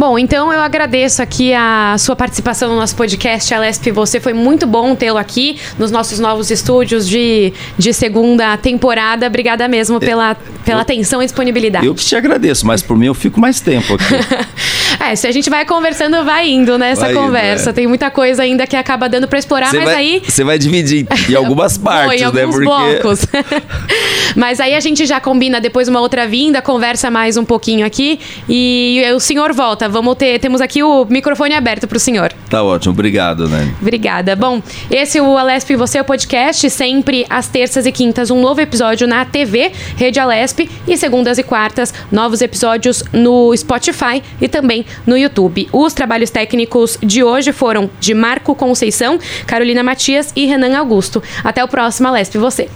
Bom, 0.00 0.18
então 0.18 0.50
eu 0.50 0.62
agradeço 0.62 1.20
aqui 1.20 1.52
a 1.52 1.94
sua 1.98 2.16
participação 2.16 2.70
no 2.70 2.76
nosso 2.76 2.96
podcast, 2.96 3.52
Alesp. 3.52 3.90
Você 3.90 4.18
foi 4.18 4.32
muito 4.32 4.66
bom 4.66 4.94
tê-lo 4.94 5.18
aqui 5.18 5.58
nos 5.78 5.90
nossos 5.90 6.18
novos 6.18 6.50
estúdios 6.50 7.06
de, 7.06 7.52
de 7.76 7.92
segunda 7.92 8.56
temporada. 8.56 9.26
Obrigada 9.26 9.68
mesmo 9.68 10.00
pela, 10.00 10.34
pela 10.64 10.78
eu, 10.78 10.80
atenção 10.80 11.20
e 11.20 11.26
disponibilidade. 11.26 11.84
Eu 11.84 11.94
que 11.94 12.02
te 12.02 12.16
agradeço, 12.16 12.66
mas 12.66 12.80
por 12.80 12.96
mim 12.96 13.08
eu 13.08 13.14
fico 13.14 13.38
mais 13.38 13.60
tempo 13.60 13.92
aqui. 13.92 14.04
é, 15.00 15.16
se 15.16 15.26
a 15.26 15.32
gente 15.32 15.48
vai 15.48 15.64
conversando, 15.64 16.24
vai 16.24 16.50
indo 16.50 16.76
nessa 16.76 17.06
vai 17.06 17.14
conversa. 17.14 17.62
Indo, 17.62 17.70
é. 17.70 17.72
Tem 17.72 17.86
muita 17.86 18.10
coisa 18.10 18.42
ainda 18.42 18.66
que 18.66 18.76
acaba 18.76 19.08
dando 19.08 19.26
para 19.26 19.38
explorar, 19.38 19.70
cê 19.70 19.78
mas 19.78 19.86
vai, 19.86 19.94
aí. 19.94 20.22
Você 20.26 20.44
vai 20.44 20.58
dividir 20.58 21.06
em 21.28 21.34
algumas 21.34 21.76
partes, 21.78 22.22
Pô, 22.22 22.28
em 22.28 22.32
né? 22.32 22.46
Porque... 22.46 22.64
blocos. 22.64 23.26
mas 24.36 24.60
aí 24.60 24.74
a 24.74 24.80
gente 24.80 25.06
já 25.06 25.20
combina 25.20 25.60
depois 25.60 25.88
uma 25.88 26.00
outra 26.00 26.26
vinda, 26.26 26.60
conversa 26.60 27.10
mais 27.10 27.36
um 27.36 27.44
pouquinho 27.44 27.86
aqui 27.86 28.20
e 28.48 29.02
o 29.14 29.20
senhor 29.20 29.52
volta 29.52 29.88
vamos 29.88 30.14
ter, 30.16 30.38
temos 30.38 30.60
aqui 30.60 30.82
o 30.82 31.04
microfone 31.06 31.54
aberto 31.54 31.88
para 31.88 31.96
o 31.96 32.00
senhor. 32.00 32.32
Tá 32.48 32.62
ótimo, 32.62 32.92
obrigado, 32.92 33.48
né? 33.48 33.74
Obrigada. 33.80 34.36
Bom, 34.36 34.62
esse 34.90 35.18
é 35.18 35.22
o 35.22 35.38
Alesp 35.38 35.74
Você, 35.76 35.98
é 35.98 36.00
o 36.02 36.04
podcast, 36.04 36.68
sempre 36.68 37.24
às 37.30 37.48
terças 37.48 37.86
e 37.86 37.92
quintas, 37.92 38.30
um 38.30 38.40
novo 38.40 38.60
episódio 38.60 39.06
na 39.06 39.24
TV, 39.24 39.72
Rede 39.96 40.20
Alesp, 40.20 40.68
e 40.86 40.96
segundas 40.96 41.38
e 41.38 41.42
quartas, 41.42 41.94
novos 42.10 42.42
episódios 42.42 43.02
no 43.12 43.56
Spotify 43.56 44.22
e 44.40 44.48
também 44.48 44.84
no 45.06 45.16
YouTube. 45.16 45.68
Os 45.72 45.92
trabalhos 45.92 46.30
técnicos 46.30 46.98
de 47.02 47.22
hoje 47.22 47.52
foram 47.52 47.90
de 47.98 48.14
Marco 48.14 48.54
Conceição, 48.54 49.18
Carolina 49.46 49.82
Matias 49.82 50.32
e 50.36 50.46
Renan 50.46 50.78
Augusto. 50.78 51.22
Até 51.42 51.62
o 51.64 51.68
próximo 51.68 52.08
Alesp 52.08 52.36
Você. 52.38 52.68